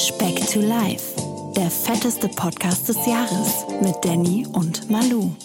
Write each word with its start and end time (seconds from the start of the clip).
Speck 0.00 0.46
to 0.46 0.60
Life, 0.60 1.14
der 1.54 1.70
fetteste 1.70 2.26
Podcast 2.28 2.88
des 2.88 2.96
Jahres 3.06 3.66
mit 3.82 3.94
Danny 4.02 4.46
und 4.50 4.88
Malu. 4.90 5.36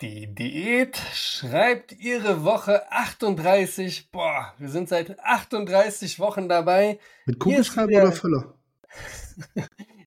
Die 0.00 0.32
Diät 0.32 0.96
schreibt 1.12 1.98
ihre 1.98 2.44
Woche 2.44 2.92
38. 2.92 4.12
Boah, 4.12 4.54
wir 4.58 4.68
sind 4.68 4.88
seit 4.88 5.18
38 5.18 6.20
Wochen 6.20 6.48
dabei. 6.48 7.00
Mit 7.26 7.40
Kugelschreiber 7.40 8.02
oder 8.02 8.12
Füller? 8.12 8.54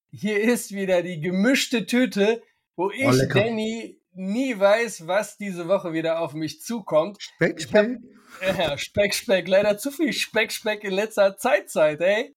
Hier 0.10 0.42
ist 0.42 0.72
wieder 0.72 1.04
die 1.04 1.20
gemischte 1.20 1.86
Tüte, 1.86 2.42
wo 2.78 2.92
ich, 2.92 3.08
oh, 3.08 3.34
Danny, 3.34 4.00
nie 4.14 4.58
weiß, 4.58 5.06
was 5.06 5.36
diese 5.36 5.68
Woche 5.68 5.92
wieder 5.92 6.22
auf 6.22 6.34
mich 6.34 6.62
zukommt. 6.62 7.22
Speck, 7.22 7.62
Speck? 7.62 7.98
Ja, 8.46 8.78
Speck, 8.78 9.14
Speck. 9.14 9.48
Leider 9.48 9.78
zu 9.78 9.92
viel 9.92 10.14
Speck, 10.14 10.52
Speck 10.52 10.84
in 10.84 10.94
letzter 10.94 11.38
Zeitzeit, 11.38 12.02
ey. 12.02 12.36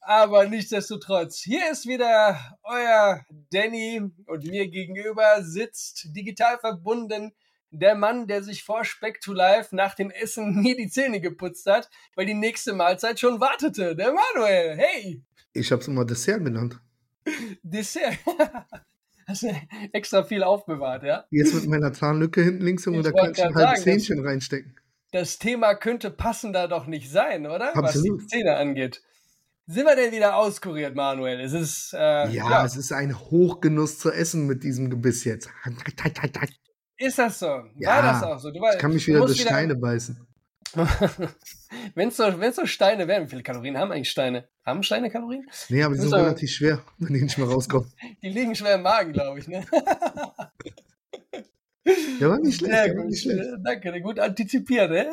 Aber 0.00 0.46
nichtsdestotrotz, 0.46 1.40
hier 1.40 1.70
ist 1.70 1.86
wieder 1.86 2.58
euer 2.62 3.24
Danny 3.50 4.00
und 4.26 4.44
mir 4.44 4.68
gegenüber 4.68 5.42
sitzt 5.42 6.14
digital 6.14 6.58
verbunden 6.58 7.32
der 7.70 7.94
Mann, 7.94 8.26
der 8.26 8.42
sich 8.42 8.62
vor 8.62 8.84
Speck 8.84 9.20
to 9.20 9.32
Life 9.32 9.74
nach 9.74 9.94
dem 9.94 10.10
Essen 10.10 10.60
nie 10.60 10.76
die 10.76 10.88
Zähne 10.88 11.20
geputzt 11.20 11.66
hat, 11.66 11.90
weil 12.14 12.26
die 12.26 12.34
nächste 12.34 12.72
Mahlzeit 12.72 13.18
schon 13.18 13.40
wartete. 13.40 13.96
Der 13.96 14.12
Manuel, 14.12 14.76
hey! 14.76 15.22
Ich 15.52 15.72
hab's 15.72 15.88
immer 15.88 16.04
Dessert 16.04 16.44
genannt. 16.44 16.80
Dessert? 17.62 18.16
Hast 19.26 19.42
du 19.42 19.48
extra 19.92 20.22
viel 20.22 20.44
aufbewahrt, 20.44 21.02
ja? 21.02 21.24
Jetzt 21.30 21.52
mit 21.52 21.66
meiner 21.66 21.92
Zahnlücke 21.92 22.42
hinten 22.42 22.64
links 22.64 22.86
und 22.86 23.02
da 23.02 23.10
kann 23.10 23.32
ich 23.32 23.42
ein 23.42 23.54
halbes 23.54 23.82
Zähnchen 23.82 24.24
reinstecken. 24.24 24.76
Das 25.12 25.38
Thema 25.38 25.74
könnte 25.74 26.10
passender 26.10 26.68
doch 26.68 26.86
nicht 26.86 27.10
sein, 27.10 27.46
oder? 27.46 27.76
Absolut. 27.76 28.18
Was 28.18 28.26
die 28.26 28.26
Zähne 28.26 28.56
angeht. 28.56 29.02
Sind 29.68 29.84
wir 29.84 29.96
denn 29.96 30.12
wieder 30.12 30.36
auskuriert, 30.36 30.94
Manuel? 30.94 31.40
Es 31.40 31.52
ist, 31.52 31.92
äh, 31.92 31.96
ja, 31.96 32.28
ja, 32.28 32.64
es 32.64 32.76
ist 32.76 32.92
ein 32.92 33.18
Hochgenuss 33.18 33.98
zu 33.98 34.12
essen 34.12 34.46
mit 34.46 34.62
diesem 34.62 34.90
Gebiss 34.90 35.24
jetzt. 35.24 35.48
Ist 36.98 37.18
das 37.18 37.38
so? 37.40 37.64
Ja, 37.76 37.96
War 37.96 38.02
das 38.02 38.22
auch 38.22 38.38
so? 38.38 38.50
Du, 38.52 38.60
ich 38.72 38.78
kann 38.78 38.92
mich 38.92 39.06
wieder 39.06 39.26
durch 39.26 39.40
Steine 39.40 39.74
beißen. 39.74 40.24
wenn 41.94 42.08
es 42.08 42.16
so, 42.16 42.24
so 42.52 42.66
Steine 42.66 43.08
wären, 43.08 43.24
wie 43.24 43.30
viele 43.30 43.42
Kalorien 43.42 43.78
haben 43.78 43.90
eigentlich 43.92 44.10
Steine? 44.10 44.48
Haben 44.64 44.82
Steine 44.82 45.10
Kalorien? 45.10 45.48
Nee, 45.68 45.82
aber 45.82 45.94
die 45.94 46.00
sind 46.00 46.14
relativ 46.14 46.50
schwer, 46.50 46.82
wenn 46.98 47.14
die 47.14 47.22
nicht 47.22 47.38
mehr 47.38 47.48
rauskommen. 47.48 47.90
die 48.22 48.28
liegen 48.28 48.54
schwer 48.54 48.76
im 48.76 48.82
Magen, 48.82 49.12
glaube 49.12 49.38
ich. 49.38 49.48
Ne? 49.48 49.64
Der 52.20 52.30
war 52.30 52.38
nicht 52.38 52.58
schlecht. 52.58 52.74
Ja, 52.74 52.92
gut, 52.92 53.06
nicht 53.06 53.22
schlecht. 53.22 53.40
Danke, 53.62 54.00
gut 54.00 54.18
antizipiert. 54.18 54.90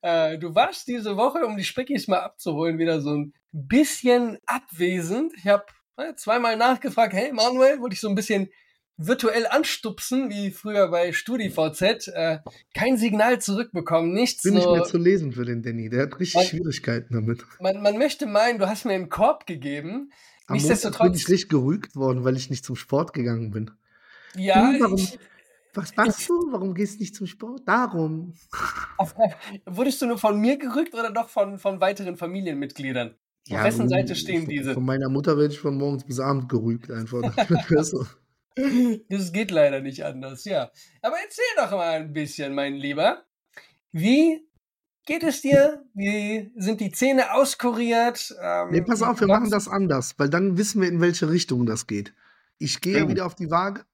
Äh, 0.00 0.38
du 0.38 0.54
warst 0.54 0.86
diese 0.88 1.16
Woche, 1.16 1.44
um 1.44 1.56
die 1.56 1.64
Speckis 1.64 2.06
mal 2.08 2.20
abzuholen, 2.20 2.78
wieder 2.78 3.00
so 3.00 3.14
ein 3.14 3.34
bisschen 3.52 4.38
abwesend. 4.46 5.32
Ich 5.36 5.46
habe 5.46 5.64
äh, 5.96 6.14
zweimal 6.14 6.56
nachgefragt, 6.56 7.12
hey 7.12 7.32
Manuel, 7.32 7.80
wollte 7.80 7.94
ich 7.94 8.00
so 8.00 8.08
ein 8.08 8.14
bisschen 8.14 8.48
virtuell 8.96 9.46
anstupsen, 9.46 10.30
wie 10.30 10.50
früher 10.50 10.88
bei 10.88 11.12
StudiVZ. 11.12 12.08
Äh, 12.08 12.38
kein 12.74 12.96
Signal 12.96 13.40
zurückbekommen, 13.40 14.12
nichts. 14.12 14.42
Bin 14.42 14.54
so, 14.54 14.58
nicht 14.58 14.70
mehr 14.70 14.84
zu 14.84 14.98
lesen 14.98 15.32
für 15.32 15.44
den 15.44 15.62
Danny, 15.62 15.88
der 15.88 16.02
hat 16.02 16.20
richtig 16.20 16.34
man, 16.34 16.44
Schwierigkeiten 16.46 17.14
damit. 17.14 17.44
Man, 17.60 17.82
man 17.82 17.98
möchte 17.98 18.26
meinen, 18.26 18.58
du 18.58 18.68
hast 18.68 18.84
mir 18.84 18.94
einen 18.94 19.08
Korb 19.08 19.46
gegeben. 19.46 20.12
Am 20.46 20.54
Nichtsdestotrotz 20.54 21.02
bin 21.02 21.14
ich 21.14 21.28
richtig 21.28 21.48
gerügt 21.48 21.96
worden, 21.96 22.24
weil 22.24 22.36
ich 22.36 22.50
nicht 22.50 22.64
zum 22.64 22.76
Sport 22.76 23.12
gegangen 23.12 23.50
bin. 23.50 23.70
Ja, 24.34 24.72
ich, 24.94 25.18
was 25.74 25.96
machst 25.96 26.28
du? 26.28 26.34
Warum 26.50 26.74
gehst 26.74 26.96
du 26.96 27.00
nicht 27.00 27.14
zum 27.14 27.26
Sport? 27.26 27.62
Darum. 27.66 28.34
Wurdest 29.66 30.02
du 30.02 30.06
nur 30.06 30.18
von 30.18 30.38
mir 30.38 30.58
gerückt 30.58 30.94
oder 30.94 31.10
doch 31.10 31.28
von, 31.28 31.58
von 31.58 31.80
weiteren 31.80 32.16
Familienmitgliedern? 32.16 33.08
Auf 33.08 33.56
ja, 33.56 33.64
wessen 33.64 33.88
Seite 33.88 34.14
stehen 34.14 34.46
diese? 34.46 34.74
Von 34.74 34.84
meiner 34.84 35.08
Mutter 35.08 35.36
werde 35.36 35.52
ich 35.52 35.58
von 35.58 35.76
morgens 35.76 36.04
bis 36.04 36.20
abends 36.20 36.48
gerügt 36.48 36.90
einfach. 36.90 37.22
das 39.08 39.32
geht 39.32 39.50
leider 39.50 39.80
nicht 39.80 40.04
anders, 40.04 40.44
ja. 40.44 40.70
Aber 41.00 41.16
erzähl 41.22 41.44
doch 41.56 41.70
mal 41.72 41.94
ein 41.94 42.12
bisschen, 42.12 42.54
mein 42.54 42.74
Lieber. 42.74 43.24
Wie 43.92 44.46
geht 45.06 45.22
es 45.22 45.40
dir? 45.40 45.84
Wie 45.94 46.52
sind 46.56 46.80
die 46.80 46.92
Zähne 46.92 47.34
auskuriert? 47.34 48.34
Ähm, 48.40 48.70
nee, 48.70 48.82
pass 48.82 49.02
auf, 49.02 49.20
wir 49.20 49.26
machen 49.26 49.50
das 49.50 49.68
anders, 49.68 50.14
weil 50.18 50.28
dann 50.28 50.58
wissen 50.58 50.82
wir, 50.82 50.88
in 50.88 51.00
welche 51.00 51.30
Richtung 51.30 51.66
das 51.66 51.86
geht. 51.86 52.14
Ich 52.58 52.80
gehe 52.80 53.06
oh. 53.06 53.08
wieder 53.08 53.26
auf 53.26 53.34
die 53.34 53.50
Waage 53.50 53.84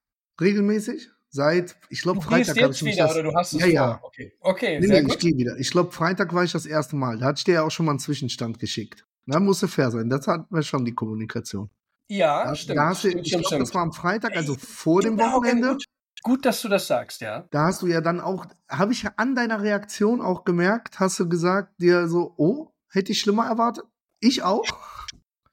regelmäßig 0.40 1.10
Seit, 1.30 1.76
ich 1.90 2.02
glaube, 2.02 2.22
Freitag 2.22 2.60
habe 2.62 2.72
ich 2.72 2.82
mich 2.82 2.94
wieder, 2.94 3.06
das, 3.06 3.14
oder 3.14 3.22
du 3.24 3.34
hast 3.34 3.52
es 3.52 3.60
ja, 3.60 3.66
ja. 3.66 4.00
Okay, 4.02 4.32
okay 4.40 4.80
nee, 4.80 4.86
nee, 4.86 5.12
ich 5.12 5.18
gehe 5.18 5.36
wieder. 5.36 5.56
Ich 5.58 5.70
glaube, 5.70 5.92
Freitag 5.92 6.32
war 6.32 6.42
ich 6.42 6.52
das 6.52 6.64
erste 6.64 6.96
Mal. 6.96 7.18
Da 7.18 7.26
hatte 7.26 7.38
ich 7.38 7.44
dir 7.44 7.54
ja 7.54 7.62
auch 7.64 7.70
schon 7.70 7.84
mal 7.84 7.92
einen 7.92 7.98
Zwischenstand 7.98 8.58
geschickt. 8.58 9.06
Da 9.26 9.38
musste 9.38 9.68
fair 9.68 9.90
sein. 9.90 10.08
Das 10.08 10.26
hatten 10.26 10.54
wir 10.54 10.62
schon 10.62 10.86
die 10.86 10.94
Kommunikation. 10.94 11.70
Ja, 12.08 12.44
da, 12.44 12.54
stimmt. 12.54 12.78
Da 12.78 12.94
stimmt, 12.94 13.14
du, 13.14 13.18
ich 13.20 13.30
glaube, 13.32 13.58
das 13.58 13.74
war 13.74 13.82
am 13.82 13.92
Freitag, 13.92 14.34
also 14.34 14.54
vor 14.54 15.02
dem 15.02 15.18
genau, 15.18 15.34
Wochenende. 15.34 15.72
Gut. 15.72 15.84
gut, 16.22 16.46
dass 16.46 16.62
du 16.62 16.68
das 16.68 16.86
sagst, 16.86 17.20
ja. 17.20 17.46
Da 17.50 17.64
hast 17.64 17.82
du 17.82 17.86
ja 17.86 18.00
dann 18.00 18.20
auch, 18.20 18.46
habe 18.68 18.92
ich 18.92 19.02
ja 19.02 19.12
an 19.18 19.34
deiner 19.34 19.62
Reaktion 19.62 20.22
auch 20.22 20.44
gemerkt, 20.44 20.98
hast 20.98 21.20
du 21.20 21.28
gesagt, 21.28 21.78
dir 21.80 22.08
so, 22.08 22.32
oh, 22.38 22.72
hätte 22.88 23.12
ich 23.12 23.20
schlimmer 23.20 23.46
erwartet? 23.46 23.84
Ich 24.20 24.42
auch. 24.42 24.64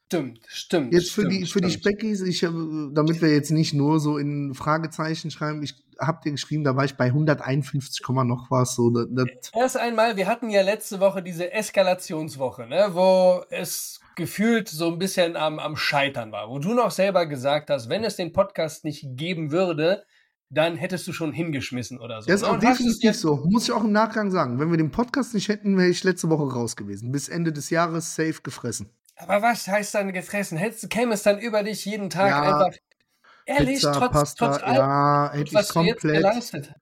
Stimmt, 0.07 0.39
stimmt. 0.47 0.93
Jetzt 0.93 1.11
für 1.11 1.21
stimmt, 1.21 1.33
die, 1.33 1.45
für 1.47 1.61
die 1.61 1.71
Speckis, 1.71 2.21
ich, 2.21 2.41
damit 2.41 3.21
wir 3.21 3.33
jetzt 3.33 3.49
nicht 3.49 3.73
nur 3.73 3.99
so 3.99 4.19
in 4.19 4.53
Fragezeichen 4.53 5.31
schreiben, 5.31 5.63
ich 5.63 5.73
hab 5.99 6.21
dir 6.21 6.31
geschrieben, 6.31 6.63
da 6.63 6.75
war 6.75 6.85
ich 6.85 6.95
bei 6.95 7.05
151, 7.05 8.05
noch 8.23 8.51
was. 8.51 8.75
So, 8.75 8.91
das, 8.91 9.25
Erst 9.53 9.77
einmal, 9.77 10.15
wir 10.15 10.27
hatten 10.27 10.49
ja 10.51 10.61
letzte 10.61 10.99
Woche 10.99 11.23
diese 11.23 11.51
Eskalationswoche, 11.51 12.67
ne, 12.67 12.89
wo 12.91 13.43
es 13.49 13.99
gefühlt 14.15 14.69
so 14.69 14.91
ein 14.91 14.99
bisschen 14.99 15.35
am, 15.35 15.57
am 15.57 15.75
Scheitern 15.75 16.31
war, 16.31 16.49
wo 16.49 16.59
du 16.59 16.73
noch 16.75 16.91
selber 16.91 17.25
gesagt 17.25 17.71
hast, 17.71 17.89
wenn 17.89 18.03
es 18.03 18.15
den 18.15 18.31
Podcast 18.31 18.85
nicht 18.85 19.05
geben 19.17 19.51
würde, 19.51 20.03
dann 20.51 20.75
hättest 20.75 21.07
du 21.07 21.13
schon 21.13 21.33
hingeschmissen 21.33 21.99
oder 21.99 22.21
so. 22.21 22.27
Das 22.27 22.41
ist 22.41 22.47
auch 22.47 22.59
definitiv 22.59 23.15
so. 23.15 23.43
Muss 23.49 23.63
ich 23.63 23.71
auch 23.71 23.83
im 23.83 23.91
Nachgang 23.91 24.29
sagen. 24.29 24.59
Wenn 24.59 24.69
wir 24.69 24.77
den 24.77 24.91
Podcast 24.91 25.33
nicht 25.33 25.49
hätten, 25.49 25.77
wäre 25.77 25.89
ich 25.89 26.03
letzte 26.03 26.29
Woche 26.29 26.53
raus 26.53 26.75
gewesen. 26.75 27.11
Bis 27.11 27.27
Ende 27.27 27.51
des 27.51 27.71
Jahres 27.71 28.15
safe 28.15 28.41
gefressen. 28.43 28.91
Aber 29.17 29.41
was 29.41 29.67
heißt 29.67 29.95
dann 29.95 30.11
gefressen? 30.13 30.57
Hättest, 30.57 30.89
käme 30.89 31.13
es 31.13 31.23
dann 31.23 31.39
über 31.39 31.63
dich 31.63 31.85
jeden 31.85 32.09
Tag 32.09 32.29
ja, 32.29 32.41
einfach 32.41 32.77
ehrlich, 33.45 33.75
Pizza, 33.75 33.93
trotz, 33.93 34.11
Pasta, 34.11 34.47
trotz 34.47 34.63
allem, 34.63 34.75
ja, 34.75 35.31
hätte 35.33 35.59
ich 35.59 35.69
komplett, 35.69 36.75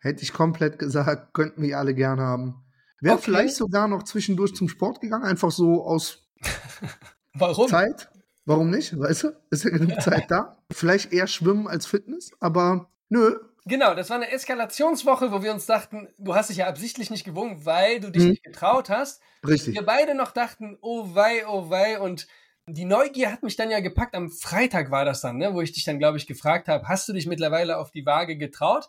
hätte 0.00 0.22
ich 0.22 0.32
komplett 0.32 0.78
gesagt, 0.78 1.32
könnten 1.34 1.62
wir 1.62 1.78
alle 1.78 1.94
gern 1.94 2.20
haben. 2.20 2.64
Wäre 3.00 3.14
okay. 3.14 3.24
vielleicht 3.24 3.54
sogar 3.56 3.88
noch 3.88 4.02
zwischendurch 4.02 4.54
zum 4.54 4.68
Sport 4.68 5.00
gegangen, 5.00 5.24
einfach 5.24 5.50
so 5.50 5.84
aus 5.84 6.28
Warum? 7.34 7.68
Zeit. 7.68 8.10
Warum 8.44 8.70
nicht? 8.70 8.98
Weißt 8.98 9.24
du? 9.24 9.36
Ist 9.50 9.64
ja 9.64 9.70
genug 9.70 10.00
Zeit 10.02 10.30
da. 10.30 10.58
Vielleicht 10.72 11.12
eher 11.12 11.26
Schwimmen 11.26 11.68
als 11.68 11.86
Fitness, 11.86 12.32
aber 12.40 12.90
nö, 13.08 13.38
Genau, 13.66 13.94
das 13.94 14.08
war 14.10 14.16
eine 14.16 14.30
Eskalationswoche, 14.30 15.32
wo 15.32 15.42
wir 15.42 15.52
uns 15.52 15.66
dachten, 15.66 16.08
du 16.18 16.34
hast 16.34 16.50
dich 16.50 16.58
ja 16.58 16.66
absichtlich 16.66 17.10
nicht 17.10 17.24
gewogen, 17.24 17.64
weil 17.66 18.00
du 18.00 18.10
dich 18.10 18.24
mhm. 18.24 18.30
nicht 18.30 18.44
getraut 18.44 18.88
hast. 18.88 19.20
Richtig. 19.46 19.74
Wir 19.74 19.82
beide 19.82 20.14
noch 20.14 20.32
dachten, 20.32 20.78
oh 20.80 21.14
wei, 21.14 21.46
oh 21.46 21.70
wei. 21.70 22.00
Und 22.00 22.26
die 22.66 22.84
Neugier 22.84 23.32
hat 23.32 23.42
mich 23.42 23.56
dann 23.56 23.70
ja 23.70 23.80
gepackt. 23.80 24.14
Am 24.14 24.30
Freitag 24.30 24.90
war 24.90 25.04
das 25.04 25.20
dann, 25.20 25.36
ne, 25.36 25.54
wo 25.54 25.60
ich 25.60 25.72
dich 25.72 25.84
dann, 25.84 25.98
glaube 25.98 26.16
ich, 26.16 26.26
gefragt 26.26 26.68
habe, 26.68 26.88
hast 26.88 27.08
du 27.08 27.12
dich 27.12 27.26
mittlerweile 27.26 27.78
auf 27.78 27.90
die 27.90 28.06
Waage 28.06 28.36
getraut? 28.36 28.88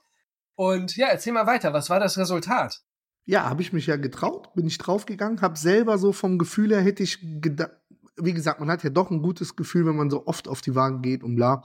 Und 0.56 0.96
ja, 0.96 1.08
erzähl 1.08 1.34
mal 1.34 1.48
weiter, 1.48 1.74
was 1.74 1.90
war 1.90 2.00
das 2.00 2.18
Resultat? 2.18 2.82
Ja, 3.26 3.50
habe 3.50 3.62
ich 3.62 3.74
mich 3.74 3.88
ja 3.88 3.98
getraut, 3.98 4.54
bin 4.56 4.68
ich 4.68 4.78
draufgegangen, 4.78 5.42
habe 5.42 5.58
selber 5.58 5.98
so 5.98 6.12
vom 6.12 6.38
Gefühl 6.38 6.72
her 6.72 6.82
hätte 6.82 7.04
ich 7.04 7.20
gedacht, 7.42 7.72
wie 8.18 8.34
gesagt, 8.34 8.60
man 8.60 8.70
hat 8.70 8.84
ja 8.84 8.90
doch 8.90 9.10
ein 9.10 9.22
gutes 9.22 9.56
Gefühl, 9.56 9.86
wenn 9.86 9.96
man 9.96 10.10
so 10.10 10.28
oft 10.28 10.48
auf 10.48 10.62
die 10.62 10.76
Waage 10.76 11.00
geht 11.00 11.24
und 11.24 11.36
bla 11.36 11.64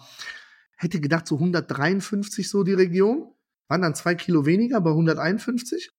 hätte 0.76 1.00
gedacht, 1.00 1.26
so 1.26 1.37
153 1.37 2.48
so 2.48 2.62
die 2.62 2.75
Region. 2.75 3.32
Waren 3.68 3.83
dann 3.83 3.95
zwei 3.95 4.15
Kilo 4.15 4.47
weniger 4.47 4.80
bei 4.80 4.91
151. 4.91 5.91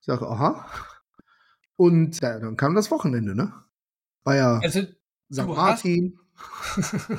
Ich 0.00 0.06
sage, 0.06 0.26
aha. 0.26 0.66
Und 1.76 2.20
ja, 2.20 2.38
dann 2.38 2.56
kam 2.56 2.74
das 2.74 2.90
Wochenende, 2.90 3.34
ne? 3.34 3.52
War 4.22 4.36
ja 4.36 4.58
also, 4.58 4.82
St. 5.30 5.46
Martin. 5.46 6.18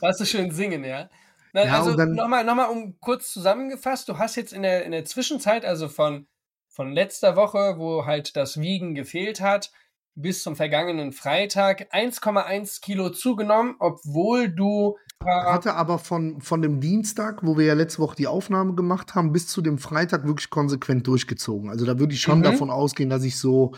Warst 0.00 0.20
du 0.20 0.26
schön 0.26 0.50
singen, 0.50 0.84
ja? 0.84 1.08
Na, 1.52 1.64
ja 1.64 1.78
also 1.78 1.92
nochmal, 1.92 2.44
noch 2.44 2.54
mal, 2.54 2.66
um 2.66 2.98
kurz 3.00 3.32
zusammengefasst, 3.32 4.08
du 4.08 4.18
hast 4.18 4.36
jetzt 4.36 4.52
in 4.52 4.62
der, 4.62 4.84
in 4.84 4.92
der 4.92 5.04
Zwischenzeit, 5.04 5.64
also 5.64 5.88
von, 5.88 6.26
von 6.68 6.92
letzter 6.92 7.36
Woche, 7.36 7.76
wo 7.78 8.04
halt 8.04 8.36
das 8.36 8.60
Wiegen 8.60 8.94
gefehlt 8.94 9.40
hat, 9.40 9.70
bis 10.14 10.42
zum 10.42 10.56
vergangenen 10.56 11.12
Freitag 11.12 11.94
1,1 11.94 12.80
Kilo 12.80 13.10
zugenommen, 13.10 13.76
obwohl 13.78 14.48
du 14.48 14.96
hatte 15.24 15.74
aber 15.74 15.98
von, 15.98 16.40
von 16.40 16.62
dem 16.62 16.80
Dienstag, 16.80 17.44
wo 17.44 17.56
wir 17.56 17.66
ja 17.66 17.74
letzte 17.74 18.00
Woche 18.00 18.16
die 18.16 18.26
Aufnahme 18.26 18.74
gemacht 18.74 19.14
haben, 19.14 19.32
bis 19.32 19.46
zu 19.48 19.60
dem 19.60 19.78
Freitag 19.78 20.26
wirklich 20.26 20.50
konsequent 20.50 21.06
durchgezogen. 21.06 21.70
Also 21.70 21.84
da 21.84 21.98
würde 21.98 22.14
ich 22.14 22.20
schon 22.20 22.38
mhm. 22.38 22.44
davon 22.44 22.70
ausgehen, 22.70 23.10
dass 23.10 23.24
ich 23.24 23.38
so 23.38 23.72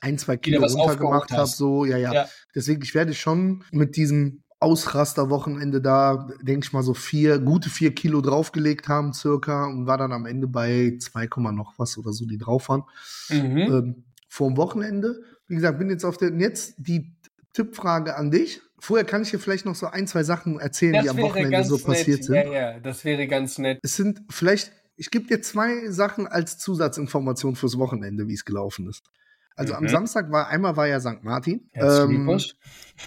ein, 0.00 0.18
zwei 0.18 0.36
Kilo 0.36 0.64
runtergemacht 0.64 1.32
habe. 1.32 1.46
So, 1.46 1.84
ja, 1.84 1.96
ja, 1.96 2.12
ja. 2.12 2.26
Deswegen, 2.54 2.82
ich 2.82 2.94
werde 2.94 3.14
schon 3.14 3.64
mit 3.70 3.96
diesem 3.96 4.42
Ausrasterwochenende 4.60 5.82
da, 5.82 6.28
denke 6.40 6.66
ich 6.66 6.72
mal, 6.72 6.82
so 6.82 6.94
vier, 6.94 7.38
gute 7.38 7.68
vier 7.68 7.94
Kilo 7.94 8.20
draufgelegt 8.22 8.88
haben, 8.88 9.12
circa, 9.12 9.66
und 9.66 9.86
war 9.86 9.98
dann 9.98 10.12
am 10.12 10.24
Ende 10.24 10.46
bei 10.46 10.96
2, 10.98 11.28
noch 11.52 11.74
was 11.76 11.98
oder 11.98 12.12
so, 12.12 12.24
die 12.24 12.38
drauf 12.38 12.68
waren. 12.68 12.84
Mhm. 13.28 13.58
Ähm, 13.58 14.04
vorm 14.28 14.56
Wochenende. 14.56 15.20
Wie 15.46 15.54
gesagt, 15.54 15.78
bin 15.78 15.90
jetzt 15.90 16.04
auf 16.04 16.16
der. 16.16 16.32
Jetzt 16.32 16.74
die 16.78 17.14
Tippfrage 17.52 18.16
an 18.16 18.30
dich. 18.30 18.62
Vorher 18.84 19.06
kann 19.06 19.22
ich 19.22 19.30
dir 19.30 19.38
vielleicht 19.38 19.64
noch 19.64 19.74
so 19.74 19.86
ein, 19.86 20.06
zwei 20.06 20.24
Sachen 20.24 20.60
erzählen, 20.60 21.02
die 21.02 21.08
am 21.08 21.16
Wochenende 21.16 21.64
so 21.64 21.78
passiert 21.78 22.18
nett. 22.18 22.24
sind. 22.24 22.34
Ja, 22.34 22.52
ja, 22.72 22.80
das 22.80 23.04
wäre 23.04 23.26
ganz 23.26 23.56
nett. 23.58 23.78
Es 23.82 23.96
sind 23.96 24.20
vielleicht, 24.28 24.72
ich 24.96 25.10
gebe 25.10 25.26
dir 25.26 25.40
zwei 25.40 25.88
Sachen 25.90 26.26
als 26.26 26.58
Zusatzinformation 26.58 27.56
fürs 27.56 27.78
Wochenende, 27.78 28.28
wie 28.28 28.34
es 28.34 28.44
gelaufen 28.44 28.86
ist. 28.88 29.02
Also 29.56 29.72
am 29.74 29.84
Mhm. 29.84 29.88
Samstag 29.88 30.30
war 30.30 30.48
einmal 30.48 30.76
war 30.76 30.86
ja 30.86 31.00
St. 31.00 31.22
Martin. 31.22 31.70
Ähm, 31.72 32.08
Glückwunsch. 32.10 32.56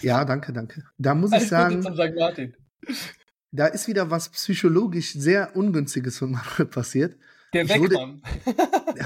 ja, 0.01 0.25
danke, 0.25 0.51
danke. 0.53 0.83
Da 0.97 1.13
muss 1.13 1.31
Alles 1.31 1.44
ich 1.44 1.50
sagen, 1.50 1.83
da 3.51 3.68
ist 3.68 3.88
wieder 3.88 4.09
was 4.09 4.29
psychologisch 4.29 5.13
sehr 5.13 5.56
Ungünstiges 5.56 6.18
von 6.18 6.31
Manuel 6.31 6.65
passiert. 6.65 7.18
Der 7.53 7.63
Ich 7.65 7.77
wurde- 7.79 7.95
Wegmann. 7.95 8.21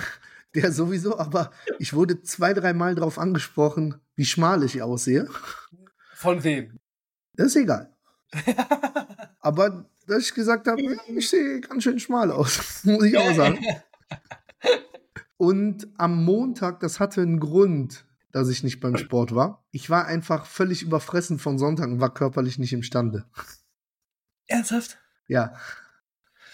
Der 0.54 0.72
sowieso, 0.74 1.18
aber 1.18 1.52
ich 1.80 1.94
wurde 1.94 2.24
zwei, 2.24 2.54
dreimal 2.54 2.94
darauf 2.96 3.18
angesprochen, 3.18 3.96
wie 4.16 4.26
schmal 4.26 4.64
ich 4.64 4.82
aussehe. 4.82 5.28
Von 6.22 6.44
wem? 6.44 6.78
Das 7.34 7.48
ist 7.48 7.56
egal. 7.56 7.92
Aber 9.40 9.90
dass 10.06 10.22
ich 10.26 10.36
gesagt 10.36 10.68
habe, 10.68 10.80
ich 11.08 11.28
sehe 11.28 11.62
ganz 11.62 11.82
schön 11.82 12.00
schmal 12.00 12.32
aus, 12.32 12.82
muss 12.84 13.06
ich 13.06 13.18
auch 13.18 13.34
sagen. 13.34 13.58
Und 15.38 15.88
am 15.98 16.24
Montag, 16.24 16.80
das 16.82 17.00
hatte 17.00 17.22
einen 17.22 17.40
Grund, 17.40 18.06
dass 18.32 18.50
ich 18.50 18.62
nicht 18.62 18.82
beim 18.82 18.98
Sport 18.98 19.34
war. 19.34 19.66
Ich 19.72 19.90
war 19.90 20.06
einfach 20.06 20.46
völlig 20.46 20.84
überfressen 20.84 21.40
von 21.40 21.58
Sonntag 21.58 21.90
und 21.90 22.00
war 22.00 22.14
körperlich 22.14 22.60
nicht 22.60 22.74
imstande. 22.74 23.26
Ernsthaft? 24.46 25.00
Ja. 25.28 25.56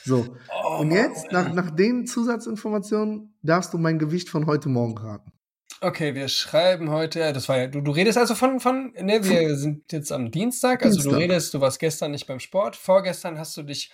So. 0.06 0.38
Oh, 0.64 0.78
Und 0.80 0.92
jetzt, 0.92 1.30
nach, 1.34 1.52
nach 1.54 1.72
den 1.72 2.08
Zusatzinformationen, 2.08 3.38
darfst 3.42 3.74
du 3.74 3.78
mein 3.78 4.00
Gewicht 4.00 4.30
von 4.30 4.46
heute 4.46 4.70
Morgen 4.70 4.98
raten. 4.98 5.34
Okay, 5.80 6.16
wir 6.16 6.28
schreiben 6.28 6.90
heute, 6.90 7.32
das 7.34 7.48
war 7.50 7.58
ja, 7.58 7.68
du, 7.68 7.82
du 7.82 7.92
redest 7.92 8.18
also 8.18 8.34
von, 8.34 8.60
von, 8.60 8.94
ne, 9.00 9.24
wir 9.24 9.56
sind 9.56 9.92
jetzt 9.92 10.12
am 10.12 10.32
Dienstag, 10.32 10.84
also 10.84 10.98
du 10.98 11.04
Dienstag. 11.04 11.22
redest, 11.22 11.54
du 11.54 11.62
warst 11.62 11.80
gestern 11.80 12.12
nicht 12.12 12.26
beim 12.26 12.40
Sport, 12.40 12.76
vorgestern 12.76 13.38
hast 13.38 13.56
du 13.58 13.64
dich 13.64 13.92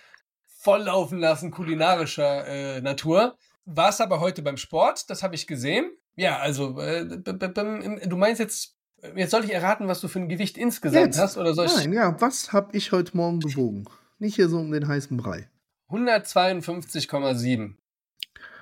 volllaufen 0.60 1.20
lassen, 1.20 1.52
kulinarischer 1.52 2.48
äh, 2.48 2.82
Natur, 2.82 3.38
warst 3.66 4.00
aber 4.00 4.22
heute 4.22 4.42
beim 4.42 4.56
Sport, 4.56 5.10
das 5.10 5.24
habe 5.24 5.36
ich 5.36 5.46
gesehen. 5.46 5.92
Ja, 6.16 6.40
also, 6.40 6.80
äh, 6.80 7.06
du 7.18 8.16
meinst 8.16 8.40
jetzt, 8.40 8.78
jetzt 9.16 9.32
soll 9.32 9.44
ich 9.44 9.54
erraten, 9.54 9.90
was 9.90 10.00
du 10.00 10.08
für 10.08 10.20
ein 10.20 10.30
Gewicht 10.30 10.58
insgesamt 10.58 11.08
Jetzt? 11.08 11.20
hast, 11.20 11.38
oder 11.38 11.54
soll 11.54 11.66
ich 11.66 11.76
Nein, 11.76 11.92
ja, 11.92 12.16
was 12.22 12.54
habe 12.54 12.78
ich 12.78 12.94
heute 12.94 13.18
Morgen 13.18 13.42
gewogen? 13.42 13.84
Nicht 14.20 14.36
hier 14.36 14.48
so 14.48 14.60
um 14.60 14.72
den 14.72 14.88
heißen 14.88 15.18
Brei. 15.18 15.50
152,7 15.90 17.74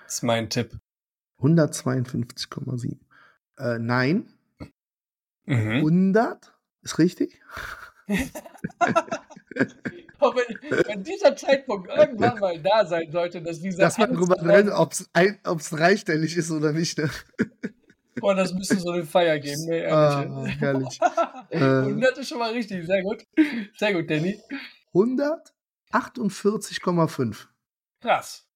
ist 0.07 0.23
mein 0.23 0.49
Tipp. 0.49 0.79
152,7. 1.39 2.97
Äh, 3.61 3.79
nein, 3.79 4.27
Mhm. 5.45 5.77
100 5.77 6.53
ist 6.81 6.99
richtig. 6.99 7.39
Wenn, 10.19 11.03
dieser 11.03 11.35
Zeitpunkt 11.35 11.89
irgendwann 11.89 12.39
mal 12.39 12.57
da 12.61 12.85
sein 12.85 13.11
sollte, 13.11 13.41
dass 13.41 13.59
dieser 13.59 13.81
Dass 13.83 13.97
man 13.97 14.13
drüber 14.13 14.37
redet, 14.41 14.71
ob 14.73 14.93
es 14.93 15.09
dreistellig 15.69 16.37
ist 16.37 16.51
oder 16.51 16.71
nicht. 16.71 16.97
Ne? 16.99 17.09
Boah, 18.15 18.35
das 18.35 18.53
müsste 18.53 18.79
so 18.79 18.91
eine 18.91 19.03
Feier 19.03 19.39
geben, 19.39 19.65
ne, 19.65 19.87
Ah, 19.87 20.45
ehrlich. 20.45 20.59
herrlich. 20.59 20.99
Äh. 21.49 21.81
Und 21.85 21.99
das 22.01 22.17
ist 22.19 22.29
schon 22.29 22.37
mal 22.39 22.51
richtig, 22.51 22.85
sehr 22.85 23.01
gut. 23.01 23.25
Sehr 23.77 23.93
gut, 23.93 24.09
Danny. 24.09 24.39
148,5. 24.93 27.47
Krass. 27.99 28.47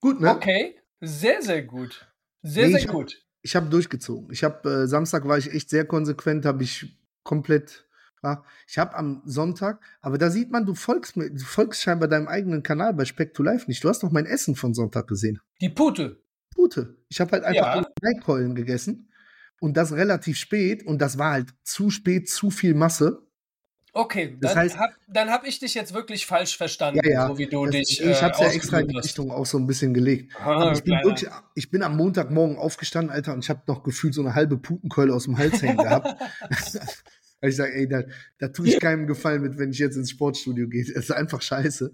Gut, 0.00 0.20
ne? 0.20 0.30
Okay, 0.30 0.80
sehr, 1.00 1.42
sehr 1.42 1.62
gut. 1.64 2.06
Sehr, 2.42 2.68
Nee, 2.68 2.78
sehr 2.78 2.86
gut. 2.86 3.20
Ich 3.42 3.54
habe 3.56 3.68
durchgezogen. 3.68 4.30
Ich 4.32 4.44
habe 4.44 4.68
äh, 4.68 4.86
Samstag 4.86 5.26
war 5.26 5.38
ich 5.38 5.52
echt 5.52 5.70
sehr 5.70 5.84
konsequent, 5.84 6.44
habe 6.44 6.62
ich 6.62 6.98
komplett. 7.22 7.84
Ja, 8.22 8.42
ich 8.66 8.78
habe 8.78 8.96
am 8.96 9.22
Sonntag, 9.26 9.80
aber 10.00 10.18
da 10.18 10.28
sieht 10.28 10.50
man, 10.50 10.66
du 10.66 10.74
folgst 10.74 11.16
mir, 11.16 11.30
du 11.30 11.38
folgst 11.38 11.82
scheinbar 11.82 12.08
deinem 12.08 12.26
eigenen 12.26 12.64
Kanal 12.64 12.92
bei 12.94 13.04
Speck 13.04 13.32
to 13.32 13.44
Life 13.44 13.66
nicht. 13.68 13.84
Du 13.84 13.88
hast 13.88 14.02
doch 14.02 14.10
mein 14.10 14.26
Essen 14.26 14.56
von 14.56 14.74
Sonntag 14.74 15.06
gesehen. 15.06 15.38
Die 15.60 15.68
Pute. 15.68 16.20
Pute. 16.52 16.96
Ich 17.08 17.20
habe 17.20 17.30
halt 17.30 17.44
einfach 17.44 17.66
Ja. 17.66 17.74
nur 17.76 17.88
drei 18.00 18.18
Keulen 18.20 18.56
gegessen 18.56 19.08
und 19.60 19.76
das 19.76 19.92
relativ 19.92 20.36
spät 20.36 20.84
und 20.84 21.00
das 21.00 21.16
war 21.16 21.30
halt 21.30 21.54
zu 21.62 21.90
spät, 21.90 22.28
zu 22.28 22.50
viel 22.50 22.74
Masse. 22.74 23.22
Okay, 23.98 24.36
Das 24.40 24.54
dann 24.54 24.64
heißt- 24.68 24.76
hab, 24.76 24.90
dann 25.08 25.28
hab 25.28 25.44
ich 25.44 25.58
dich 25.58 25.74
jetzt 25.74 25.92
wirklich 25.92 26.24
falsch 26.24 26.56
verstanden, 26.56 27.00
Ja, 27.02 27.10
ja. 27.10 27.26
so 27.26 27.36
wie 27.36 27.46
du 27.46 27.64
Das, 27.66 27.74
dich. 27.74 28.00
ich 28.00 28.22
habe 28.22 28.32
es 28.32 28.38
ja 28.38 28.46
äh, 28.46 28.54
extra 28.54 28.78
in 28.78 28.86
die. 28.86 28.96
Richtung 28.96 29.32
auch 29.32 29.44
so 29.44 29.58
ein 29.58 29.66
bisschen 29.66 29.92
gelegt. 29.92 30.32
Ah, 30.38 30.70
ich 30.72 30.84
bin 30.84 30.94
wirklich, 31.02 31.28
ich 31.56 31.68
bin 31.68 31.82
am 31.82 31.96
Montagmorgen 31.96 32.58
aufgestanden, 32.58 33.10
Alter, 33.10 33.32
und 33.34 33.40
ich 33.44 33.50
habe 33.50 33.62
noch 33.66 33.82
gefühlt 33.82 34.14
so 34.14 34.20
eine 34.20 34.36
halbe 34.36 34.56
Putenkeule 34.56 35.12
aus 35.12 35.24
dem 35.24 35.36
Hals 35.36 35.60
hängen 35.62 35.78
gehabt. 35.78 36.14
Weil 37.40 37.50
ich 37.50 37.56
sage, 37.56 37.74
ey, 37.74 37.88
da, 37.88 38.02
da 38.38 38.48
tue 38.48 38.68
ich 38.68 38.78
keinem 38.78 39.08
Gefallen 39.08 39.42
mit, 39.42 39.58
wenn 39.58 39.70
ich 39.72 39.78
jetzt 39.80 39.96
ins 39.96 40.10
Sportstudio 40.10 40.68
gehe. 40.68 40.84
Das 40.84 40.94
ist 41.04 41.10
einfach 41.10 41.42
scheiße. 41.42 41.92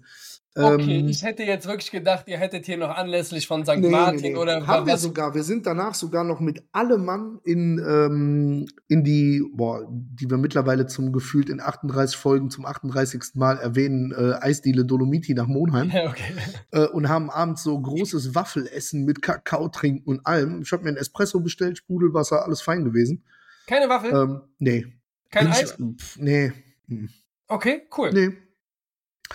Okay, 0.57 0.99
Ähm, 0.99 1.09
ich 1.09 1.21
hätte 1.21 1.43
jetzt 1.43 1.67
wirklich 1.67 1.91
gedacht, 1.91 2.29
ihr 2.29 2.37
hättet 2.37 2.65
hier 2.65 2.77
noch 2.77 2.95
anlässlich 2.95 3.45
von 3.45 3.65
St. 3.65 3.75
nee, 3.77 3.89
Martin 3.89 4.21
nee, 4.21 4.29
nee. 4.29 4.35
oder 4.37 4.65
haben 4.65 4.85
wir 4.85 4.93
was. 4.93 5.01
sogar. 5.01 5.35
Wir 5.35 5.43
sind 5.43 5.65
danach 5.65 5.95
sogar 5.95 6.23
noch 6.23 6.39
mit 6.39 6.63
allem 6.71 7.03
Mann 7.03 7.39
in, 7.43 7.77
ähm, 7.85 8.65
in 8.87 9.03
die, 9.03 9.43
boah, 9.53 9.85
die 9.91 10.29
wir 10.29 10.37
mittlerweile 10.37 10.87
zum 10.87 11.11
gefühlt 11.11 11.49
in 11.49 11.59
38 11.59 12.15
Folgen 12.15 12.49
zum 12.49 12.65
38. 12.65 13.21
Mal 13.33 13.57
erwähnen, 13.57 14.13
äh, 14.13 14.35
Eisdiele 14.41 14.85
Dolomiti 14.85 15.33
nach 15.33 15.47
Monheim. 15.47 15.89
Okay. 15.89 16.33
äh, 16.71 16.87
und 16.87 17.09
haben 17.09 17.29
abends 17.29 17.61
so 17.61 17.77
großes 17.77 18.33
Waffelessen 18.33 19.03
mit 19.03 19.21
Kakao 19.21 19.67
trinken 19.67 20.09
und 20.09 20.25
allem. 20.25 20.61
Ich 20.61 20.71
habe 20.71 20.83
mir 20.83 20.91
ein 20.91 20.97
Espresso 20.97 21.41
bestellt, 21.41 21.79
Sprudelwasser, 21.79 22.45
alles 22.45 22.61
fein 22.61 22.85
gewesen. 22.85 23.25
Keine 23.67 23.89
Waffel? 23.89 24.13
Ähm, 24.13 24.41
nee. 24.59 24.85
Kein 25.31 25.47
ich- 25.47 25.53
Eis? 25.53 25.77
Pf, 25.97 26.17
nee. 26.17 26.53
Hm. 26.87 27.09
Okay, 27.49 27.81
cool. 27.97 28.11
Nee. 28.13 28.44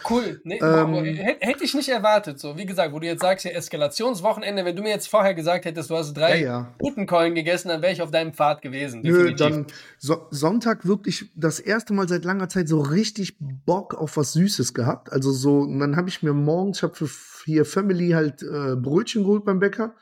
Cool. 0.09 0.41
Nee, 0.45 0.59
Ähm, 0.63 0.95
hätte 1.41 1.65
ich 1.65 1.75
nicht 1.75 1.89
erwartet. 1.89 2.39
So, 2.39 2.57
wie 2.57 2.65
gesagt, 2.65 2.93
wo 2.93 3.01
du 3.01 3.07
jetzt 3.07 3.23
sagst, 3.23 3.45
ja, 3.45 3.51
Eskalationswochenende, 3.51 4.65
wenn 4.65 4.77
du 4.77 4.83
mir 4.83 4.91
jetzt 4.91 5.09
vorher 5.09 5.35
gesagt 5.35 5.65
hättest, 5.65 5.91
du 5.91 5.97
hast 5.97 6.17
Ja, 6.17 6.23
drei 6.29 6.41
ja. 6.43 6.75
Putenkeulen 6.79 7.35
gegessen, 7.35 7.69
dann 7.69 7.83
wäre 7.83 7.93
ich 7.93 8.01
auf 8.01 8.11
deinem 8.11 8.33
Pfad 8.33 8.63
gewesen. 8.63 9.03
Nö, 9.03 9.31
definitiv. 9.33 9.37
dann 9.39 9.67
so 9.99 10.27
Sonntag 10.31 10.87
wirklich 10.87 11.31
das 11.35 11.59
erste 11.61 11.93
Mal 11.93 12.09
seit 12.09 12.25
langer 12.25 12.49
Zeit 12.49 12.69
so 12.69 12.81
richtig 12.81 13.37
Bock 13.41 13.95
auf 13.95 14.17
was 14.17 14.33
Süßes 14.33 14.75
gehabt. 14.75 15.13
Also 15.13 15.33
so, 15.33 15.59
und 15.61 15.81
dann 15.81 15.97
habe 15.97 16.09
ich 16.09 16.23
mir 16.23 16.33
morgens, 16.33 16.79
ich 16.79 16.83
habe 16.85 16.95
für 16.95 17.11
hier 17.45 17.65
Family 17.65 18.11
halt 18.11 18.43
äh, 18.43 18.77
Brötchen 18.77 19.25
geholt 19.25 19.45
beim 19.45 19.59
Bäcker. 19.59 19.95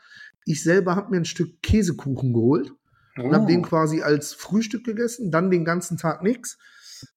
Ich 0.45 0.63
selber 0.63 0.95
habe 0.95 1.11
mir 1.11 1.17
ein 1.17 1.25
Stück 1.25 1.61
Käsekuchen 1.61 2.31
geholt. 2.33 2.71
und 3.17 3.33
habe 3.33 3.43
Uh. 3.43 3.47
den 3.47 3.63
quasi 3.63 4.01
als 4.01 4.33
Frühstück 4.33 4.85
gegessen, 4.85 5.29
dann 5.31 5.49
den 5.51 5.65
ganzen 5.65 5.97
Tag 5.97 6.23
nichts. 6.23 6.57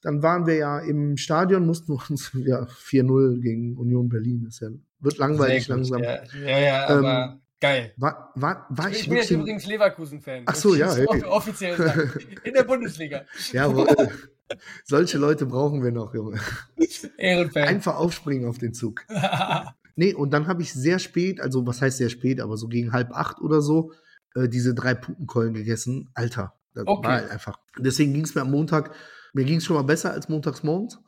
Dann 0.03 0.23
waren 0.23 0.47
wir 0.47 0.55
ja 0.57 0.79
im 0.81 1.17
Stadion, 1.17 1.67
mussten 1.67 1.93
wir 1.93 2.01
uns 2.11 2.31
ja 2.47 2.63
4-0 2.65 3.41
gegen 3.41 3.77
Union 3.77 4.09
Berlin. 4.09 4.43
Das 4.45 4.55
ist 4.55 4.61
ja, 4.61 4.69
wird 5.01 5.19
langweilig 5.19 5.69
langsam. 5.69 6.03
Ja, 6.03 6.21
ja, 6.45 6.59
ja 6.59 6.91
Ähm, 6.91 7.05
aber 7.05 7.41
geil. 7.61 7.93
War, 7.97 8.33
war, 8.35 8.67
war 8.71 8.91
ich, 8.91 9.01
Ich 9.01 9.09
bin 9.09 9.19
jetzt 9.19 9.31
übrigens 9.31 9.67
Leverkusen-Fan. 9.67 10.43
Ach 10.47 10.55
so, 10.55 10.75
ja, 10.75 10.95
hey. 10.95 11.07
offiziell 11.25 11.77
sagen. 11.77 12.11
In 12.45 12.55
der 12.55 12.65
Bundesliga. 12.65 13.23
Jawohl. 13.53 13.87
Solche 14.85 15.19
Leute 15.19 15.47
brauchen 15.47 15.83
wir 15.83 15.93
noch, 15.93 16.15
Junge. 16.15 16.39
Ehrenfan. 17.17 17.63
Einfach 17.63 17.97
aufspringen 17.97 18.47
auf 18.49 18.59
den 18.59 18.75
Zug. 18.75 19.03
Nee, 19.97 20.15
und 20.15 20.33
dann 20.33 20.47
habe 20.47 20.63
ich 20.63 20.73
sehr 20.73 20.99
spät, 20.99 21.41
also 21.41 21.67
was 21.67 21.81
heißt 21.83 21.99
sehr 21.99 22.09
spät, 22.09 22.41
aber 22.41 22.57
so 22.57 22.69
gegen 22.69 22.93
halb 22.93 23.13
acht 23.13 23.41
oder 23.41 23.61
so, 23.61 23.93
äh, 24.35 24.49
diese 24.49 24.75
drei 24.75 24.95
Putenkeulen 24.95 25.55
gegessen. 25.55 26.11
Alter, 26.15 26.55
das 26.75 26.87
Okay. 26.87 27.07
war 27.07 27.15
halt 27.15 27.31
einfach. 27.31 27.59
Deswegen 27.79 28.15
ging 28.15 28.25
es 28.25 28.35
mir 28.35 28.43
am 28.43 28.51
Montag, 28.51 28.95
mir 29.33 29.45
ging 29.45 29.57
es 29.59 29.65
schon 29.65 29.77
mal 29.77 29.83
besser 29.83 30.13
als 30.13 30.29
montags 30.29 30.63
morgens. 30.63 30.99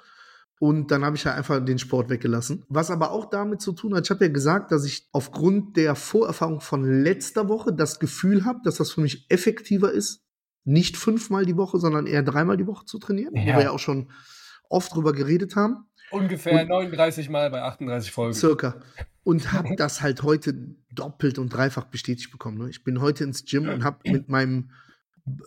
Und 0.61 0.91
dann 0.93 1.05
habe 1.05 1.17
ich 1.17 1.25
ja 1.25 1.35
einfach 1.35 1.63
den 1.63 1.79
Sport 1.79 2.09
weggelassen. 2.11 2.65
Was 2.69 2.91
aber 2.91 3.11
auch 3.11 3.29
damit 3.29 3.61
zu 3.61 3.73
tun 3.73 3.95
hat, 3.95 4.05
ich 4.05 4.11
habe 4.11 4.25
ja 4.27 4.33
gesagt, 4.33 4.71
dass 4.73 4.85
ich 4.87 5.09
aufgrund 5.13 5.77
der 5.77 5.95
Vorerfahrung 5.95 6.61
von 6.61 6.85
letzter 7.03 7.49
Woche 7.49 7.73
das 7.75 7.99
Gefühl 7.99 8.45
habe, 8.45 8.61
dass 8.65 8.77
das 8.77 8.93
für 8.93 9.01
mich 9.01 9.27
effektiver 9.31 9.91
ist, 9.91 10.23
nicht 10.65 10.97
fünfmal 10.97 11.45
die 11.45 11.57
Woche, 11.57 11.79
sondern 11.79 12.07
eher 12.07 12.23
dreimal 12.23 12.57
die 12.57 12.67
Woche 12.67 12.87
zu 12.87 12.99
trainieren, 12.99 13.35
Ja. 13.35 13.43
wo 13.43 13.47
wir 13.59 13.63
ja 13.65 13.71
auch 13.73 13.79
schon 13.81 14.11
oft 14.71 14.95
drüber 14.95 15.13
geredet 15.13 15.57
haben. 15.57 15.87
Ungefähr 16.11 16.63
Und- 16.63 16.69
39 16.69 17.29
Mal 17.29 17.51
bei 17.51 17.63
38 17.63 18.13
Folgen. 18.13 18.35
Circa. 18.35 18.81
Und 19.25 19.45
habe 19.53 19.75
das 19.77 20.01
halt 20.03 20.23
heute 20.23 20.55
doppelt 20.93 21.39
und 21.39 21.53
dreifach 21.53 21.85
bestätigt 21.87 22.31
bekommen. 22.31 22.59
Ne? 22.59 22.71
Ich 22.71 22.85
bin 22.85 23.01
heute 23.01 23.25
ins 23.25 23.45
Gym 23.45 23.69
und 23.69 23.85
habe 23.85 23.99
mit 24.11 24.29
meinem, 24.29 24.71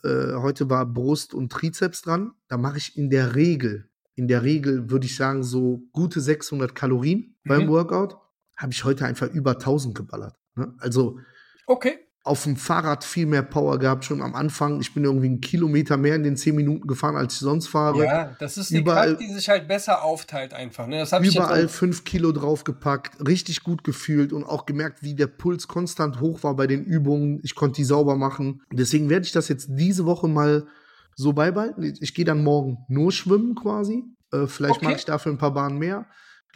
äh, 0.03 0.33
heute 0.35 0.69
war 0.69 0.85
Brust 0.85 1.33
und 1.33 1.51
Trizeps 1.51 2.01
dran. 2.01 2.31
Da 2.47 2.57
mache 2.57 2.77
ich 2.77 2.97
in 2.97 3.09
der 3.09 3.35
Regel, 3.35 3.89
in 4.15 4.27
der 4.27 4.43
Regel 4.43 4.89
würde 4.89 5.05
ich 5.05 5.15
sagen, 5.15 5.43
so 5.43 5.83
gute 5.91 6.19
600 6.21 6.73
Kalorien 6.73 7.35
beim 7.45 7.65
Mhm. 7.65 7.69
Workout. 7.69 8.17
Habe 8.57 8.71
ich 8.71 8.83
heute 8.83 9.05
einfach 9.05 9.29
über 9.29 9.59
1000 9.59 9.95
geballert. 9.95 10.35
Ne? 10.55 10.73
Also 10.79 11.19
Okay. 11.67 11.99
Auf 12.27 12.43
dem 12.43 12.55
Fahrrad 12.55 13.03
viel 13.03 13.25
mehr 13.25 13.41
Power 13.41 13.79
gehabt, 13.79 14.05
schon 14.05 14.21
am 14.21 14.35
Anfang. 14.35 14.79
Ich 14.81 14.93
bin 14.93 15.03
irgendwie 15.03 15.27
einen 15.27 15.41
Kilometer 15.41 15.97
mehr 15.97 16.15
in 16.15 16.23
den 16.23 16.37
zehn 16.37 16.55
Minuten 16.55 16.87
gefahren, 16.87 17.15
als 17.15 17.35
ich 17.35 17.39
sonst 17.39 17.67
fahre. 17.67 18.03
Ja, 18.03 18.35
das 18.39 18.57
ist 18.57 18.69
die 18.69 18.77
überall, 18.77 19.15
Kraft, 19.15 19.21
die 19.21 19.33
sich 19.33 19.49
halt 19.49 19.67
besser 19.67 20.03
aufteilt 20.03 20.53
einfach. 20.53 20.87
Ne? 20.87 21.05
Überall 21.21 21.67
fünf 21.67 22.03
Kilo 22.03 22.31
draufgepackt, 22.31 23.25
richtig 23.27 23.63
gut 23.63 23.83
gefühlt 23.83 24.33
und 24.33 24.43
auch 24.43 24.65
gemerkt, 24.65 25.03
wie 25.03 25.15
der 25.15 25.27
Puls 25.27 25.67
konstant 25.67 26.19
hoch 26.19 26.43
war 26.43 26.55
bei 26.55 26.67
den 26.67 26.83
Übungen. 26.83 27.39
Ich 27.43 27.55
konnte 27.55 27.77
die 27.77 27.85
sauber 27.85 28.15
machen. 28.15 28.61
Deswegen 28.71 29.09
werde 29.09 29.25
ich 29.25 29.31
das 29.31 29.47
jetzt 29.47 29.69
diese 29.71 30.05
Woche 30.05 30.27
mal 30.27 30.67
so 31.15 31.33
beibehalten. 31.33 31.83
Ich 31.99 32.13
gehe 32.13 32.25
dann 32.25 32.43
morgen 32.43 32.77
nur 32.87 33.11
schwimmen 33.11 33.55
quasi. 33.55 34.03
Äh, 34.31 34.47
vielleicht 34.47 34.77
okay. 34.77 34.85
mache 34.85 34.95
ich 34.97 35.05
dafür 35.05 35.31
ein 35.31 35.37
paar 35.37 35.53
Bahnen 35.53 35.77
mehr 35.77 36.05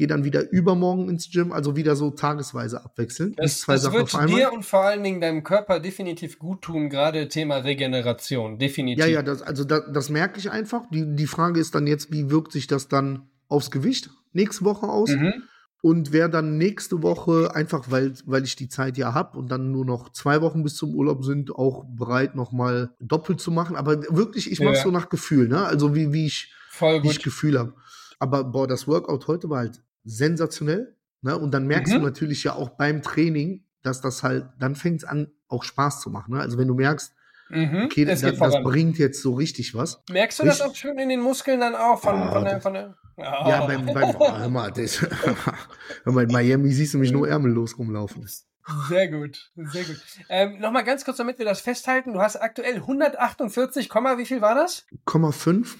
gehe 0.02 0.08
dann 0.08 0.24
wieder 0.24 0.50
übermorgen 0.50 1.10
ins 1.10 1.30
Gym, 1.30 1.52
also 1.52 1.76
wieder 1.76 1.96
so 1.96 2.10
tagesweise 2.10 2.84
abwechseln. 2.84 3.36
Das, 3.38 3.60
zwei 3.60 3.74
das 3.74 3.84
Sachen 3.84 4.00
wird 4.00 4.06
auf 4.06 4.16
einmal. 4.16 4.40
dir 4.40 4.52
und 4.52 4.66
vor 4.66 4.82
allen 4.82 5.04
Dingen 5.04 5.22
deinem 5.22 5.44
Körper 5.44 5.80
definitiv 5.80 6.40
gut 6.40 6.64
tun, 6.64 6.90
gerade 6.90 7.28
Thema 7.28 7.58
Regeneration, 7.58 8.58
definitiv. 8.58 9.06
Ja, 9.06 9.06
ja, 9.06 9.22
das, 9.22 9.44
also 9.44 9.64
das, 9.64 9.84
das 9.94 10.10
merke 10.10 10.40
ich 10.40 10.50
einfach. 10.50 10.90
Die, 10.92 11.16
die 11.16 11.28
Frage 11.28 11.60
ist 11.60 11.76
dann 11.76 11.86
jetzt, 11.86 12.12
wie 12.12 12.32
wirkt 12.32 12.52
sich 12.52 12.66
das 12.66 12.88
dann 12.88 13.30
aufs 13.48 13.70
Gewicht 13.70 14.10
nächste 14.34 14.66
Woche 14.66 14.88
aus? 14.88 15.12
Mhm. 15.12 15.44
Und 15.84 16.12
wer 16.12 16.30
dann 16.30 16.58
nächste 16.58 17.04
Woche, 17.04 17.54
einfach 17.54 17.92
weil, 17.92 18.14
weil 18.26 18.44
ich 18.44 18.56
die 18.56 18.70
Zeit 18.70 18.98
ja 18.98 19.14
habe 19.14 19.38
und 19.38 19.52
dann 19.52 19.72
nur 19.72 19.86
noch 19.86 20.10
zwei 20.14 20.42
Wochen 20.42 20.64
bis 20.64 20.78
zum 20.78 20.96
Urlaub 20.96 21.24
sind, 21.24 21.54
auch 21.56 21.86
bereit, 21.86 22.34
nochmal 22.34 22.96
doppelt 23.00 23.40
zu 23.40 23.52
machen. 23.52 23.76
Aber 23.76 24.02
wirklich, 24.10 24.52
ich 24.52 24.62
mache 24.62 24.78
ja. 24.78 24.82
so 24.82 24.90
nach 24.90 25.10
Gefühl, 25.10 25.48
ne? 25.48 25.64
Also 25.64 25.94
wie, 25.94 26.12
wie 26.12 26.26
ich, 26.26 26.52
wie 26.80 27.08
ich 27.08 27.22
Gefühl 27.22 27.60
habe. 27.60 27.76
Aber 28.18 28.44
boah, 28.44 28.68
das 28.68 28.88
Workout 28.88 29.28
heute 29.28 29.48
war 29.48 29.60
halt 29.60 29.84
sensationell. 30.04 30.96
Ne? 31.22 31.38
Und 31.38 31.54
dann 31.54 31.68
merkst 31.68 31.94
mhm. 31.94 32.00
du 32.00 32.06
natürlich 32.06 32.44
ja 32.44 32.54
auch 32.54 32.70
beim 32.70 33.02
Training, 33.02 33.64
dass 33.84 34.02
das 34.02 34.24
halt, 34.24 34.46
dann 34.60 34.76
fängt 34.76 35.04
es 35.04 35.08
an, 35.08 35.32
auch 35.48 35.64
Spaß 35.64 36.02
zu 36.02 36.10
machen. 36.10 36.34
Ne? 36.34 36.40
Also 36.40 36.58
wenn 36.58 36.68
du 36.68 36.76
merkst, 36.76 37.14
mhm. 37.50 37.84
okay, 37.86 38.06
das, 38.06 38.22
das, 38.22 38.38
das 38.38 38.64
bringt 38.64 38.98
jetzt 38.98 39.22
so 39.22 39.34
richtig 39.34 39.76
was. 39.76 40.02
Merkst 40.10 40.40
du 40.40 40.44
richtig? 40.44 40.60
das 40.60 40.68
auch 40.68 40.76
schön 40.76 40.98
in 40.98 41.10
den 41.10 41.22
Muskeln 41.22 41.60
dann 41.60 41.76
auch 41.76 42.00
von, 42.00 42.22
oh, 42.22 42.32
von 42.32 42.46
der, 42.46 42.62
von 42.62 42.74
der 42.74 42.96
oh. 43.18 43.22
Ja, 43.22 43.66
beim, 43.66 43.86
beim 43.86 44.16
oh, 44.18 44.38
hör 44.38 44.50
mal, 44.50 44.72
das, 44.72 45.02
hör 46.04 46.14
mal, 46.14 46.24
in 46.24 46.32
Miami 46.32 46.72
siehst 46.72 46.94
du 46.94 46.98
mich 46.98 47.12
nur 47.12 47.28
ärmellos 47.28 47.78
rumlaufen. 47.78 48.28
Sehr 48.88 49.08
gut, 49.08 49.52
sehr 49.56 49.84
gut. 49.84 49.98
Ähm, 50.30 50.60
Nochmal 50.60 50.84
ganz 50.84 51.04
kurz, 51.04 51.18
damit 51.18 51.40
wir 51.40 51.46
das 51.46 51.62
festhalten. 51.62 52.14
Du 52.14 52.22
hast 52.22 52.36
aktuell 52.36 52.76
148, 52.76 53.90
wie 53.90 54.26
viel 54.26 54.42
war 54.42 54.56
das? 54.56 54.86
0,5. 55.08 55.76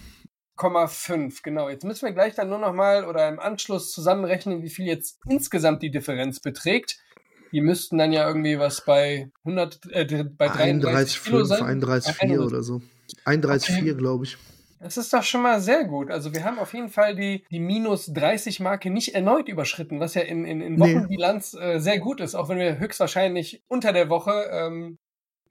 5,5, 0.58 1.40
genau. 1.44 1.70
Jetzt 1.70 1.84
müssen 1.84 2.06
wir 2.06 2.14
gleich 2.14 2.36
dann 2.36 2.50
nur 2.50 2.60
noch 2.60 2.74
mal 2.74 3.06
oder 3.06 3.28
im 3.28 3.40
Anschluss 3.40 3.92
zusammenrechnen, 3.92 4.62
wie 4.64 4.70
viel 4.70 4.86
jetzt 4.86 5.20
insgesamt 5.28 5.82
die 5.82 5.92
Differenz 5.92 6.40
beträgt. 6.40 6.98
Die 7.52 7.62
müssten 7.62 7.98
dann 7.98 8.14
ja 8.14 8.28
irgendwie 8.28 8.60
was 8.60 8.86
bei 8.86 9.30
100, 9.44 9.80
äh, 9.92 10.24
bei 10.24 10.48
33 10.48 11.24
Kilo 11.24 11.44
sein. 11.44 11.82
31,4 11.82 12.40
oder 12.40 12.64
so. 12.64 12.82
31,4, 13.26 13.82
okay. 13.82 13.94
glaube 13.96 14.26
ich. 14.26 14.38
Das 14.80 14.98
ist 14.98 15.14
doch 15.14 15.22
schon 15.24 15.44
mal 15.44 15.62
sehr 15.62 15.84
gut. 15.86 16.10
Also 16.10 16.34
wir 16.34 16.44
haben 16.44 16.58
auf 16.58 16.74
jeden 16.74 16.90
Fall 16.90 17.16
die, 17.16 17.46
die 17.52 17.60
minus 17.60 18.08
30 18.14 18.62
Marke 18.62 18.90
nicht 18.90 19.14
erneut 19.14 19.48
überschritten, 19.48 20.00
was 20.00 20.16
ja 20.16 20.22
in, 20.22 20.44
in, 20.44 20.60
in 20.62 20.80
Wochenbilanz 20.80 21.54
äh, 21.54 21.80
sehr 21.80 22.00
gut 22.00 22.20
ist, 22.20 22.34
auch 22.34 22.50
wenn 22.50 22.58
wir 22.58 22.80
höchstwahrscheinlich 22.80 23.64
unter 23.68 23.94
der 23.94 24.10
Woche 24.10 24.50
ähm, 24.52 24.98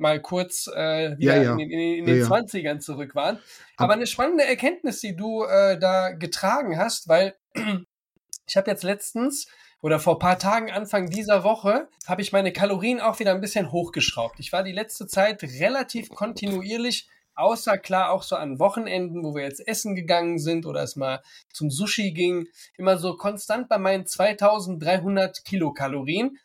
mal 0.01 0.21
kurz 0.21 0.67
äh, 0.67 1.17
wieder 1.19 1.37
ja, 1.37 1.43
ja. 1.43 1.53
in, 1.53 1.61
in, 1.61 1.99
in 1.99 2.07
den 2.07 2.21
ja, 2.21 2.27
20ern 2.27 2.81
zurück 2.81 3.15
waren. 3.15 3.39
Aber 3.77 3.93
eine 3.93 4.07
spannende 4.07 4.45
Erkenntnis, 4.45 5.01
die 5.01 5.17
du 5.17 5.45
äh, 5.45 5.79
da 5.79 6.11
getragen 6.11 6.79
hast, 6.79 7.09
weil 7.09 7.35
ich 8.47 8.57
habe 8.57 8.71
jetzt 8.71 8.83
letztens 8.83 9.47
oder 9.83 9.99
vor 9.99 10.19
paar 10.19 10.39
Tagen, 10.39 10.71
Anfang 10.71 11.09
dieser 11.09 11.43
Woche, 11.43 11.89
habe 12.07 12.23
ich 12.23 12.33
meine 12.33 12.53
Kalorien 12.53 13.01
auch 13.01 13.19
wieder 13.19 13.33
ein 13.33 13.41
bisschen 13.41 13.73
hochgeschraubt. 13.73 14.39
Ich 14.39 14.53
war 14.53 14.63
die 14.63 14.73
letzte 14.73 15.07
Zeit 15.07 15.43
relativ 15.43 16.11
kontinuierlich, 16.11 17.09
außer 17.35 17.79
klar 17.79 18.11
auch 18.11 18.23
so 18.23 18.37
an 18.37 18.59
Wochenenden, 18.59 19.25
wo 19.25 19.35
wir 19.35 19.43
jetzt 19.43 19.67
essen 19.67 19.95
gegangen 19.95 20.39
sind 20.39 20.67
oder 20.67 20.83
es 20.83 20.97
mal 20.97 21.23
zum 21.53 21.71
Sushi 21.71 22.13
ging, 22.13 22.47
immer 22.77 22.99
so 22.99 23.17
konstant 23.17 23.69
bei 23.69 23.79
meinen 23.79 24.07
2300 24.07 25.45
Kilokalorien 25.45 26.37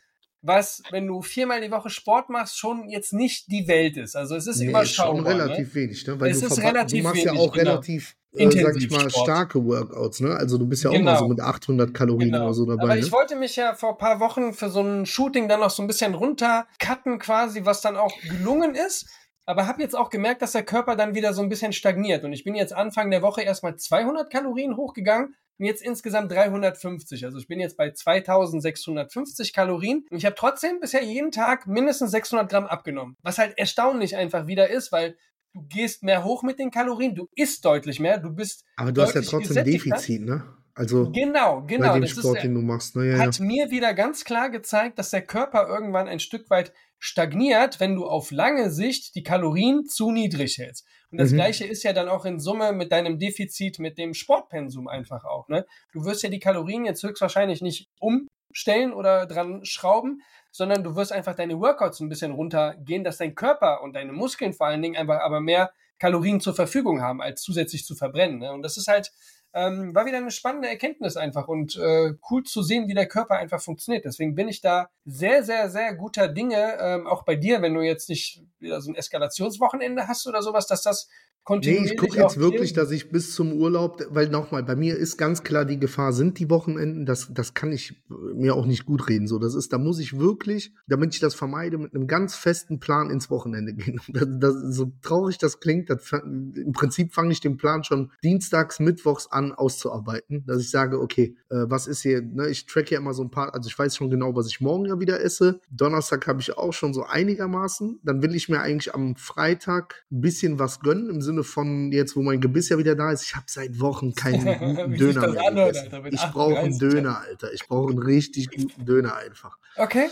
was, 0.46 0.84
wenn 0.92 1.08
du 1.08 1.22
viermal 1.22 1.62
die 1.62 1.72
Woche 1.72 1.90
Sport 1.90 2.30
machst, 2.30 2.58
schon 2.58 2.90
jetzt 2.90 3.14
nicht 3.14 3.52
die 3.52 3.68
Welt 3.68 3.98
ist. 3.98 4.16
Also 4.16 4.36
es 4.36 4.48
ist 4.48 4.60
nee, 4.60 4.70
überschaubar. 4.70 5.16
Ist 5.16 5.28
schon 5.28 5.40
relativ 5.42 5.68
ne? 5.68 5.76
wenig, 5.76 6.08
ne? 6.08 6.20
Weil 6.20 6.32
es 6.32 6.40
du, 6.40 6.48
ist 6.48 6.60
relativ 6.60 6.98
du 7.00 7.04
machst 7.04 7.26
wenig, 7.26 7.38
ja 7.38 7.42
auch 7.42 7.54
genau. 7.54 7.72
relativ, 7.72 8.16
äh, 8.36 8.52
sag 8.52 8.78
ich 8.78 8.90
mal, 8.92 9.10
starke 9.10 9.66
Workouts, 9.66 10.20
ne? 10.22 10.36
Also 10.36 10.58
du 10.58 10.68
bist 10.68 10.84
ja 10.84 10.92
auch 10.92 10.94
genau. 10.94 11.12
mal 11.12 11.20
so 11.20 11.28
mit 11.28 11.40
800 11.40 11.94
Kalorien 11.94 12.32
genau. 12.32 12.46
oder 12.46 12.54
so 12.54 12.66
dabei. 12.66 12.84
Aber 12.84 12.98
ich 12.98 13.06
ne? 13.06 13.12
wollte 13.12 13.36
mich 13.36 13.56
ja 13.56 13.74
vor 13.74 13.92
ein 13.94 13.98
paar 13.98 14.20
Wochen 14.20 14.54
für 14.54 14.70
so 14.70 14.82
ein 14.82 15.06
Shooting 15.06 15.48
dann 15.48 15.62
noch 15.62 15.72
so 15.72 15.82
ein 15.82 15.88
bisschen 15.88 16.14
runtercutten 16.14 17.20
quasi, 17.20 17.66
was 17.66 17.82
dann 17.82 17.98
auch 17.98 18.14
gelungen 18.22 18.76
ist. 18.76 19.08
Aber 19.48 19.68
habe 19.68 19.82
jetzt 19.82 19.96
auch 19.96 20.10
gemerkt, 20.10 20.42
dass 20.42 20.54
der 20.54 20.64
Körper 20.64 20.96
dann 20.96 21.14
wieder 21.14 21.34
so 21.34 21.42
ein 21.42 21.50
bisschen 21.50 21.72
stagniert. 21.72 22.24
Und 22.24 22.34
ich 22.34 22.44
bin 22.44 22.56
jetzt 22.56 22.74
Anfang 22.74 23.12
der 23.12 23.22
Woche 23.22 23.44
erstmal 23.44 23.76
200 23.76 24.32
Kalorien 24.32 24.76
hochgegangen 24.76 25.36
und 25.58 25.66
jetzt 25.66 25.82
insgesamt 25.82 26.32
350. 26.32 27.26
Also 27.26 27.38
ich 27.38 27.48
bin 27.48 27.60
jetzt 27.60 27.78
bei 27.78 27.92
2650 27.92 29.54
Kalorien 29.54 30.06
und 30.10 30.18
ich 30.18 30.26
habe 30.26 30.36
trotzdem 30.36 30.80
bisher 30.80 31.04
jeden 31.04 31.32
Tag 31.32 31.68
mindestens 31.68 32.12
600 32.12 32.50
Gramm 32.50 32.66
abgenommen. 32.66 33.16
Was 33.22 33.38
halt 33.38 33.58
erstaunlich 33.58 34.16
einfach 34.16 34.48
wieder 34.48 34.70
ist, 34.70 34.92
weil 34.92 35.18
du 35.54 35.62
gehst 35.68 36.04
mehr 36.04 36.24
hoch 36.24 36.44
mit 36.44 36.60
den 36.60 36.72
Kalorien, 36.72 37.16
du 37.16 37.28
isst 37.36 37.64
deutlich 37.66 38.00
mehr, 38.00 38.20
du 38.20 38.32
bist. 38.32 38.66
Aber 38.76 38.92
du 38.92 39.02
hast 39.02 39.16
ja 39.16 39.22
trotzdem 39.22 39.64
Defizit, 39.64 40.24
ne? 40.24 40.44
Also 40.78 41.10
genau, 41.10 41.64
genau. 41.66 41.94
Bei 41.94 42.00
dem 42.00 42.08
Sport, 42.08 42.38
ist, 42.38 42.44
den 42.44 42.54
du 42.54 42.62
machst. 42.62 42.98
Ne? 42.98 43.12
Ja, 43.12 43.20
hat 43.20 43.40
ja. 43.40 43.46
mir 43.46 43.72
wieder 43.72 43.94
ganz 43.94 44.26
klar 44.26 44.50
gezeigt, 44.50 45.00
dass 45.00 45.10
der 45.10 45.22
Körper 45.22 45.68
irgendwann 45.70 46.10
ein 46.10 46.20
Stück 46.20 46.50
weit 46.50 46.74
stagniert, 47.00 47.80
wenn 47.80 47.96
du 47.96 48.06
auf 48.06 48.32
lange 48.32 48.70
Sicht 48.70 49.16
die 49.16 49.24
Kalorien 49.24 49.86
zu 49.86 50.12
niedrig 50.12 50.58
hältst. 50.58 50.86
Und 51.12 51.20
das 51.20 51.32
mhm. 51.32 51.36
gleiche 51.36 51.66
ist 51.66 51.84
ja 51.84 51.94
dann 51.94 52.10
auch 52.10 52.26
in 52.26 52.40
Summe 52.40 52.72
mit 52.74 52.92
deinem 52.92 53.20
Defizit, 53.20 53.80
mit 53.80 53.98
dem 53.98 54.14
Sportpensum 54.14 54.88
einfach 54.88 55.26
auch. 55.26 55.48
Ne? 55.48 55.66
Du 55.94 56.06
wirst 56.06 56.24
ja 56.24 56.30
die 56.30 56.40
Kalorien 56.40 56.86
jetzt 56.86 57.04
höchstwahrscheinlich 57.04 57.62
nicht 57.62 57.90
umstellen 58.00 58.94
oder 58.94 59.26
dran 59.26 59.64
schrauben, 59.66 60.22
sondern 60.52 60.84
du 60.84 60.96
wirst 60.96 61.12
einfach 61.12 61.36
deine 61.36 61.60
Workouts 61.60 62.00
ein 62.00 62.10
bisschen 62.10 62.32
runtergehen, 62.32 63.04
dass 63.04 63.18
dein 63.18 63.36
Körper 63.36 63.82
und 63.82 63.94
deine 63.94 64.14
Muskeln 64.14 64.54
vor 64.54 64.68
allen 64.68 64.82
Dingen 64.82 64.96
einfach 64.96 65.20
aber 65.20 65.42
mehr 65.42 65.72
Kalorien 66.00 66.42
zur 66.42 66.56
Verfügung 66.56 67.02
haben, 67.02 67.22
als 67.22 67.42
zusätzlich 67.42 67.86
zu 67.86 67.96
verbrennen. 67.96 68.40
Ne? 68.40 68.52
Und 68.52 68.62
das 68.62 68.78
ist 68.78 68.88
halt 68.88 69.12
ähm, 69.56 69.96
war 69.96 70.06
wieder 70.06 70.18
eine 70.18 70.32
spannende 70.32 70.68
Erkenntnis 70.68 71.16
einfach 71.16 71.48
und 71.48 71.78
äh, 71.78 72.14
cool 72.30 72.44
zu 72.44 72.62
sehen, 72.62 72.90
wie 72.90 72.94
der 72.94 73.08
Körper 73.08 73.38
einfach 73.38 73.62
funktioniert. 73.62 74.04
Deswegen 74.04 74.36
bin 74.36 74.50
ich 74.50 74.60
da 74.60 74.90
sehr, 75.06 75.44
sehr, 75.44 75.70
sehr 75.70 75.96
guter 75.96 76.28
Dinge, 76.28 76.78
ähm, 76.78 77.08
auch 77.08 77.24
bei 77.24 77.38
dir, 77.38 77.62
wenn 77.62 77.74
du 77.74 77.82
jetzt 77.82 78.10
nicht 78.10 78.44
wieder 78.60 78.82
so 78.82 78.92
ein 78.92 78.96
Eskalationswochenende 78.96 80.10
hast 80.10 80.28
oder 80.28 80.42
sowas, 80.42 80.68
dass 80.68 80.82
das 80.82 81.08
Nee, 81.48 81.86
ich 81.86 81.98
gucke 81.98 82.20
jetzt 82.20 82.40
wirklich, 82.40 82.74
dass 82.74 82.90
ich 82.90 83.12
bis 83.12 83.36
zum 83.36 83.54
Urlaub, 83.54 84.04
weil 84.10 84.30
nochmal, 84.30 84.64
bei 84.64 84.76
mir 84.76 84.98
ist 84.98 85.18
ganz 85.18 85.44
klar 85.44 85.64
die 85.64 85.80
Gefahr, 85.80 86.12
sind 86.12 86.40
die 86.40 86.50
Wochenenden, 86.50 87.06
das, 87.06 87.32
das 87.32 87.54
kann 87.54 87.72
ich 87.72 88.04
mir 88.34 88.56
auch 88.56 88.66
nicht 88.66 88.86
gut 88.86 89.08
reden. 89.08 89.28
So, 89.28 89.38
das 89.38 89.54
ist, 89.54 89.72
da 89.72 89.78
muss 89.78 90.00
ich 90.00 90.18
wirklich, 90.18 90.74
damit 90.88 91.14
ich 91.14 91.20
das 91.20 91.36
vermeide, 91.36 91.78
mit 91.78 91.94
einem 91.94 92.08
ganz 92.08 92.36
festen 92.36 92.80
Plan 92.80 93.12
ins 93.12 93.30
Wochenende 93.30 93.74
gehen. 93.76 94.02
Das, 94.08 94.28
das, 94.40 94.76
so 94.76 94.92
traurig 95.04 95.38
das 95.38 95.60
klingt, 95.60 95.92
das, 95.92 96.12
im 96.14 96.72
Prinzip 96.74 97.14
fange 97.14 97.32
ich 97.32 97.42
den 97.42 97.58
Plan 97.58 97.84
schon 97.84 98.12
dienstags, 98.24 98.80
mittwochs 98.80 99.28
an 99.28 99.52
auszuarbeiten, 99.52 100.46
dass 100.48 100.62
ich 100.62 100.72
sage, 100.72 101.00
okay, 101.00 101.38
äh, 101.50 101.66
was 101.68 101.86
ist 101.86 102.02
hier, 102.02 102.24
ne, 102.24 102.50
ich 102.50 102.66
track 102.66 102.90
ja 102.90 102.98
immer 102.98 103.14
so 103.14 103.22
ein 103.22 103.30
paar, 103.30 103.54
also 103.54 103.68
ich 103.68 103.78
weiß 103.78 103.96
schon 103.96 104.10
genau, 104.10 104.36
was 104.36 104.48
ich 104.48 104.62
morgen 104.62 104.86
ja 104.86 105.00
wieder 105.00 105.22
esse. 105.22 105.60
Donnerstag 105.70 106.26
habe 106.26 106.42
ich 106.42 106.58
auch 106.58 106.74
schon 106.74 106.94
so 106.94 107.04
einigermaßen. 107.04 108.00
Dann 108.04 108.24
will 108.24 108.34
ich 108.34 108.50
mir 108.50 108.62
eigentlich 108.62 108.96
am 108.96 109.16
Freitag 109.16 110.06
ein 110.12 110.22
bisschen 110.22 110.58
was 110.58 110.80
gönnen, 110.80 111.10
im 111.12 111.22
Sinne 111.22 111.35
Sinne 111.36 111.44
von 111.44 111.92
jetzt, 111.92 112.16
wo 112.16 112.22
mein 112.22 112.40
Gebiss 112.40 112.70
ja 112.70 112.78
wieder 112.78 112.96
da 112.96 113.12
ist, 113.12 113.24
ich 113.24 113.36
habe 113.36 113.46
seit 113.48 113.80
Wochen 113.80 114.16
keinen 114.16 114.46
guten 114.76 114.96
Döner 114.96 115.28
mehr 115.28 115.48
anhört, 115.48 115.78
Alter, 115.78 116.06
Ich 116.12 116.22
brauche 116.32 116.60
einen 116.60 116.78
Döner, 116.78 117.20
Alter. 117.20 117.54
Ich 117.54 117.68
brauche 117.68 117.90
einen 117.90 118.00
richtig 118.00 118.50
guten 118.50 118.86
Döner 118.86 119.16
einfach. 119.18 119.58
Okay. 119.76 120.08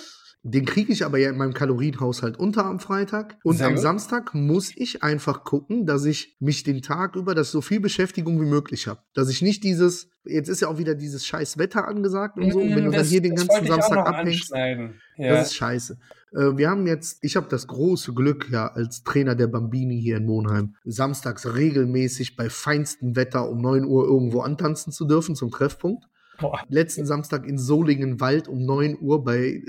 Den 0.45 0.65
kriege 0.65 0.91
ich 0.91 1.05
aber 1.05 1.17
ja 1.17 1.29
in 1.29 1.37
meinem 1.37 1.53
Kalorienhaushalt 1.53 2.37
unter 2.37 2.65
am 2.65 2.81
Freitag. 2.81 3.37
Und 3.43 3.57
Sehr 3.57 3.67
am 3.67 3.75
gut. 3.75 3.81
Samstag 3.81 4.35
muss 4.35 4.75
ich 4.75 5.01
einfach 5.01 5.45
gucken, 5.45 5.85
dass 5.85 6.03
ich 6.03 6.35
mich 6.41 6.63
den 6.63 6.81
Tag 6.81 7.15
über, 7.15 7.33
dass 7.33 7.47
ich 7.47 7.51
so 7.51 7.61
viel 7.61 7.79
Beschäftigung 7.79 8.41
wie 8.41 8.45
möglich 8.45 8.87
habe. 8.87 8.99
Dass 9.13 9.29
ich 9.29 9.41
nicht 9.41 9.63
dieses, 9.63 10.09
jetzt 10.25 10.49
ist 10.49 10.61
ja 10.61 10.67
auch 10.67 10.77
wieder 10.77 10.95
dieses 10.95 11.25
scheiß 11.25 11.57
Wetter 11.57 11.87
angesagt 11.87 12.37
und 12.37 12.51
so. 12.51 12.59
Und 12.59 12.75
wenn 12.75 12.83
du 12.83 12.91
dann 12.91 13.05
hier 13.05 13.21
den 13.21 13.35
ganzen 13.35 13.65
Samstag 13.65 14.05
abhängst, 14.05 14.51
ja. 14.53 14.89
das 15.17 15.47
ist 15.47 15.55
scheiße. 15.55 15.97
Äh, 16.33 16.57
wir 16.57 16.69
haben 16.69 16.87
jetzt, 16.87 17.19
ich 17.21 17.37
habe 17.37 17.47
das 17.49 17.67
große 17.67 18.13
Glück, 18.13 18.49
ja, 18.51 18.67
als 18.67 19.03
Trainer 19.03 19.35
der 19.35 19.47
Bambini 19.47 20.01
hier 20.01 20.17
in 20.17 20.25
Monheim, 20.25 20.75
samstags 20.83 21.55
regelmäßig 21.55 22.35
bei 22.35 22.49
feinstem 22.49 23.15
Wetter 23.15 23.49
um 23.49 23.61
9 23.61 23.85
Uhr 23.85 24.05
irgendwo 24.05 24.41
antanzen 24.41 24.91
zu 24.91 25.05
dürfen 25.05 25.35
zum 25.35 25.51
Treffpunkt. 25.51 26.05
Boah. 26.39 26.61
Letzten 26.69 27.05
Samstag 27.05 27.45
in 27.45 27.57
Solingen-Wald 27.57 28.47
um 28.47 28.65
9 28.65 28.97
Uhr 28.99 29.23
bei, 29.23 29.63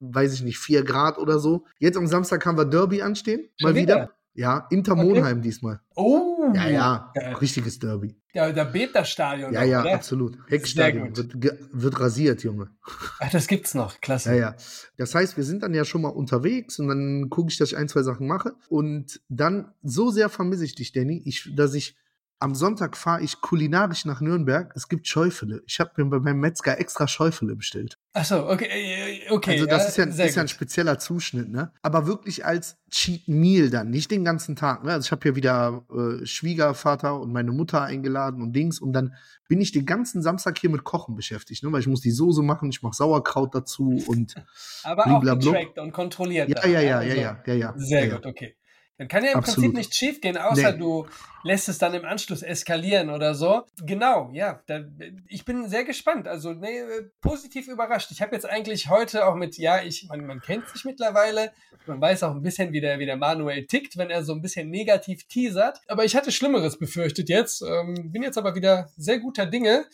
weiß 0.00 0.34
ich 0.34 0.42
nicht, 0.42 0.58
4 0.58 0.84
Grad 0.84 1.18
oder 1.18 1.38
so. 1.38 1.64
Jetzt 1.78 1.96
am 1.96 2.06
Samstag 2.06 2.44
haben 2.46 2.58
wir 2.58 2.64
Derby 2.64 3.02
anstehen. 3.02 3.48
Mal 3.60 3.74
wieder. 3.74 3.94
wieder. 3.94 4.10
Ja, 4.34 4.66
Inter 4.70 4.96
Monheim 4.96 5.38
okay. 5.38 5.40
diesmal. 5.42 5.80
Oh, 5.94 6.50
Ja, 6.54 6.66
ja, 6.68 7.12
geil. 7.14 7.34
richtiges 7.34 7.78
Derby. 7.78 8.16
Ja, 8.32 8.50
der 8.50 8.64
Beta-Stadion. 8.64 9.52
Ja, 9.52 9.62
ja, 9.62 9.82
oder? 9.82 9.94
absolut. 9.94 10.38
Heckstadion 10.48 11.14
wird, 11.14 11.36
wird 11.70 12.00
rasiert, 12.00 12.42
Junge. 12.42 12.70
Ach, 13.20 13.30
das 13.30 13.46
gibt's 13.46 13.74
noch. 13.74 14.00
Klasse. 14.00 14.30
Ja, 14.30 14.36
ja. 14.36 14.56
Das 14.96 15.14
heißt, 15.14 15.36
wir 15.36 15.44
sind 15.44 15.62
dann 15.62 15.74
ja 15.74 15.84
schon 15.84 16.00
mal 16.00 16.08
unterwegs 16.08 16.78
und 16.78 16.88
dann 16.88 17.28
gucke 17.28 17.50
ich, 17.50 17.58
dass 17.58 17.72
ich 17.72 17.76
ein, 17.76 17.88
zwei 17.88 18.02
Sachen 18.02 18.26
mache. 18.26 18.54
Und 18.70 19.20
dann, 19.28 19.72
so 19.82 20.10
sehr 20.10 20.30
vermisse 20.30 20.64
ich 20.64 20.74
dich, 20.74 20.92
Danny, 20.92 21.20
ich, 21.26 21.52
dass 21.54 21.74
ich 21.74 21.98
am 22.42 22.56
Sonntag 22.56 22.96
fahre 22.96 23.22
ich 23.22 23.40
kulinarisch 23.40 24.04
nach 24.04 24.20
Nürnberg. 24.20 24.72
Es 24.74 24.88
gibt 24.88 25.06
Schäufele. 25.06 25.62
Ich 25.66 25.78
habe 25.78 25.90
mir 25.96 26.10
bei 26.10 26.18
meinem 26.18 26.40
Metzger 26.40 26.78
extra 26.80 27.06
Schäufele 27.06 27.54
bestellt. 27.54 27.98
Ach 28.14 28.24
so, 28.24 28.48
okay, 28.48 28.66
äh, 28.66 29.30
okay. 29.30 29.52
also 29.52 29.66
das 29.66 29.88
ist, 29.88 29.96
ja, 29.96 30.10
sehr 30.10 30.26
ist 30.26 30.34
ja 30.34 30.42
ein 30.42 30.48
spezieller 30.48 30.98
Zuschnitt, 30.98 31.50
ne? 31.50 31.72
Aber 31.82 32.06
wirklich 32.08 32.44
als 32.44 32.78
Cheat 32.90 33.28
Meal 33.28 33.70
dann, 33.70 33.90
nicht 33.90 34.10
den 34.10 34.24
ganzen 34.24 34.56
Tag. 34.56 34.84
Ne? 34.84 34.92
Also 34.92 35.06
ich 35.06 35.12
habe 35.12 35.22
hier 35.22 35.36
wieder 35.36 35.84
äh, 35.90 36.26
Schwiegervater 36.26 37.18
und 37.20 37.32
meine 37.32 37.52
Mutter 37.52 37.80
eingeladen 37.82 38.42
und 38.42 38.52
Dings 38.54 38.80
und 38.80 38.92
dann 38.92 39.14
bin 39.48 39.60
ich 39.60 39.70
den 39.70 39.86
ganzen 39.86 40.20
Samstag 40.20 40.58
hier 40.58 40.70
mit 40.70 40.82
Kochen 40.82 41.14
beschäftigt, 41.14 41.62
ne? 41.62 41.70
Weil 41.70 41.80
ich 41.80 41.86
muss 41.86 42.00
die 42.00 42.10
Soße 42.10 42.42
machen, 42.42 42.70
ich 42.70 42.82
mache 42.82 42.96
Sauerkraut 42.96 43.54
dazu 43.54 44.02
und 44.08 44.34
Aber 44.82 45.06
auch 45.06 45.22
getrackt 45.22 45.78
und 45.78 45.92
kontrolliert. 45.92 46.48
ja, 46.48 46.60
dann, 46.60 46.72
ja, 46.72 46.80
ja, 46.80 46.98
also 46.98 47.08
ja, 47.08 47.22
ja, 47.22 47.42
ja, 47.46 47.54
ja. 47.54 47.74
Sehr 47.76 48.06
ja, 48.06 48.16
gut, 48.16 48.26
okay. 48.26 48.56
Dann 48.98 49.08
kann 49.08 49.24
ja 49.24 49.32
im 49.32 49.38
Absolut. 49.38 49.56
Prinzip 49.56 49.76
nichts 49.76 49.96
schief 49.96 50.20
gehen, 50.20 50.36
außer 50.36 50.72
Nee. 50.72 50.78
du 50.78 51.06
lässt 51.44 51.68
es 51.68 51.78
dann 51.78 51.94
im 51.94 52.04
Anschluss 52.04 52.42
eskalieren 52.42 53.10
oder 53.10 53.34
so. 53.34 53.64
Genau, 53.84 54.30
ja. 54.32 54.62
Da, 54.66 54.80
ich 55.28 55.44
bin 55.44 55.68
sehr 55.68 55.84
gespannt. 55.84 56.28
Also 56.28 56.52
nee, 56.52 56.78
äh, 56.78 57.10
positiv 57.20 57.68
überrascht. 57.68 58.10
Ich 58.12 58.22
habe 58.22 58.34
jetzt 58.34 58.44
eigentlich 58.46 58.88
heute 58.88 59.26
auch 59.26 59.34
mit, 59.34 59.56
ja, 59.58 59.82
ich, 59.82 60.06
man, 60.08 60.24
man 60.26 60.40
kennt 60.40 60.68
sich 60.68 60.84
mittlerweile. 60.84 61.52
Man 61.86 62.00
weiß 62.00 62.22
auch 62.22 62.32
ein 62.32 62.42
bisschen, 62.42 62.72
wie 62.72 62.80
der, 62.80 62.98
wie 62.98 63.06
der 63.06 63.16
Manuel 63.16 63.66
tickt, 63.66 63.96
wenn 63.96 64.10
er 64.10 64.22
so 64.22 64.34
ein 64.34 64.42
bisschen 64.42 64.70
negativ 64.70 65.26
teasert. 65.26 65.80
Aber 65.88 66.04
ich 66.04 66.14
hatte 66.14 66.30
Schlimmeres 66.30 66.78
befürchtet 66.78 67.28
jetzt. 67.28 67.62
Ähm, 67.62 68.12
bin 68.12 68.22
jetzt 68.22 68.38
aber 68.38 68.54
wieder 68.54 68.90
sehr 68.96 69.18
guter 69.18 69.46
Dinge 69.46 69.86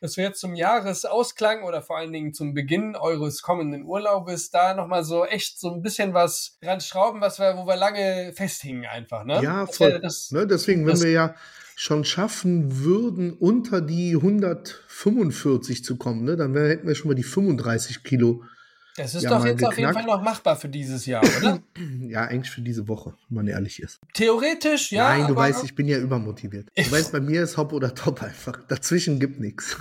dass 0.00 0.16
wir 0.16 0.24
jetzt 0.24 0.40
zum 0.40 0.54
Jahresausklang 0.54 1.62
oder 1.62 1.82
vor 1.82 1.98
allen 1.98 2.12
Dingen 2.12 2.34
zum 2.34 2.54
Beginn 2.54 2.96
eures 2.96 3.42
kommenden 3.42 3.84
Urlaubes 3.84 4.50
da 4.50 4.74
nochmal 4.74 5.04
so 5.04 5.24
echt 5.24 5.58
so 5.58 5.72
ein 5.72 5.82
bisschen 5.82 6.14
was 6.14 6.58
dran 6.60 6.80
schrauben, 6.80 7.20
was 7.20 7.38
wir, 7.38 7.56
wo 7.56 7.66
wir 7.66 7.76
lange 7.76 8.32
festhingen 8.34 8.86
einfach, 8.86 9.24
ne? 9.24 9.42
Ja, 9.42 9.66
voll. 9.66 10.00
Das, 10.00 10.30
Ne, 10.30 10.46
deswegen, 10.46 10.86
wenn 10.86 11.00
wir 11.00 11.10
ja 11.10 11.34
schon 11.76 12.04
schaffen 12.04 12.84
würden, 12.84 13.32
unter 13.32 13.80
die 13.80 14.14
145 14.14 15.84
zu 15.84 15.96
kommen, 15.96 16.24
ne, 16.24 16.36
dann 16.36 16.54
hätten 16.54 16.86
wir 16.86 16.94
schon 16.94 17.08
mal 17.08 17.14
die 17.14 17.22
35 17.22 18.04
Kilo. 18.04 18.44
Das 18.96 19.14
ist 19.14 19.22
Ja, 19.22 19.30
doch 19.30 19.44
jetzt 19.44 19.64
auf 19.64 19.76
jeden 19.78 19.92
Fall 19.92 20.02
geknackt. 20.02 20.06
noch 20.18 20.22
machbar 20.24 20.56
für 20.56 20.68
dieses 20.68 21.06
Jahr, 21.06 21.22
oder? 21.40 21.60
Ja, 22.08 22.22
eigentlich 22.26 22.50
für 22.50 22.60
diese 22.60 22.86
Woche, 22.88 23.14
wenn 23.28 23.36
man 23.36 23.46
ehrlich 23.48 23.80
ist. 23.82 23.98
Theoretisch, 24.12 24.92
ja. 24.92 25.08
Nein, 25.16 25.26
du 25.28 25.34
weißt, 25.34 25.64
ich 25.64 25.74
bin 25.74 25.88
ja 25.88 25.98
übermotiviert. 25.98 26.68
Du 26.76 26.90
weißt, 26.92 27.12
bei 27.12 27.20
mir 27.20 27.42
ist 27.42 27.56
Hop 27.56 27.72
oder 27.72 27.94
Top 27.94 28.22
einfach. 28.22 28.58
Dazwischen 28.68 29.18
gibt 29.18 29.40
nichts. 29.40 29.76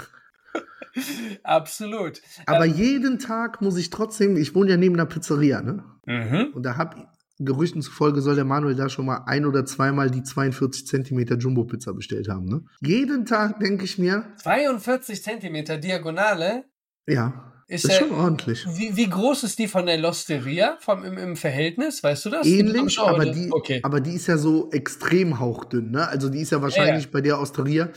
Absolut. 1.44 2.22
Aber 2.46 2.66
jeden 2.66 3.20
Tag 3.20 3.62
muss 3.62 3.78
ich 3.78 3.90
trotzdem, 3.90 4.38
ich 4.38 4.54
wohne 4.56 4.72
ja 4.72 4.78
neben 4.78 4.96
einer 4.96 5.06
Pizzeria, 5.06 5.62
ne? 5.62 5.84
Mhm. 6.06 6.52
Und 6.54 6.64
da 6.64 6.78
hab 6.78 6.96
Gerüchten 7.40 7.82
zufolge 7.82 8.22
soll 8.22 8.36
der 8.36 8.46
Manuel 8.46 8.76
da 8.76 8.90
schon 8.90 9.06
mal 9.08 9.24
ein 9.26 9.46
oder 9.46 9.66
zweimal 9.66 10.12
die 10.12 10.22
42 10.24 10.86
Zentimeter 10.86 11.36
Jumbo-Pizza 11.38 11.94
bestellt 11.94 12.30
haben, 12.30 12.46
ne? 12.46 12.64
Jeden 12.82 13.26
Tag 13.26 13.60
denke 13.60 13.86
ich 13.86 13.98
mir, 13.98 14.28
42 14.38 15.24
Zentimeter 15.24 15.78
Diagonale. 15.78 16.66
ja, 17.08 17.53
Ist 17.68 17.86
ist, 17.86 17.92
ja- 17.92 18.00
schon 18.00 18.12
ordentlich. 18.12 18.66
Wie, 18.78 18.96
wie 18.96 19.10
groß 19.10 19.44
ist 19.44 19.58
die 19.60 19.68
von 19.68 19.86
der 19.86 19.98
Losteria 19.98 20.78
vom, 20.80 21.04
im, 21.04 21.18
im 21.18 21.36
Verhältnis? 21.36 22.04
Weißt 22.04 22.26
du 22.26 22.30
das? 22.30 22.46
Ähnlich, 22.46 23.00
aber 23.00 23.26
die, 23.26 23.52
Okay. 23.52 23.80
aber 23.84 24.02
die 24.02 24.14
ist 24.14 24.28
ja 24.28 24.38
so 24.38 24.70
extrem 24.72 25.40
hauchdünn, 25.40 25.92
ne? 25.92 26.08
Also 26.08 26.30
die 26.30 26.40
ist 26.42 26.52
ja 26.52 26.62
wahrscheinlich 26.62 27.12
bei 27.12 27.22
der 27.22 27.40
Osteria, 27.40 27.90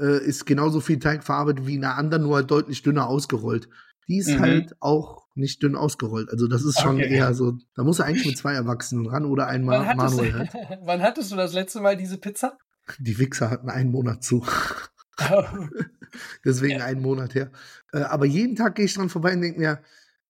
äh, 0.00 0.24
ist 0.24 0.46
genauso 0.46 0.80
viel 0.80 0.98
Teig 0.98 1.24
verarbeitet 1.24 1.66
wie 1.66 1.74
in 1.74 1.84
einer 1.84 1.96
anderen, 1.96 2.22
nur 2.22 2.36
halt 2.36 2.50
deutlich 2.50 2.82
dünner 2.82 3.08
ausgerollt. 3.08 3.68
Die 4.06 4.18
ist 4.18 4.28
Mhm. 4.30 4.38
halt 4.40 4.76
auch 4.80 5.26
nicht 5.34 5.62
dünn 5.62 5.76
ausgerollt. 5.76 6.30
Also 6.30 6.46
das 6.48 6.64
ist 6.64 6.80
schon 6.80 6.96
Okay. 6.96 7.14
eher 7.16 7.34
so, 7.34 7.52
da 7.74 7.84
muss 7.84 7.98
er 7.98 8.06
eigentlich 8.06 8.26
mit 8.26 8.38
zwei 8.38 8.54
Erwachsenen 8.54 9.06
ran 9.06 9.24
oder 9.24 9.44
Wann 9.44 9.54
einmal 9.54 9.86
hattest, 9.86 10.16
Manuel 10.16 10.32
halt. 10.38 10.50
wann 10.82 11.02
hattest 11.02 11.30
du 11.32 11.36
das 11.36 11.52
letzte 11.52 11.80
Mal 11.80 11.96
diese 11.96 12.18
Pizza? 12.18 12.56
Die 12.98 13.18
Wichser 13.18 13.50
hatten 13.50 13.68
einen 13.68 13.90
Monat 13.90 14.24
zu. 14.24 14.44
Deswegen 16.44 16.80
einen 16.80 17.02
Monat 17.02 17.34
her. 17.34 17.50
Äh, 17.92 17.98
aber 18.00 18.26
jeden 18.26 18.56
Tag 18.56 18.74
gehe 18.76 18.84
ich 18.86 18.94
dran 18.94 19.08
vorbei 19.08 19.32
und 19.34 19.42
denke 19.42 19.58
mir, 19.58 19.82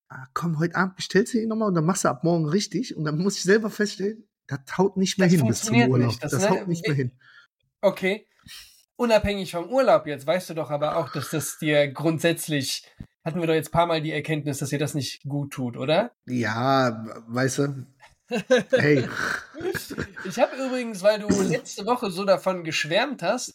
ah, 0.08 0.26
komm, 0.34 0.58
heute 0.58 0.76
Abend 0.76 0.96
bestellst 0.96 1.34
du 1.34 1.38
ihn 1.38 1.48
nochmal 1.48 1.68
und 1.68 1.74
dann 1.74 1.84
machst 1.84 2.04
du 2.04 2.08
ab 2.08 2.24
morgen 2.24 2.46
richtig. 2.48 2.96
Und 2.96 3.04
dann 3.04 3.18
muss 3.18 3.36
ich 3.36 3.42
selber 3.42 3.70
feststellen, 3.70 4.26
das 4.46 4.60
haut 4.78 4.96
nicht 4.96 5.18
mehr 5.18 5.28
Das 5.28 5.36
hin 5.36 5.46
bis 5.46 5.62
zum 5.62 5.76
Urlaub. 5.76 6.06
nicht. 6.08 6.24
Das, 6.24 6.32
Das, 6.32 6.42
ne, 6.42 6.50
haut 6.50 6.68
nicht 6.68 6.86
mehr 6.86 6.96
hin. 6.96 7.12
okay. 7.80 8.26
Unabhängig 8.96 9.52
vom 9.52 9.68
Urlaub 9.70 10.08
jetzt, 10.08 10.26
weißt 10.26 10.50
du 10.50 10.54
doch 10.54 10.70
aber 10.70 10.96
auch, 10.96 11.12
dass 11.12 11.30
das 11.30 11.58
dir 11.58 11.86
grundsätzlich, 11.86 12.82
hatten 13.24 13.38
wir 13.38 13.46
doch 13.46 13.54
jetzt 13.54 13.68
ein 13.68 13.72
paar 13.72 13.86
Mal 13.86 14.02
die 14.02 14.10
Erkenntnis, 14.10 14.58
dass 14.58 14.70
dir 14.70 14.78
das 14.80 14.94
nicht 14.94 15.22
gut 15.22 15.52
tut, 15.52 15.76
oder? 15.76 16.10
Ja, 16.26 17.06
weißt 17.28 17.58
du. 17.58 17.86
Hey, 18.72 19.08
Ich 20.24 20.38
habe 20.40 20.56
übrigens, 20.56 21.02
weil 21.02 21.20
du 21.20 21.28
letzte 21.42 21.86
Woche 21.86 22.10
so 22.10 22.24
davon 22.24 22.64
geschwärmt 22.64 23.22
hast, 23.22 23.54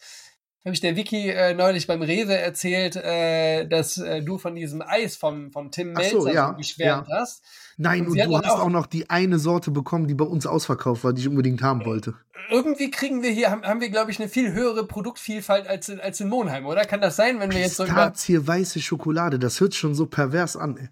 habe 0.64 0.74
ich 0.74 0.80
der 0.80 0.96
Vicky 0.96 1.28
äh, 1.28 1.52
neulich 1.54 1.86
beim 1.86 2.00
Rewe 2.02 2.34
erzählt, 2.36 2.96
äh, 2.96 3.66
dass 3.66 3.98
äh, 3.98 4.22
du 4.22 4.38
von 4.38 4.54
diesem 4.54 4.82
Eis 4.82 5.14
vom, 5.16 5.52
vom 5.52 5.70
Tim 5.70 5.92
Melzer 5.92 6.20
so, 6.22 6.28
ja, 6.28 6.52
geschwärmt 6.52 7.08
hast. 7.12 7.42
nein, 7.76 8.06
Und 8.06 8.12
und 8.12 8.18
du 8.18 8.36
hast 8.38 8.48
auch- 8.50 8.60
auch 8.60 8.70
noch 8.70 8.86
die 8.86 9.10
eine 9.10 9.38
Sorte 9.38 9.70
bekommen, 9.70 10.08
die 10.08 10.14
bei 10.14 10.24
uns 10.24 10.46
ausverkauft 10.46 11.04
war, 11.04 11.12
die 11.12 11.20
ich 11.20 11.28
unbedingt 11.28 11.60
haben 11.62 11.84
wollte. 11.84 12.14
Irgendwie 12.50 12.90
kriegen 12.90 13.22
wir 13.22 13.30
hier, 13.30 13.50
haben, 13.50 13.62
haben 13.62 13.80
wir, 13.80 13.88
glaube 13.90 14.10
ich, 14.10 14.18
eine 14.20 14.28
viel 14.28 14.52
höhere 14.52 14.86
Produktvielfalt 14.86 15.66
als 15.66 15.88
in, 15.88 16.00
als 16.00 16.20
in 16.20 16.28
Monheim, 16.28 16.66
oder? 16.66 16.84
Kann 16.84 17.00
das 17.00 17.16
sein, 17.16 17.40
wenn 17.40 17.50
wir 17.52 17.60
jetzt 17.60 17.76
so 17.76 17.84
über. 17.84 18.12
Weiße 18.46 18.80
Schokolade, 18.80 19.38
das 19.38 19.60
hört 19.60 19.74
schon 19.74 19.94
so 19.94 20.06
pervers 20.06 20.56
an. 20.56 20.76
Ey. 20.76 20.88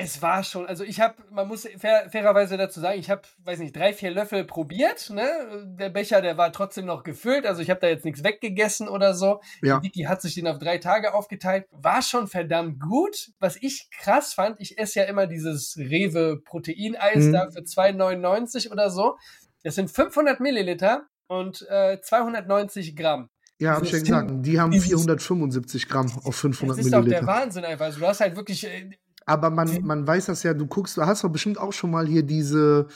Es 0.00 0.22
war 0.22 0.44
schon, 0.44 0.64
also 0.66 0.84
ich 0.84 1.00
habe, 1.00 1.16
man 1.32 1.48
muss 1.48 1.66
fair, 1.76 2.08
fairerweise 2.08 2.56
dazu 2.56 2.78
sagen, 2.78 3.00
ich 3.00 3.10
habe, 3.10 3.22
weiß 3.42 3.58
nicht, 3.58 3.74
drei, 3.74 3.92
vier 3.92 4.12
Löffel 4.12 4.44
probiert. 4.44 5.10
Ne? 5.10 5.28
Der 5.76 5.88
Becher, 5.90 6.22
der 6.22 6.38
war 6.38 6.52
trotzdem 6.52 6.86
noch 6.86 7.02
gefüllt, 7.02 7.44
also 7.46 7.60
ich 7.62 7.68
habe 7.68 7.80
da 7.80 7.88
jetzt 7.88 8.04
nichts 8.04 8.22
weggegessen 8.22 8.86
oder 8.88 9.12
so. 9.14 9.40
Ja. 9.60 9.80
Die 9.80 9.86
Vicky 9.88 10.02
hat 10.04 10.22
sich 10.22 10.36
den 10.36 10.46
auf 10.46 10.58
drei 10.58 10.78
Tage 10.78 11.14
aufgeteilt. 11.14 11.66
War 11.72 12.00
schon 12.02 12.28
verdammt 12.28 12.78
gut. 12.80 13.32
Was 13.40 13.56
ich 13.60 13.88
krass 13.90 14.34
fand, 14.34 14.60
ich 14.60 14.78
esse 14.78 15.00
ja 15.00 15.06
immer 15.06 15.26
dieses 15.26 15.76
Rewe 15.76 16.40
Proteineis 16.44 17.24
Mhm. 17.24 17.32
da 17.32 17.50
für 17.50 17.64
2,99 17.64 18.70
oder 18.70 18.90
so. 18.90 19.16
Das 19.64 19.74
sind 19.74 19.90
500 19.90 20.38
Milliliter 20.38 21.06
und 21.26 21.66
äh, 21.68 22.00
290 22.00 22.94
Gramm. 22.94 23.30
Ja, 23.58 23.74
hab 23.74 23.82
ich 23.82 23.90
ja 23.90 23.98
gesagt. 23.98 24.30
Die 24.46 24.60
haben 24.60 24.70
dieses- 24.70 24.86
475 24.86 25.88
Gramm 25.88 26.06
auf 26.18 26.22
Das 26.26 26.38
500 26.38 26.78
ist 26.78 26.86
doch 26.86 26.90
der 26.92 27.00
Milliliter. 27.02 27.26
Wahnsinn 27.26 27.64
einfach. 27.64 27.86
Also 27.86 27.98
du 27.98 28.06
hast 28.06 28.20
halt 28.20 28.36
wirklich, 28.36 28.64
äh, 28.64 28.90
Aber 29.28 29.50
man, 29.50 29.82
man 29.82 30.06
weiß 30.06 30.26
das 30.26 30.42
ja, 30.42 30.54
du 30.54 30.66
guckst, 30.66 30.96
du 30.96 31.02
hast 31.02 31.24
doch 31.24 31.28
bestimmt 31.28 31.58
auch 31.58 31.72
schon 31.72 31.90
mal 31.90 32.06
hier 32.06 32.22
diese 32.22 32.86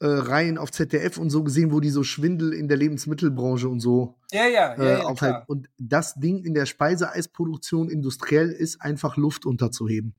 äh, 0.00 0.06
Reihen 0.06 0.58
auf 0.58 0.70
ZDF 0.72 1.18
und 1.18 1.30
so 1.30 1.42
gesehen, 1.42 1.72
wo 1.72 1.80
die 1.80 1.90
so 1.90 2.02
Schwindel 2.02 2.52
in 2.52 2.68
der 2.68 2.76
Lebensmittelbranche 2.76 3.68
und 3.68 3.80
so 3.80 4.18
ja, 4.32 4.46
ja, 4.46 4.74
ja, 4.74 4.74
äh, 4.74 4.92
ja, 4.98 5.00
aufhalten. 5.04 5.44
Und 5.46 5.68
das 5.78 6.14
Ding 6.14 6.44
in 6.44 6.54
der 6.54 6.66
Speiseeisproduktion 6.66 7.88
industriell 7.88 8.50
ist 8.50 8.82
einfach 8.82 9.16
Luft 9.16 9.46
unterzuheben. 9.46 10.14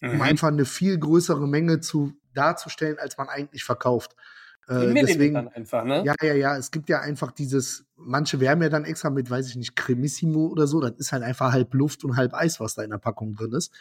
Um 0.00 0.14
Mhm. 0.14 0.22
einfach 0.22 0.48
eine 0.48 0.64
viel 0.64 0.98
größere 0.98 1.46
Menge 1.46 1.78
zu 1.78 2.14
darzustellen, 2.34 2.98
als 2.98 3.16
man 3.18 3.28
eigentlich 3.28 3.62
verkauft. 3.62 4.16
Äh, 4.68 4.94
deswegen, 4.94 5.36
einfach, 5.36 5.84
ne? 5.84 6.02
ja, 6.04 6.14
ja, 6.22 6.34
ja, 6.34 6.56
es 6.56 6.70
gibt 6.70 6.88
ja 6.88 7.00
einfach 7.00 7.32
dieses, 7.32 7.84
manche 7.96 8.40
werben 8.40 8.62
ja 8.62 8.68
dann 8.68 8.84
extra 8.84 9.10
mit, 9.10 9.30
weiß 9.30 9.48
ich 9.48 9.56
nicht, 9.56 9.76
Cremissimo 9.76 10.46
oder 10.46 10.66
so, 10.66 10.80
das 10.80 10.92
ist 10.98 11.12
halt 11.12 11.22
einfach 11.22 11.52
halb 11.52 11.74
Luft 11.74 12.04
und 12.04 12.16
halb 12.16 12.34
Eis, 12.34 12.60
was 12.60 12.74
da 12.74 12.82
in 12.82 12.90
der 12.90 12.98
Packung 12.98 13.34
drin 13.34 13.52
ist. 13.52 13.72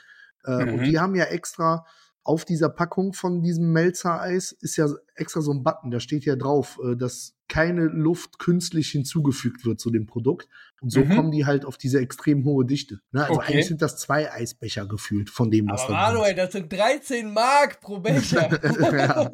Äh, 0.45 0.65
Mhm. 0.65 0.73
Und 0.73 0.83
die 0.85 0.99
haben 0.99 1.15
ja 1.15 1.25
extra 1.25 1.85
auf 2.23 2.45
dieser 2.45 2.69
Packung 2.69 3.13
von 3.13 3.41
diesem 3.41 3.71
Melzer-Eis 3.71 4.51
ist 4.51 4.77
ja 4.77 4.87
extra 5.15 5.41
so 5.41 5.51
ein 5.51 5.63
Button, 5.63 5.89
da 5.89 5.99
steht 5.99 6.23
ja 6.23 6.35
drauf, 6.35 6.79
äh, 6.83 6.95
dass 6.95 7.33
keine 7.47 7.85
Luft 7.85 8.37
künstlich 8.37 8.89
hinzugefügt 8.91 9.65
wird 9.65 9.79
zu 9.79 9.89
dem 9.89 10.05
Produkt. 10.05 10.47
Und 10.81 10.91
so 10.91 10.99
Mhm. 11.03 11.15
kommen 11.15 11.31
die 11.31 11.45
halt 11.47 11.65
auf 11.65 11.77
diese 11.77 11.99
extrem 11.99 12.45
hohe 12.45 12.63
Dichte. 12.63 12.99
Ne? 13.11 13.21
Also 13.25 13.39
Okay. 13.39 13.53
eigentlich 13.53 13.67
sind 13.67 13.81
das 13.81 13.97
zwei 13.97 14.31
Eisbecher 14.31 14.85
gefühlt 14.85 15.31
von 15.31 15.49
dem, 15.49 15.67
was 15.67 15.81
Aber 15.81 15.93
da 15.93 16.05
drin 16.05 16.13
Manuel, 16.17 16.35
das 16.35 16.51
sind 16.51 16.71
13 16.71 17.33
Mark 17.33 17.81
pro 17.81 17.99
Becher. 17.99 18.49
Ja. 18.93 19.31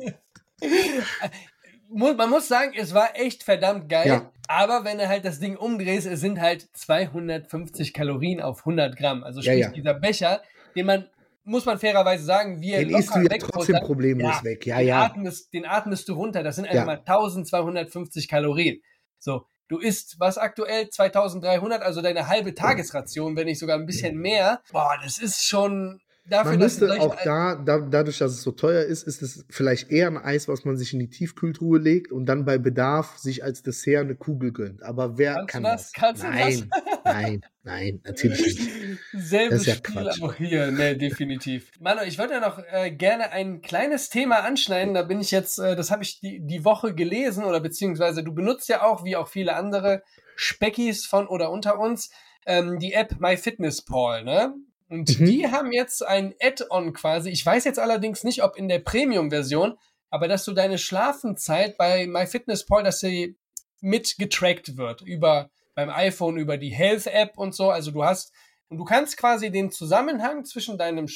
Muss- 1.89 2.17
Man 2.17 2.29
muss 2.29 2.47
sagen, 2.47 2.71
es 2.75 2.93
war 2.93 3.09
echt 3.15 3.43
verdammt 3.43 3.89
geil. 3.89 4.07
Ja. 4.07 4.31
Aber 4.47 4.83
wenn 4.85 4.97
du 4.97 5.07
halt 5.07 5.25
das 5.25 5.39
Ding 5.39 5.55
umdrehst, 5.57 6.07
es 6.07 6.19
sind 6.21 6.39
halt 6.39 6.67
250 6.73 7.93
Kalorien 7.93 8.41
auf 8.41 8.65
100 8.65 8.95
Gramm. 8.97 9.23
Also 9.23 9.39
Ja, 9.41 9.51
sprich, 9.51 9.61
ja. 9.65 9.69
dieser 9.71 9.93
Becher, 9.93 10.41
den 10.77 10.85
man, 10.85 11.09
muss 11.43 11.65
man 11.65 11.79
fairerweise 11.79 12.23
sagen, 12.23 12.61
wir 12.61 12.79
Den 12.79 12.95
isst 12.95 13.13
du 13.13 13.19
ja 13.19 13.37
trotzdem 13.39 13.79
problemlos 13.81 14.43
weg. 14.43 14.65
Ja, 14.65 14.77
den 14.77 14.87
ja. 14.87 15.03
Atmest, 15.05 15.53
den 15.53 15.65
atmest 15.65 16.07
du 16.07 16.13
runter. 16.13 16.43
Das 16.43 16.55
sind 16.55 16.65
einfach 16.65 16.77
Ja. 16.77 16.85
mal 16.85 16.99
1250 16.99 18.27
Kalorien. 18.27 18.81
So, 19.19 19.45
du 19.67 19.79
isst 19.79 20.15
was 20.19 20.37
aktuell 20.37 20.89
2300, 20.89 21.81
also 21.81 22.01
deine 22.01 22.27
halbe 22.27 22.53
Tagesration, 22.53 23.35
wenn 23.35 23.45
nicht 23.45 23.59
sogar 23.59 23.77
ein 23.77 23.85
bisschen 23.85 24.17
mehr. 24.17 24.61
Boah, 24.71 24.97
das 25.03 25.17
ist 25.17 25.43
schon, 25.43 25.99
dafür, 26.29 26.51
man 26.51 26.59
müsste 26.59 26.99
auch 26.99 27.15
da, 27.23 27.55
da, 27.55 27.79
dadurch, 27.79 28.17
dass 28.17 28.31
es 28.31 28.41
so 28.41 28.51
teuer 28.51 28.83
ist, 28.83 29.03
ist 29.03 29.21
es 29.21 29.45
vielleicht 29.49 29.91
eher 29.91 30.07
ein 30.07 30.17
Eis, 30.17 30.47
was 30.47 30.65
man 30.65 30.77
sich 30.77 30.93
in 30.93 30.99
die 30.99 31.09
Tiefkühltruhe 31.09 31.79
legt 31.79 32.11
und 32.11 32.25
dann 32.25 32.45
bei 32.45 32.57
Bedarf 32.57 33.17
sich 33.17 33.43
als 33.43 33.63
Dessert 33.63 34.01
eine 34.01 34.15
Kugel 34.15 34.51
gönnt. 34.51 34.83
Aber 34.83 35.17
wer 35.17 35.35
Kannst 35.35 35.51
kann 35.51 35.63
du 35.63 35.69
das? 35.69 35.83
das? 35.83 35.93
Kannst 35.93 36.23
du 36.23 36.27
nein, 36.27 36.69
nein, 37.05 37.45
nein, 37.63 38.01
natürlich 38.03 38.39
nicht. 38.39 38.99
Selbes 39.13 39.49
Das 39.49 39.61
ist 39.61 39.67
ja 39.67 39.75
Spiel 39.75 40.03
Quatsch. 40.03 40.21
auch 40.21 40.33
hier, 40.33 40.71
ne, 40.71 40.97
definitiv. 40.97 41.71
Manu, 41.79 42.01
ich 42.01 42.17
würde 42.17 42.33
ja 42.33 42.39
noch 42.39 42.59
äh, 42.71 42.91
gerne 42.91 43.31
ein 43.31 43.61
kleines 43.61 44.09
Thema 44.09 44.43
anschneiden. 44.43 44.93
Da 44.93 45.03
bin 45.03 45.19
ich 45.21 45.31
jetzt, 45.31 45.59
äh, 45.59 45.75
das 45.75 45.91
habe 45.91 46.03
ich 46.03 46.19
die, 46.19 46.39
die 46.41 46.65
Woche 46.65 46.93
gelesen 46.93 47.43
oder 47.43 47.59
beziehungsweise 47.59 48.23
du 48.23 48.33
benutzt 48.33 48.69
ja 48.69 48.83
auch, 48.83 49.03
wie 49.03 49.15
auch 49.15 49.27
viele 49.27 49.55
andere 49.55 50.03
Speckis 50.35 51.05
von 51.05 51.27
oder 51.27 51.51
unter 51.51 51.79
uns, 51.79 52.11
ähm, 52.45 52.79
die 52.79 52.93
App 52.93 53.19
MyFitnessPal, 53.19 54.23
ne? 54.23 54.53
Und 54.89 55.19
Mhm. 55.19 55.25
die 55.25 55.47
haben 55.51 55.71
jetzt 55.71 56.05
ein 56.05 56.33
Add-on 56.41 56.93
quasi. 56.93 57.29
Ich 57.29 57.45
weiß 57.45 57.65
jetzt 57.65 57.79
allerdings 57.79 58.23
nicht, 58.23 58.43
ob 58.43 58.55
in 58.57 58.67
der 58.69 58.79
Premium-Version, 58.79 59.77
aber 60.09 60.27
dass 60.27 60.45
du 60.45 60.53
deine 60.53 60.77
Schlafenszeit 60.77 61.77
bei 61.77 62.07
MyFitnessPal, 62.07 62.83
dass 62.83 62.99
sie 62.99 63.37
mit 63.81 64.17
getrackt 64.17 64.77
wird 64.77 65.01
über 65.01 65.49
beim 65.75 65.89
iPhone 65.89 66.37
über 66.37 66.57
die 66.57 66.69
Health 66.73 67.05
App 67.07 67.37
und 67.37 67.53
so. 67.53 67.69
Also 67.69 67.91
du 67.91 68.03
hast 68.03 68.31
und 68.69 68.77
du 68.77 68.85
kannst 68.85 69.17
quasi 69.17 69.51
den 69.51 69.69
Zusammenhang 69.71 70.43
zwischen 70.45 70.77
deinem 70.77 71.07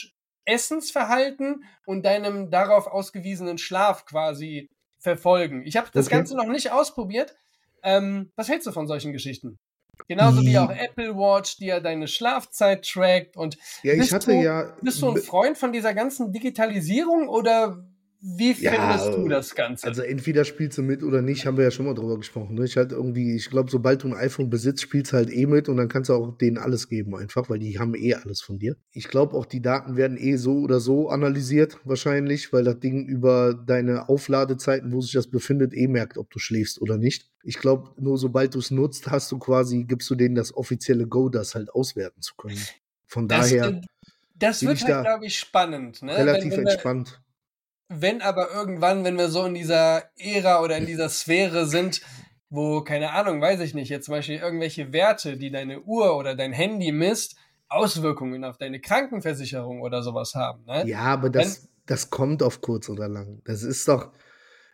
Essensverhalten 0.45 1.63
und 1.86 2.05
deinem 2.05 2.51
darauf 2.51 2.88
ausgewiesenen 2.88 3.57
Schlaf 3.57 4.05
quasi 4.05 4.69
verfolgen. 4.99 5.63
Ich 5.65 5.77
habe 5.77 5.89
das 5.93 6.07
Okay. 6.07 6.17
Ganze 6.17 6.36
noch 6.36 6.45
nicht 6.47 6.71
ausprobiert. 6.71 7.36
Ähm, 7.84 8.31
was 8.36 8.49
hältst 8.49 8.67
du 8.67 8.71
von 8.71 8.88
solchen 8.88 9.13
Geschichten? 9.13 9.57
Genauso 10.07 10.41
wie 10.41 10.57
auch 10.57 10.69
Apple 10.69 11.15
Watch, 11.15 11.57
die 11.57 11.65
ja 11.67 11.79
deine 11.79 12.07
Schlafzeit 12.07 12.85
trackt 12.85 13.37
und 13.37 13.57
Ja, 13.83 13.93
ich 13.93 13.99
Bist 13.99 14.13
hatte 14.13 14.31
du- 14.31 14.41
ja. 14.41 14.73
bist 14.81 15.01
du 15.01 15.09
ein 15.11 15.17
Freund 15.17 15.57
von 15.57 15.71
dieser 15.71 15.93
ganzen 15.93 16.31
Digitalisierung 16.31 17.27
oder 17.29 17.83
wie 18.23 18.53
Ja, 18.62 18.73
findest 18.73 19.17
du 19.17 19.25
äh, 19.25 19.29
das 19.29 19.55
Ganze? 19.55 19.88
Also 19.88 20.03
entweder 20.03 20.45
spielst 20.45 20.77
du 20.77 20.84
mit 20.84 21.01
oder 21.01 21.23
nicht, 21.23 21.47
haben 21.47 21.57
wir 21.57 21.63
ja 21.63 21.71
schon 21.71 21.88
mal 21.88 21.95
drüber 21.95 22.17
gesprochen. 22.17 22.53
Ne? 22.53 22.65
Ich 22.65 22.77
halt 22.77 22.91
irgendwie, 22.91 23.36
ich 23.36 23.49
glaube, 23.49 23.71
sobald 23.71 24.03
du 24.03 24.10
ein 24.10 24.13
iPhone 24.13 24.51
besitzt, 24.51 24.84
spielst 24.84 25.12
du 25.12 25.17
halt 25.17 25.31
eh 25.31 25.47
mit 25.47 25.67
und 25.69 25.77
dann 25.77 25.88
kannst 25.88 26.12
du 26.12 26.13
auch 26.13 26.38
denen 26.38 26.60
alles 26.60 26.88
geben 26.88 27.15
einfach, 27.15 27.49
weil 27.49 27.57
die 27.57 27.79
haben 27.79 27.95
eh 27.95 28.13
alles 28.13 28.41
von 28.41 28.60
dir. 28.60 28.75
Ich 28.91 29.07
glaube 29.07 29.36
auch, 29.36 29.47
die 29.47 29.62
Daten 29.62 29.95
werden 29.95 30.17
eh 30.17 30.36
so 30.36 30.60
oder 30.60 30.79
so 30.79 31.10
analysiert 31.10 31.79
wahrscheinlich, 31.84 32.53
weil 32.53 32.63
das 32.63 32.79
Ding 32.79 33.07
über 33.07 33.55
deine 33.55 34.07
Aufladezeiten, 34.07 34.91
wo 34.91 35.01
sich 35.01 35.13
das 35.13 35.25
befindet, 35.27 35.73
eh 35.73 35.88
merkt, 35.88 36.19
ob 36.19 36.29
du 36.29 36.38
schläfst 36.38 36.79
oder 36.79 36.99
nicht. 36.99 37.31
Ich 37.43 37.57
glaube, 37.57 37.89
nur 37.99 38.19
sobald 38.19 38.53
du 38.53 38.60
es 38.60 38.69
nutzt, 38.69 39.10
hast 39.10 39.31
du 39.31 39.39
quasi, 39.39 39.86
gibst 39.86 40.07
du 40.12 40.15
denen 40.15 40.36
das 40.36 40.55
offizielle 40.55 41.07
Go, 41.07 41.29
das 41.29 41.55
halt 41.55 41.73
auswerten 41.73 42.21
zu 42.21 42.36
können. 42.36 42.62
Von 43.07 43.27
das, 43.27 43.49
daher 43.49 43.69
äh, 43.69 43.81
das 44.36 44.62
wird 44.62 44.79
halt, 44.81 44.89
da 44.91 45.01
glaube 45.01 45.25
ich, 45.25 45.39
spannend. 45.39 46.03
Ne? 46.03 46.15
relativ 46.15 46.51
wenn, 46.51 46.60
wenn 46.60 46.67
entspannt. 46.67 47.19
Wenn 47.93 48.21
aber 48.21 48.51
irgendwann, 48.51 49.04
wenn 49.04 49.17
wir 49.17 49.30
so 49.30 49.45
in 49.45 49.54
dieser 49.54 50.04
Ära 50.17 50.62
oder 50.62 50.77
in 50.77 50.86
dieser 50.86 51.10
Sphäre 51.10 51.65
sind, 51.65 52.01
wo, 52.49 52.82
keine 52.82 53.12
Ahnung, 53.12 53.41
weiß 53.41 53.60
ich 53.62 53.73
nicht, 53.73 53.89
jetzt 53.89 54.06
zum 54.06 54.13
Beispiel 54.13 54.38
irgendwelche 54.38 54.91
Werte, 54.93 55.38
die 55.38 55.51
deine 55.51 55.82
Uhr 55.82 56.17
oder 56.17 56.36
dein 56.36 56.54
Handy 56.54 56.91
misst, 56.91 57.36
Auswirkungen 57.69 58.43
auf 58.43 58.58
deine 58.58 58.82
Krankenversicherung 58.82 59.82
oder 59.82 60.04
sowas 60.04 60.36
haben. 60.36 60.65
Ne? 60.65 60.84
Ja, 60.88 60.99
aber 60.99 61.30
das, 61.30 61.69
das 61.86 62.10
kommt 62.10 62.43
auf 62.43 62.62
kurz 62.62 62.89
oder 62.89 63.08
lang. 63.08 63.41
Das 63.45 63.63
ist 63.63 63.88
doch, 63.88 64.12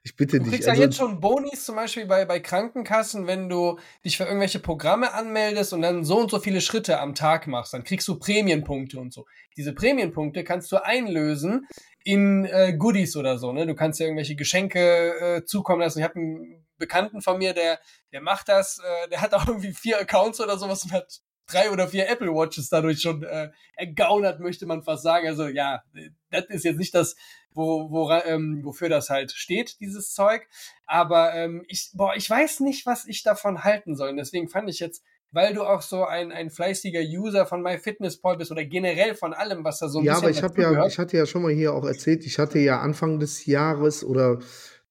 ich 0.03 0.15
bitte 0.15 0.37
Du 0.37 0.45
dich. 0.45 0.53
kriegst 0.53 0.67
ja 0.67 0.71
also- 0.71 0.83
jetzt 0.83 0.97
schon 0.97 1.19
Bonis 1.19 1.65
zum 1.65 1.75
Beispiel 1.75 2.07
bei, 2.07 2.25
bei 2.25 2.39
Krankenkassen, 2.39 3.27
wenn 3.27 3.49
du 3.49 3.77
dich 4.03 4.17
für 4.17 4.23
irgendwelche 4.23 4.59
Programme 4.59 5.13
anmeldest 5.13 5.73
und 5.73 5.81
dann 5.83 6.03
so 6.03 6.19
und 6.19 6.31
so 6.31 6.39
viele 6.39 6.61
Schritte 6.61 6.99
am 6.99 7.13
Tag 7.13 7.45
machst, 7.45 7.73
dann 7.73 7.83
kriegst 7.83 8.07
du 8.07 8.17
Prämienpunkte 8.17 8.99
und 8.99 9.13
so. 9.13 9.25
Diese 9.55 9.73
Prämienpunkte 9.73 10.43
kannst 10.43 10.71
du 10.71 10.83
einlösen 10.83 11.67
in 12.07 12.45
äh, 12.45 12.71
Goodies 12.71 13.17
oder 13.17 13.37
so. 13.37 13.51
Ne? 13.51 13.67
Du 13.67 13.75
kannst 13.75 13.99
dir 13.99 14.05
irgendwelche 14.05 14.37
Geschenke 14.37 14.79
äh, 15.19 15.43
zukommen 15.43 15.81
lassen. 15.81 15.99
Ich 15.99 16.05
habe 16.05 16.15
einen 16.15 16.65
Bekannten 16.77 17.21
von 17.21 17.37
mir, 17.37 17.53
der, 17.53 17.81
der 18.13 18.21
macht 18.21 18.47
das, 18.47 18.79
äh, 18.79 19.09
der 19.09 19.19
hat 19.19 19.33
auch 19.33 19.45
irgendwie 19.45 19.73
vier 19.73 19.99
Accounts 19.99 20.39
oder 20.39 20.57
sowas 20.57 20.85
und 20.85 20.93
hat 20.93 21.19
drei 21.47 21.69
oder 21.69 21.89
vier 21.89 22.07
Apple 22.07 22.33
Watches 22.33 22.69
dadurch 22.69 23.01
schon 23.01 23.23
äh, 23.23 23.49
ergaunert, 23.75 24.39
möchte 24.39 24.65
man 24.65 24.83
fast 24.83 25.03
sagen. 25.03 25.27
Also 25.27 25.49
ja, 25.49 25.83
das 26.31 26.45
ist 26.45 26.63
jetzt 26.63 26.77
nicht 26.77 26.95
das, 26.95 27.17
wo, 27.51 27.91
wora, 27.91 28.23
ähm, 28.23 28.61
wofür 28.63 28.87
das 28.87 29.09
halt 29.09 29.33
steht, 29.33 29.77
dieses 29.81 30.13
Zeug. 30.13 30.47
Aber 30.85 31.35
ähm, 31.35 31.65
ich, 31.67 31.91
boah, 31.93 32.15
ich 32.15 32.29
weiß 32.29 32.61
nicht, 32.61 32.85
was 32.85 33.05
ich 33.05 33.21
davon 33.21 33.65
halten 33.65 33.97
soll. 33.97 34.11
Und 34.11 34.17
deswegen 34.17 34.47
fand 34.47 34.69
ich 34.69 34.79
jetzt, 34.79 35.03
weil 35.31 35.53
du 35.53 35.63
auch 35.63 35.81
so 35.81 36.05
ein, 36.05 36.31
ein 36.31 36.49
fleißiger 36.49 37.01
User 37.01 37.45
von 37.45 37.61
MyFitnessPal 37.61 38.37
bist 38.37 38.51
oder 38.51 38.63
generell 38.63 39.13
von 39.15 39.33
allem, 39.33 39.63
was 39.63 39.79
da 39.79 39.89
so 39.89 39.99
ein 39.99 40.05
ja, 40.05 40.13
bisschen 40.13 40.25
aber 40.25 40.31
ich 40.31 40.43
habe 40.43 40.61
ja, 40.61 40.87
ich 40.87 40.97
hatte 40.97 41.17
ja 41.17 41.25
schon 41.25 41.41
mal 41.41 41.51
hier 41.51 41.73
auch 41.73 41.85
erzählt, 41.85 42.25
ich 42.25 42.39
hatte 42.39 42.59
ja 42.59 42.79
Anfang 42.79 43.19
des 43.19 43.45
Jahres 43.45 44.03
oder 44.03 44.39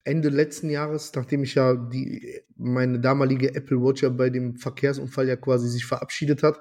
Ende 0.05 0.29
letzten 0.29 0.71
Jahres, 0.71 1.13
nachdem 1.15 1.43
ich 1.43 1.55
ja 1.55 1.75
die 1.75 2.41
meine 2.57 3.01
damalige 3.01 3.55
Apple 3.55 3.83
Watch 3.83 4.03
ja 4.03 4.09
bei 4.09 4.31
dem 4.31 4.57
Verkehrsunfall 4.57 5.27
ja 5.27 5.37
quasi 5.37 5.69
sich 5.69 5.85
verabschiedet 5.85 6.43
hat, 6.43 6.61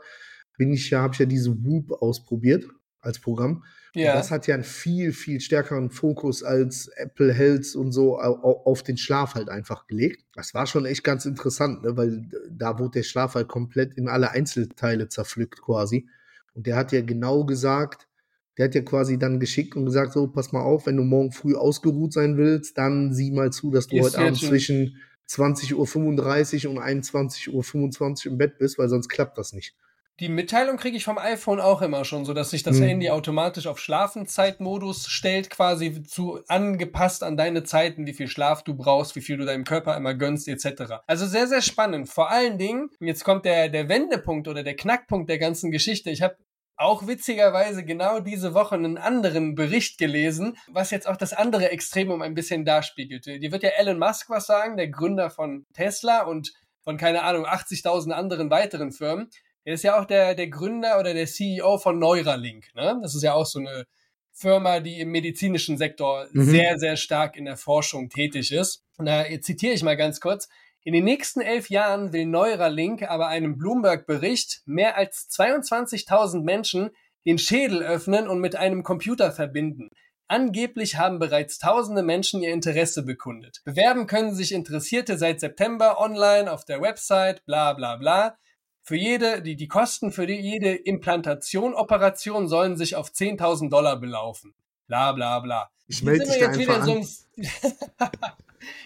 bin 0.58 0.72
ich 0.72 0.90
ja, 0.90 1.02
habe 1.02 1.14
ich 1.14 1.20
ja 1.20 1.26
diese 1.26 1.52
Whoop 1.64 1.92
ausprobiert 2.02 2.66
als 3.02 3.20
Programm. 3.20 3.64
Und 3.96 4.02
ja. 4.02 4.14
das 4.14 4.30
hat 4.32 4.46
ja 4.48 4.56
einen 4.56 4.64
viel, 4.66 5.14
viel 5.14 5.40
stärkeren 5.40 5.90
Fokus 5.90 6.44
als 6.44 6.88
Apple 6.98 7.34
Health 7.34 7.76
und 7.76 7.92
so 7.94 8.20
au- 8.20 8.42
au- 8.44 8.62
auf 8.66 8.84
den 8.84 8.98
Schlaf 8.98 9.36
halt 9.36 9.48
einfach 9.50 9.88
gelegt. 9.88 10.26
Das 10.34 10.54
war 10.54 10.68
schon 10.68 10.86
echt 10.86 11.04
ganz 11.04 11.26
interessant, 11.26 11.84
ne? 11.84 11.96
weil 11.96 12.26
da 12.50 12.78
wurde 12.78 13.00
der 13.00 13.04
Schlaf 13.04 13.36
halt 13.36 13.48
komplett 13.48 13.94
in 13.94 14.08
alle 14.10 14.32
Einzelteile 14.32 15.08
zerpflückt 15.08 15.62
quasi. 15.62 16.08
Und 16.54 16.68
der 16.68 16.76
hat 16.76 16.92
ja 16.92 17.02
genau 17.02 17.46
gesagt, 17.46 18.08
der 18.58 18.66
hat 18.66 18.76
ja 18.76 18.82
quasi 18.82 19.18
dann 19.20 19.40
geschickt 19.40 19.76
und 19.76 19.86
gesagt, 19.86 20.14
so, 20.14 20.28
pass 20.28 20.52
mal 20.52 20.62
auf, 20.62 20.86
wenn 20.86 20.98
du 20.98 21.04
morgen 21.04 21.32
früh 21.32 21.56
ausgeruht 21.56 22.14
sein 22.14 22.38
willst, 22.38 22.78
dann 22.78 23.14
sieh 23.14 23.32
mal 23.32 23.52
zu, 23.52 23.72
dass 23.72 23.88
du 23.88 23.96
Gehst 23.96 24.16
heute 24.16 24.20
Abend 24.20 24.40
schon- 24.40 24.50
zwischen 24.50 24.98
20.35 25.28 26.66
Uhr 26.68 26.72
und 26.72 26.80
21.25 26.80 28.26
Uhr 28.28 28.32
im 28.32 28.38
Bett 28.38 28.58
bist, 28.58 28.78
weil 28.78 28.90
sonst 28.90 29.10
klappt 29.10 29.38
das 29.38 29.54
nicht. 29.54 29.76
Die 30.22 30.30
Mitteilung 30.30 30.78
kriege 30.78 30.96
ich 30.96 31.04
vom 31.04 31.18
iPhone 31.18 31.60
auch 31.60 31.82
immer 31.82 32.06
schon, 32.06 32.24
so 32.24 32.34
dass 32.34 32.50
sich 32.52 32.64
das 32.64 32.78
Mhm. 32.78 32.84
Handy 32.84 33.10
automatisch 33.10 33.68
auf 33.68 33.80
Schlafenzeitmodus 33.80 35.08
stellt, 35.08 35.50
quasi 35.50 36.04
zu 36.04 36.40
angepasst 36.48 37.22
an 37.22 37.36
deine 37.36 37.64
Zeiten, 37.64 38.06
wie 38.06 38.14
viel 38.14 38.30
Schlaf 38.30 38.64
du 38.64 38.76
brauchst, 38.76 39.16
wie 39.18 39.22
viel 39.22 39.36
du 39.36 39.46
deinem 39.46 39.66
Körper 39.66 39.98
immer 39.98 40.14
gönnst, 40.14 40.48
etc. 40.48 41.02
Also 41.08 41.26
sehr, 41.26 41.48
sehr 41.48 41.62
spannend. 41.62 42.08
Vor 42.08 42.32
allen 42.32 42.58
Dingen, 42.58 42.90
jetzt 43.02 43.26
kommt 43.26 43.44
der, 43.44 43.68
der 43.68 43.90
Wendepunkt 43.90 44.48
oder 44.48 44.64
der 44.64 44.78
Knackpunkt 44.78 45.30
der 45.30 45.38
ganzen 45.38 45.70
Geschichte. 45.72 46.10
Ich 46.12 46.22
habe 46.22 46.38
auch 46.78 47.08
witzigerweise 47.08 47.84
genau 47.84 48.20
diese 48.20 48.54
Woche 48.54 48.76
einen 48.76 48.98
anderen 48.98 49.56
Bericht 49.56 49.98
gelesen, 49.98 50.58
was 50.68 50.92
jetzt 50.92 51.08
auch 51.08 51.18
das 51.18 51.34
andere 51.34 51.72
Extrem 51.72 52.12
um 52.12 52.22
ein 52.22 52.36
bisschen 52.36 52.66
darspiegelt. 52.66 53.26
Dir 53.26 53.52
wird 53.52 53.64
ja 53.64 53.70
Elon 53.70 54.00
Musk 54.00 54.30
was 54.30 54.46
sagen, 54.46 54.78
der 54.78 54.90
Gründer 54.90 55.30
von 55.30 55.66
Tesla 55.74 56.24
und 56.24 56.54
von, 56.84 56.98
keine 56.98 57.24
Ahnung, 57.24 57.46
80.000 57.46 58.12
anderen 58.12 58.50
weiteren 58.50 58.92
Firmen. 58.92 59.30
Er 59.66 59.74
ist 59.74 59.84
ja 59.84 60.00
auch 60.00 60.06
der, 60.06 60.36
der 60.36 60.48
Gründer 60.48 61.00
oder 61.00 61.14
der 61.14 61.26
CEO 61.26 61.78
von 61.78 62.00
Neuralink. 62.00 62.74
Ne? 62.76 63.00
Das 63.02 63.16
ist 63.16 63.24
ja 63.24 63.34
auch 63.34 63.46
so 63.46 63.60
eine 63.60 63.86
Firma, 64.32 64.80
die 64.80 65.00
im 65.00 65.10
medizinischen 65.12 65.78
Sektor 65.78 66.28
Mhm. 66.32 66.44
sehr, 66.44 66.78
sehr 66.78 66.98
stark 66.98 67.36
in 67.36 67.46
der 67.46 67.58
Forschung 67.58 68.10
tätig 68.10 68.52
ist. 68.52 68.84
Und 68.98 69.08
da 69.08 69.26
zitiere 69.42 69.74
ich 69.74 69.84
mal 69.84 69.98
ganz 69.98 70.20
kurz. 70.20 70.48
In 70.84 70.94
den 70.94 71.04
nächsten 71.04 71.42
elf 71.42 71.70
Jahren 71.70 72.14
will 72.14 72.26
Neuralink 72.28 73.04
aber 73.04 73.28
einem 73.28 73.58
Bloomberg-Bericht 73.58 74.62
mehr 74.66 74.98
als 74.98 75.28
22.000 75.30 76.44
Menschen 76.44 76.92
den 77.26 77.40
Schädel 77.40 77.82
öffnen 77.82 78.28
und 78.28 78.40
mit 78.40 78.56
einem 78.56 78.84
Computer 78.84 79.32
verbinden. 79.32 79.90
Angeblich 80.28 80.98
haben 80.98 81.18
bereits 81.18 81.58
tausende 81.58 82.04
Menschen 82.04 82.44
ihr 82.44 82.52
Interesse 82.54 83.04
bekundet. 83.04 83.62
Bewerben 83.64 84.06
können 84.06 84.36
sich 84.36 84.52
Interessierte 84.52 85.18
seit 85.18 85.40
September 85.40 86.00
online 86.00 86.52
auf 86.52 86.66
der 86.66 86.82
Website, 86.82 87.44
bla 87.46 87.74
bla 87.74 87.96
bla. 87.96 88.38
Für 88.88 88.96
jede, 88.96 89.42
die, 89.42 89.56
die 89.56 89.68
Kosten 89.68 90.12
für 90.12 90.28
die, 90.28 90.36
jede 90.36 90.76
Implantation, 90.76 91.74
Operation 91.74 92.48
sollen 92.48 92.78
sich 92.78 92.96
auf 92.96 93.10
10.000 93.10 93.72
Dollar 93.72 94.00
belaufen. 94.00 94.54
Bla 94.86 95.12
bla 95.12 95.40
bla. 95.40 95.72
Ich 95.88 96.00
Hier 96.00 96.12
melde 96.12 96.26
sind 96.28 96.40
wir 96.40 96.48
jetzt 96.48 96.60
wieder 96.60 96.76
in 96.78 96.84
so 96.84 96.92
einem, 96.92 97.08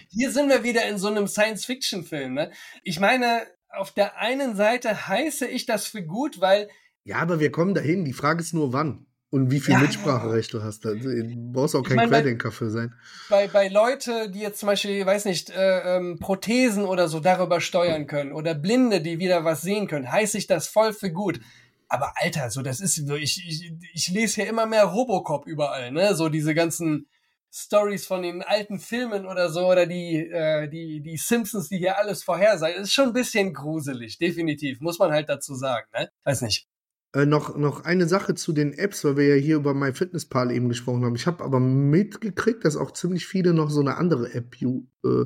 hier 0.08 0.30
sind 0.30 0.48
wir 0.48 0.64
wieder 0.64 0.88
in 0.88 0.96
so 0.96 1.08
einem 1.08 1.26
Science-Fiction-Film, 1.26 2.32
ne? 2.32 2.50
Ich 2.82 2.98
meine, 2.98 3.46
auf 3.68 3.90
der 3.92 4.16
einen 4.16 4.56
Seite 4.56 5.06
heiße 5.06 5.46
ich 5.46 5.66
das 5.66 5.86
für 5.86 6.02
gut, 6.02 6.40
weil 6.40 6.70
Ja, 7.04 7.16
aber 7.18 7.38
wir 7.38 7.52
kommen 7.52 7.74
dahin. 7.74 8.06
Die 8.06 8.14
Frage 8.14 8.40
ist 8.40 8.54
nur, 8.54 8.72
wann. 8.72 9.06
Und 9.30 9.50
wie 9.52 9.60
viel 9.60 9.74
Ja. 9.74 9.78
Mitspracherecht 9.80 10.52
du 10.52 10.62
hast. 10.62 10.84
Also, 10.86 11.08
Du 11.08 11.52
brauchst 11.52 11.76
auch 11.76 11.82
Ich 11.82 11.88
kein 11.88 11.96
mein, 11.96 12.10
bei- 12.10 12.20
Querdenker 12.20 12.50
für 12.50 12.68
sein. 12.68 12.92
bei, 13.28 13.46
bei 13.46 13.68
Leute, 13.68 14.28
die 14.28 14.40
jetzt 14.40 14.58
zum 14.58 14.66
Beispiel, 14.66 15.06
weiß 15.06 15.24
nicht, 15.26 15.50
äh, 15.50 15.96
ähm, 15.96 16.18
Prothesen 16.18 16.84
oder 16.84 17.06
so 17.08 17.20
darüber 17.20 17.60
steuern 17.60 18.08
können 18.08 18.32
oder 18.32 18.54
Blinde, 18.54 19.00
die 19.00 19.20
wieder 19.20 19.44
was 19.44 19.62
sehen 19.62 19.86
können, 19.86 20.10
heiße 20.10 20.36
ich 20.36 20.48
das 20.48 20.66
voll 20.66 20.92
für 20.92 21.12
gut. 21.12 21.40
Aber 21.88 22.14
Alter, 22.16 22.50
so 22.50 22.62
das 22.62 22.80
ist, 22.80 22.96
so, 23.06 23.14
ich, 23.14 23.42
ich, 23.46 23.72
ich 23.94 24.08
lese 24.08 24.36
hier 24.36 24.48
immer 24.48 24.66
mehr 24.66 24.84
Robocop 24.84 25.46
überall, 25.46 25.92
ne? 25.92 26.14
So 26.16 26.28
diese 26.28 26.54
ganzen 26.54 27.08
Stories 27.52 28.06
von 28.06 28.22
den 28.22 28.42
alten 28.42 28.78
Filmen 28.78 29.26
oder 29.26 29.48
so 29.50 29.66
oder 29.66 29.86
die, 29.86 30.16
äh, 30.16 30.68
die, 30.68 31.02
die 31.02 31.16
Simpsons, 31.16 31.68
die 31.68 31.78
hier 31.78 31.98
alles 31.98 32.22
vorhersagen. 32.22 32.82
Ist 32.82 32.92
schon 32.92 33.08
ein 33.08 33.12
bisschen 33.12 33.52
gruselig, 33.54 34.18
definitiv, 34.18 34.80
muss 34.80 34.98
man 35.00 35.10
halt 35.12 35.28
dazu 35.28 35.54
sagen, 35.56 35.86
ne? 35.92 36.10
Weiß 36.24 36.42
nicht. 36.42 36.66
Äh, 37.12 37.26
noch, 37.26 37.56
noch 37.56 37.84
eine 37.84 38.06
Sache 38.06 38.34
zu 38.34 38.52
den 38.52 38.72
Apps, 38.72 39.04
weil 39.04 39.16
wir 39.16 39.36
ja 39.36 39.42
hier 39.42 39.56
über 39.56 39.74
MyFitnessPal 39.74 40.52
eben 40.52 40.68
gesprochen 40.68 41.04
haben. 41.04 41.16
Ich 41.16 41.26
habe 41.26 41.42
aber 41.42 41.58
mitgekriegt, 41.58 42.64
dass 42.64 42.76
auch 42.76 42.92
ziemlich 42.92 43.26
viele 43.26 43.52
noch 43.52 43.70
so 43.70 43.80
eine 43.80 43.96
andere 43.96 44.32
App, 44.32 44.54
äh, 44.62 45.24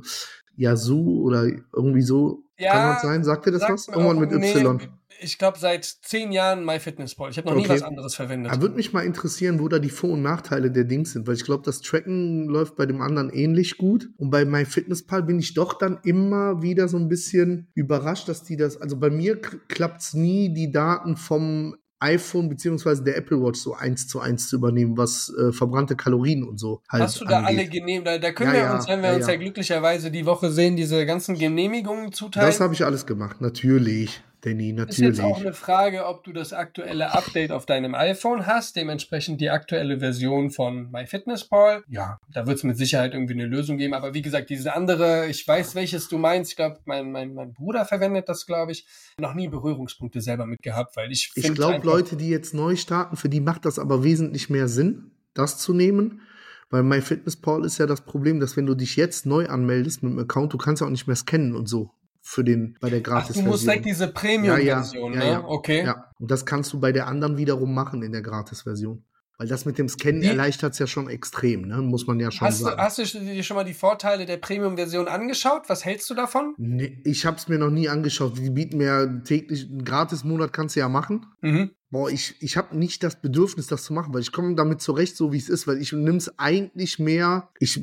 Yazoo 0.57 1.23
oder 1.23 1.45
irgendwie 1.45 2.03
so, 2.03 2.45
Ja, 2.57 2.73
kann 2.73 2.93
das 2.95 3.03
sein? 3.03 3.25
Sagt 3.25 3.47
ihr 3.47 3.53
das 3.53 3.69
was? 3.69 3.89
Irgendwann 3.89 4.19
mit 4.19 4.31
nee, 4.31 4.53
Y. 4.53 4.81
Ich 5.21 5.39
glaube 5.39 5.59
seit 5.59 5.85
zehn 5.85 6.33
Jahren 6.33 6.65
MyFitnessPal. 6.65 7.31
Ich 7.31 7.39
habe 7.39 7.49
noch 7.49 7.55
nie 7.57 7.63
Okay. 7.65 7.75
was 7.75 7.83
anderes 7.83 8.15
verwendet. 8.15 8.53
Da 8.53 8.61
würde 8.61 8.75
mich 8.77 8.93
mal 8.93 9.05
interessieren, 9.05 9.59
wo 9.61 9.69
da 9.69 9.79
die 9.79 9.89
Vor- 9.91 10.11
und 10.11 10.23
Nachteile 10.23 10.71
der 10.71 10.85
Dings 10.85 11.13
sind, 11.13 11.27
weil 11.27 11.35
ich 11.35 11.45
glaube, 11.45 11.63
das 11.65 11.81
Tracken 11.81 12.47
läuft 12.49 12.77
bei 12.77 12.87
dem 12.87 13.01
anderen 13.01 13.31
ähnlich 13.31 13.77
gut. 13.79 14.09
Und 14.17 14.31
bei 14.31 14.45
MyFitnessPal 14.45 15.23
bin 15.23 15.39
ich 15.39 15.55
doch 15.55 15.75
dann 15.79 15.99
immer 16.05 16.63
wieder 16.63 16.89
so 16.89 16.97
ein 16.99 17.09
bisschen 17.09 17.69
überrascht, 17.75 18.29
dass 18.29 18.43
die 18.45 18.57
das, 18.57 18.81
also 18.81 18.99
bei 18.99 19.11
mir 19.11 19.41
klappt 19.41 20.03
es 20.03 20.15
nie, 20.15 20.53
die 20.53 20.71
Daten 20.71 21.17
vom 21.17 21.77
iPhone 22.01 22.51
beziehungsweise 22.51 23.03
der 23.03 23.17
Apple 23.17 23.41
Watch 23.41 23.59
so 23.61 23.73
eins 23.75 24.07
zu 24.09 24.21
eins 24.21 24.49
zu 24.49 24.57
übernehmen, 24.57 24.99
was 24.99 25.33
äh, 25.41 25.53
verbrannte 25.53 25.97
Kalorien 25.97 26.43
und 26.45 26.59
so 26.61 26.83
halt 26.91 27.05
Hast 27.05 27.21
du 27.21 27.25
da 27.25 27.39
angeht. 27.39 27.59
alle 27.61 27.69
genehm? 27.69 28.05
Da, 28.05 28.19
da 28.19 28.31
können 28.33 28.51
Ja, 28.51 28.55
wir 28.55 28.61
ja, 28.65 28.75
uns, 28.77 28.89
wenn 28.89 29.01
wir 29.01 29.09
ja, 29.11 29.15
uns 29.17 29.27
ja 29.27 29.37
glücklicherweise 29.37 30.11
die 30.11 30.27
Woche 30.27 30.51
sehen, 30.51 30.77
diese 30.77 31.07
ganzen 31.07 31.39
Genehmigungen 31.39 32.13
zuteilen. 32.13 32.47
Das 32.47 32.61
habe 32.61 32.75
ich 32.75 32.85
alles 32.85 33.07
gemacht, 33.07 33.41
natürlich, 33.41 34.23
Danny, 34.45 34.73
ist 34.73 34.99
jetzt 34.99 35.21
auch 35.21 35.31
natürlich. 35.31 35.47
eine 35.47 35.55
Frage, 35.55 36.07
ob 36.07 36.23
du 36.23 36.33
das 36.35 36.53
aktuelle 36.53 37.15
Update 37.15 37.51
auf 37.51 37.65
deinem 37.65 37.95
iPhone 37.95 38.47
hast, 38.47 38.77
dementsprechend 38.77 39.41
die 39.41 39.49
aktuelle 39.49 40.01
Version 40.01 40.51
von 40.51 40.91
MyFitnessPal. 40.91 41.83
Ja, 41.89 42.19
da 42.31 42.47
wird 42.47 42.59
es 42.59 42.63
mit 42.63 42.77
Sicherheit 42.77 43.15
irgendwie 43.15 43.33
eine 43.33 43.47
Lösung 43.47 43.79
geben. 43.79 43.95
Aber 43.95 44.13
wie 44.13 44.21
gesagt, 44.21 44.51
diese 44.51 44.75
andere, 44.75 45.29
ich 45.29 45.49
weiß, 45.49 45.75
welches 45.75 46.09
du 46.09 46.19
meinst. 46.19 46.51
Ich 46.51 46.57
glaube, 46.57 46.79
mein, 46.85 47.11
mein, 47.11 47.33
mein 47.33 47.55
Bruder 47.55 47.87
verwendet 47.87 48.29
das, 48.29 48.45
glaube 48.45 48.73
ich. 48.73 48.87
Noch 49.19 49.33
nie 49.33 49.49
Berührungspunkte 49.49 50.21
selber 50.21 50.45
mit 50.45 50.61
gehabt, 50.63 50.95
weil 50.97 51.11
ich 51.11 51.33
Ich 51.35 51.55
glaube, 51.55 51.87
Leute, 51.87 52.17
die 52.17 52.29
jetzt 52.29 52.53
neu 52.53 52.77
starten, 52.77 53.17
für 53.17 53.31
die 53.31 53.41
macht 53.41 53.65
das 53.65 53.79
aber 53.79 54.05
wesentlich 54.05 54.51
mehr 54.51 54.69
Sinn, 54.69 55.13
das 55.33 55.57
zu 55.57 55.73
nehmen. 55.73 56.21
Weil 56.69 56.83
MyFitnessPal 56.83 57.65
ist 57.65 57.79
ja 57.79 57.87
das 57.87 58.03
Problem, 58.03 58.41
dass 58.41 58.59
wenn 58.59 58.67
du 58.67 58.75
dich 58.75 58.97
jetzt 58.97 59.25
neu 59.25 59.47
anmeldest 59.47 60.03
mit 60.03 60.13
dem 60.13 60.19
Account, 60.19 60.53
du 60.53 60.59
kannst 60.59 60.83
ja 60.83 60.87
auch 60.87 60.91
nicht 60.91 61.07
mehr 61.07 61.17
scannen 61.17 61.57
und 61.57 61.67
so 61.67 61.91
für 62.27 62.43
den 62.43 62.77
bei 62.81 62.89
der 62.89 63.01
Ach, 63.01 63.05
gratis 63.05 63.37
du 63.37 63.43
musst 63.43 63.65
direkt 63.65 63.85
diese 63.85 64.09
Premium-Version, 64.09 65.13
ja, 65.13 65.19
ne? 65.19 65.27
ja, 65.27 65.45
okay. 65.45 65.85
Ja, 65.85 66.11
und 66.19 66.31
das 66.31 66.47
kannst 66.47 66.73
du 66.73 66.81
bei 66.81 66.91
der 66.91 67.07
anderen 67.07 67.37
wiederum 67.37 67.75
machen 67.75 68.03
in 68.03 68.13
der 68.13 68.23
Gratis-Version. 68.23 69.05
Weil 69.37 69.49
das 69.49 69.65
mit 69.65 69.79
dem 69.79 69.89
Scannen 69.89 70.23
erleichtert 70.23 70.75
es 70.75 70.79
ja 70.79 70.87
schon 70.87 71.09
extrem, 71.09 71.63
ne? 71.63 71.79
muss 71.79 72.07
man 72.07 72.21
ja 72.21 72.31
schon 72.31 72.47
Hast 72.47 72.61
du, 72.61 72.65
sagen. 72.67 72.81
hast 72.81 72.99
du 72.99 73.05
dir 73.05 73.43
schon 73.43 73.57
mal 73.57 73.65
die 73.65 73.75
Vorteile 73.75 74.27
der 74.27 74.37
Premium-Version 74.37 75.09
angeschaut? 75.09 75.65
Was 75.67 75.85
hältst 75.85 76.09
du 76.09 76.15
davon? 76.15 76.55
Nee, 76.57 77.03
ich 77.05 77.27
habe 77.27 77.37
es 77.37 77.49
mir 77.49 77.59
noch 77.59 77.71
nie 77.71 77.89
angeschaut. 77.89 78.39
Die 78.39 78.51
bieten 78.51 78.79
mir 78.79 78.87
ja 78.87 79.07
täglich 79.25 79.69
einen 79.69 79.85
Gratis-Monat, 79.85 80.53
kannst 80.53 80.77
du 80.77 80.81
ja 80.81 80.89
machen. 80.89 81.27
Mhm. 81.41 81.73
Boah, 81.91 82.11
ich, 82.11 82.35
ich 82.41 82.57
habe 82.57 82.77
nicht 82.77 83.05
das 83.05 83.21
Bedürfnis, 83.21 83.69
das 83.69 83.85
zu 83.85 83.93
machen, 83.93 84.13
weil 84.13 84.21
ich 84.21 84.33
komme 84.33 84.57
damit 84.57 84.81
zurecht, 84.81 85.17
so 85.17 85.33
wie 85.33 85.37
es 85.37 85.49
ist, 85.49 85.69
weil 85.69 85.81
ich 85.81 85.93
nehme 85.93 86.17
es 86.17 86.39
eigentlich 86.39 86.99
mehr. 86.99 87.51
Ich, 87.61 87.81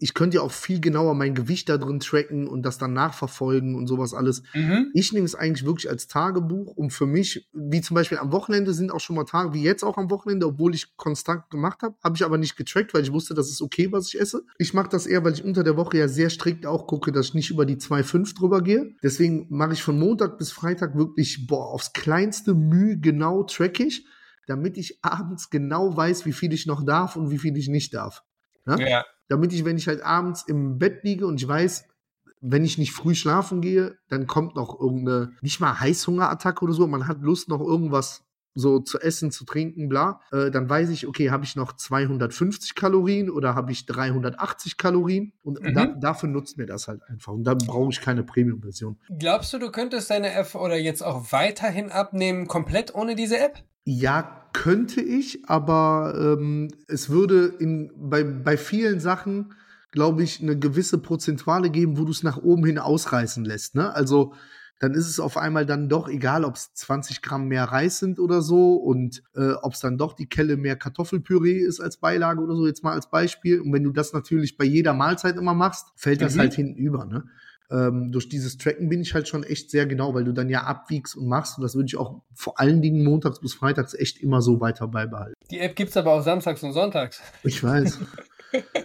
ich 0.00 0.12
könnte 0.14 0.38
ja 0.38 0.42
auch 0.42 0.50
viel 0.50 0.80
genauer 0.80 1.14
mein 1.14 1.34
Gewicht 1.34 1.68
da 1.68 1.78
drin 1.78 2.00
tracken 2.00 2.48
und 2.48 2.62
das 2.62 2.78
dann 2.78 2.94
nachverfolgen 2.94 3.76
und 3.76 3.86
sowas 3.86 4.12
alles. 4.12 4.42
Mhm. 4.54 4.90
Ich 4.92 5.12
nehme 5.12 5.24
es 5.24 5.36
eigentlich 5.36 5.64
wirklich 5.64 5.88
als 5.88 6.08
Tagebuch, 6.08 6.76
um 6.76 6.90
für 6.90 7.06
mich, 7.06 7.48
wie 7.52 7.80
zum 7.80 7.94
Beispiel 7.94 8.18
am 8.18 8.32
Wochenende 8.32 8.74
sind 8.74 8.90
auch 8.90 8.98
schon 8.98 9.14
mal 9.14 9.24
Tage, 9.24 9.54
wie 9.54 9.62
jetzt 9.62 9.84
auch 9.84 9.98
am 9.98 10.10
Wochenende, 10.10 10.46
obwohl 10.46 10.74
ich 10.74 10.96
konstant 10.96 11.48
gemacht 11.50 11.82
habe, 11.82 11.94
habe 12.02 12.16
ich 12.16 12.24
aber 12.24 12.38
nicht 12.38 12.56
getrackt, 12.56 12.92
weil 12.92 13.02
ich 13.02 13.12
wusste, 13.12 13.34
das 13.34 13.50
ist 13.50 13.62
okay, 13.62 13.92
was 13.92 14.08
ich 14.08 14.20
esse. 14.20 14.44
Ich 14.58 14.74
mache 14.74 14.88
das 14.88 15.06
eher, 15.06 15.22
weil 15.24 15.34
ich 15.34 15.44
unter 15.44 15.62
der 15.62 15.76
Woche 15.76 15.98
ja 15.98 16.08
sehr 16.08 16.30
strikt 16.30 16.66
auch 16.66 16.86
gucke, 16.88 17.12
dass 17.12 17.26
ich 17.26 17.34
nicht 17.34 17.50
über 17.50 17.66
die 17.66 17.76
2,5 17.76 18.36
drüber 18.36 18.62
gehe. 18.62 18.94
Deswegen 19.02 19.46
mache 19.50 19.74
ich 19.74 19.82
von 19.82 19.98
Montag 19.98 20.38
bis 20.38 20.50
Freitag 20.50 20.96
wirklich, 20.96 21.46
boah, 21.46 21.72
aufs 21.72 21.92
kleinste 21.92 22.54
Mühe 22.54 22.98
genau 22.98 23.33
track 23.42 23.80
ich, 23.80 24.06
damit 24.46 24.78
ich 24.78 25.04
abends 25.04 25.50
genau 25.50 25.96
weiß, 25.96 26.26
wie 26.26 26.32
viel 26.32 26.52
ich 26.52 26.66
noch 26.66 26.84
darf 26.84 27.16
und 27.16 27.30
wie 27.30 27.38
viel 27.38 27.56
ich 27.56 27.68
nicht 27.68 27.94
darf. 27.94 28.22
Ja? 28.66 28.78
Ja. 28.78 29.04
damit 29.28 29.52
ich, 29.52 29.64
wenn 29.64 29.76
ich 29.76 29.88
halt 29.88 30.02
abends 30.02 30.44
im 30.46 30.78
Bett 30.78 31.02
liege 31.02 31.26
und 31.26 31.40
ich 31.40 31.46
weiß, 31.46 31.86
wenn 32.40 32.64
ich 32.64 32.78
nicht 32.78 32.92
früh 32.92 33.14
schlafen 33.14 33.60
gehe, 33.60 33.96
dann 34.08 34.26
kommt 34.26 34.54
noch 34.54 34.78
irgendeine, 34.78 35.32
nicht 35.40 35.60
mal 35.60 35.80
Heißhungerattacke 35.80 36.62
oder 36.64 36.74
so, 36.74 36.86
man 36.86 37.08
hat 37.08 37.20
Lust 37.22 37.48
noch 37.48 37.60
irgendwas 37.60 38.23
so 38.54 38.78
zu 38.78 39.00
essen, 39.00 39.30
zu 39.30 39.44
trinken, 39.44 39.88
bla, 39.88 40.20
äh, 40.32 40.50
dann 40.50 40.68
weiß 40.68 40.90
ich, 40.90 41.06
okay, 41.06 41.30
habe 41.30 41.44
ich 41.44 41.56
noch 41.56 41.72
250 41.72 42.74
Kalorien 42.74 43.30
oder 43.30 43.54
habe 43.54 43.72
ich 43.72 43.86
380 43.86 44.76
Kalorien 44.76 45.32
und 45.42 45.60
Mhm. 45.60 45.74
da, 45.74 45.86
dafür 45.86 46.28
nutzt 46.28 46.56
mir 46.56 46.66
das 46.66 46.88
halt 46.88 47.02
einfach 47.08 47.32
und 47.32 47.44
dann 47.44 47.58
brauche 47.58 47.90
ich 47.90 48.00
keine 48.00 48.22
Premium-Version. 48.22 48.96
Glaubst 49.18 49.52
du, 49.52 49.58
du 49.58 49.70
könntest 49.70 50.10
deine 50.10 50.32
App 50.32 50.54
oder 50.54 50.76
jetzt 50.76 51.02
auch 51.02 51.32
weiterhin 51.32 51.90
abnehmen, 51.90 52.46
komplett 52.46 52.94
ohne 52.94 53.14
diese 53.16 53.38
App? 53.38 53.62
Ja, 53.84 54.40
könnte 54.52 55.00
ich, 55.00 55.48
aber 55.48 56.36
ähm, 56.38 56.68
es 56.86 57.10
würde 57.10 57.46
in, 57.58 57.90
bei, 57.96 58.22
bei 58.22 58.56
vielen 58.56 59.00
Sachen, 59.00 59.52
glaube 59.90 60.22
ich, 60.22 60.40
eine 60.40 60.58
gewisse 60.58 60.98
Prozentuale 60.98 61.70
geben, 61.70 61.98
wo 61.98 62.04
du 62.04 62.12
es 62.12 62.22
nach 62.22 62.38
oben 62.38 62.64
hin 62.64 62.78
ausreißen 62.78 63.44
lässt. 63.44 63.74
Ne? 63.74 63.92
Also 63.94 64.34
dann 64.80 64.92
ist 64.94 65.08
es 65.08 65.20
auf 65.20 65.36
einmal 65.36 65.64
dann 65.66 65.88
doch 65.88 66.08
egal, 66.08 66.44
ob 66.44 66.56
es 66.56 66.74
20 66.74 67.22
Gramm 67.22 67.48
mehr 67.48 67.64
Reis 67.64 67.98
sind 67.98 68.18
oder 68.18 68.42
so 68.42 68.74
und 68.74 69.22
äh, 69.34 69.52
ob 69.62 69.72
es 69.74 69.80
dann 69.80 69.96
doch 69.98 70.12
die 70.14 70.26
Kelle 70.26 70.56
mehr 70.56 70.76
Kartoffelpüree 70.76 71.58
ist 71.58 71.80
als 71.80 71.96
Beilage 71.96 72.40
oder 72.40 72.54
so, 72.56 72.66
jetzt 72.66 72.82
mal 72.84 72.92
als 72.92 73.08
Beispiel. 73.08 73.60
Und 73.60 73.72
wenn 73.72 73.84
du 73.84 73.92
das 73.92 74.12
natürlich 74.12 74.56
bei 74.56 74.64
jeder 74.64 74.92
Mahlzeit 74.92 75.36
immer 75.36 75.54
machst, 75.54 75.86
fällt 75.96 76.20
das 76.20 76.34
Mhm. 76.34 76.40
halt 76.40 76.54
hinten 76.54 76.76
über. 76.76 77.04
Ne? 77.04 77.24
ähm, 77.70 78.12
durch 78.12 78.28
dieses 78.28 78.58
Tracken 78.58 78.88
bin 78.88 79.00
ich 79.00 79.14
halt 79.14 79.26
schon 79.26 79.42
echt 79.42 79.70
sehr 79.70 79.86
genau, 79.86 80.14
weil 80.14 80.24
du 80.24 80.32
dann 80.32 80.48
ja 80.48 80.64
abwiegst 80.64 81.16
und 81.16 81.26
machst. 81.26 81.56
Und 81.58 81.62
das 81.62 81.74
würde 81.74 81.86
ich 81.86 81.96
auch 81.96 82.22
vor 82.34 82.60
allen 82.60 82.82
Dingen 82.82 83.04
montags 83.04 83.40
bis 83.40 83.54
freitags 83.54 83.94
echt 83.94 84.20
immer 84.20 84.42
so 84.42 84.60
weiter 84.60 84.86
beibehalten. 84.86 85.34
Die 85.50 85.60
App 85.60 85.74
gibt's 85.74 85.96
aber 85.96 86.12
auch 86.12 86.22
samstags 86.22 86.62
und 86.62 86.72
sonntags. 86.72 87.20
Ich 87.42 87.62
weiß. 87.64 88.00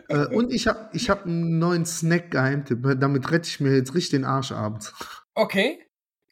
äh, 0.08 0.26
und 0.28 0.52
ich 0.52 0.68
habe 0.68 0.90
ich 0.94 1.10
hab 1.10 1.26
einen 1.26 1.60
neuen 1.60 1.86
Snack-Geheimtipp. 1.86 2.98
Damit 3.00 3.30
rette 3.32 3.48
ich 3.48 3.60
mir 3.60 3.76
jetzt 3.76 3.94
richtig 3.94 4.12
den 4.12 4.26
Arsch 4.26 4.52
abends. 4.52 4.94
Okay. 5.36 5.80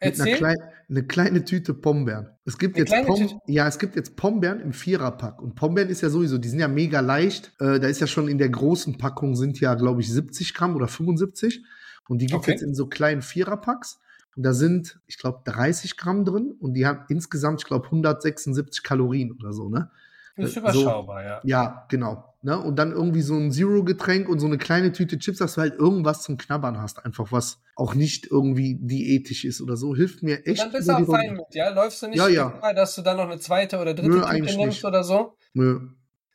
Mit 0.03 0.19
einer 0.19 0.29
Erzähl. 0.29 0.37
klei 0.37 0.55
eine 0.89 1.05
kleine 1.05 1.43
Tüte 1.43 1.73
Pombeeren. 1.73 2.29
Es 2.45 2.57
gibt 2.57 2.77
Eine 2.77 2.85
jetzt 2.85 3.07
Pom 3.07 3.41
ja, 3.47 3.67
es 3.67 3.77
gibt 3.79 3.95
jetzt 3.95 4.15
Pombeeren 4.15 4.61
im 4.61 4.71
Viererpack. 4.73 5.41
Und 5.41 5.55
Pombeeren 5.55 5.89
ist 5.89 6.01
ja 6.01 6.09
sowieso, 6.09 6.37
die 6.37 6.47
sind 6.47 6.59
ja 6.59 6.67
mega 6.69 7.01
leicht. 7.01 7.53
Äh, 7.59 7.79
da 7.79 7.87
ist 7.87 7.99
ja 7.99 8.07
schon 8.07 8.27
in 8.29 8.37
der 8.37 8.49
großen 8.49 8.97
Packung 8.97 9.35
sind 9.35 9.59
ja, 9.59 9.73
glaube 9.75 10.01
ich, 10.01 10.11
70 10.11 10.53
Gramm 10.53 10.75
oder 10.75 10.87
75. 10.87 11.63
Und 12.07 12.19
die 12.21 12.27
gibt 12.27 12.39
es 12.41 12.43
Okay. 12.43 12.51
jetzt 12.51 12.61
in 12.61 12.73
so 12.73 12.87
kleinen 12.87 13.21
Viererpacks. 13.21 13.99
Und 14.35 14.43
da 14.43 14.53
sind, 14.53 14.99
ich 15.07 15.17
glaube, 15.17 15.41
30 15.45 15.97
Gramm 15.97 16.23
drin. 16.23 16.55
Und 16.59 16.75
die 16.75 16.85
haben 16.85 17.03
insgesamt, 17.09 17.61
ich 17.61 17.67
glaube, 17.67 17.85
176 17.85 18.83
Kalorien 18.83 19.31
oder 19.33 19.51
so, 19.51 19.67
ne? 19.67 19.89
Das 20.37 20.49
ist 20.49 20.53
so- 20.55 20.59
überschaubar, 20.61 21.23
ja. 21.23 21.41
Ja, 21.43 21.85
genau. 21.89 22.33
Ne? 22.43 22.57
Und 22.57 22.77
dann 22.77 22.91
irgendwie 22.91 23.21
so 23.21 23.35
ein 23.35 23.51
Zero-Getränk 23.51 24.29
und 24.29 24.39
so 24.39 24.45
eine 24.45 24.57
kleine 24.57 24.91
Tüte 24.91 25.17
Chips, 25.17 25.39
dass 25.39 25.55
du 25.55 25.61
halt 25.61 25.73
irgendwas 25.75 26.21
zum 26.21 26.37
Knabbern 26.37 26.79
hast. 26.79 27.03
Einfach 27.03 27.31
was 27.31 27.59
auch 27.75 27.95
nicht 27.95 28.27
irgendwie 28.29 28.77
diätisch 28.79 29.43
ist 29.43 29.59
oder 29.61 29.75
so. 29.75 29.95
Hilft 29.95 30.21
mir 30.23 30.45
echt. 30.45 30.61
Dann 30.61 30.71
bist 30.71 30.87
du 30.87 30.93
auch 30.93 31.05
fein 31.05 31.33
mit, 31.33 31.45
ja? 31.51 31.69
Läufst 31.69 32.01
du 32.03 32.07
nicht 32.07 32.17
Ja, 32.17 32.27
ja. 32.27 32.49
Gefahr, 32.49 32.73
dass 32.73 32.95
du 32.95 33.01
dann 33.01 33.17
noch 33.17 33.27
eine 33.29 33.39
zweite 33.39 33.79
oder 33.79 33.93
dritte 33.93 34.09
Nö, 34.09 34.21
Tüte 34.21 34.33
nimmst 34.35 34.57
nicht. 34.57 34.85
oder 34.85 35.03
so? 35.03 35.35
Nö. 35.53 35.79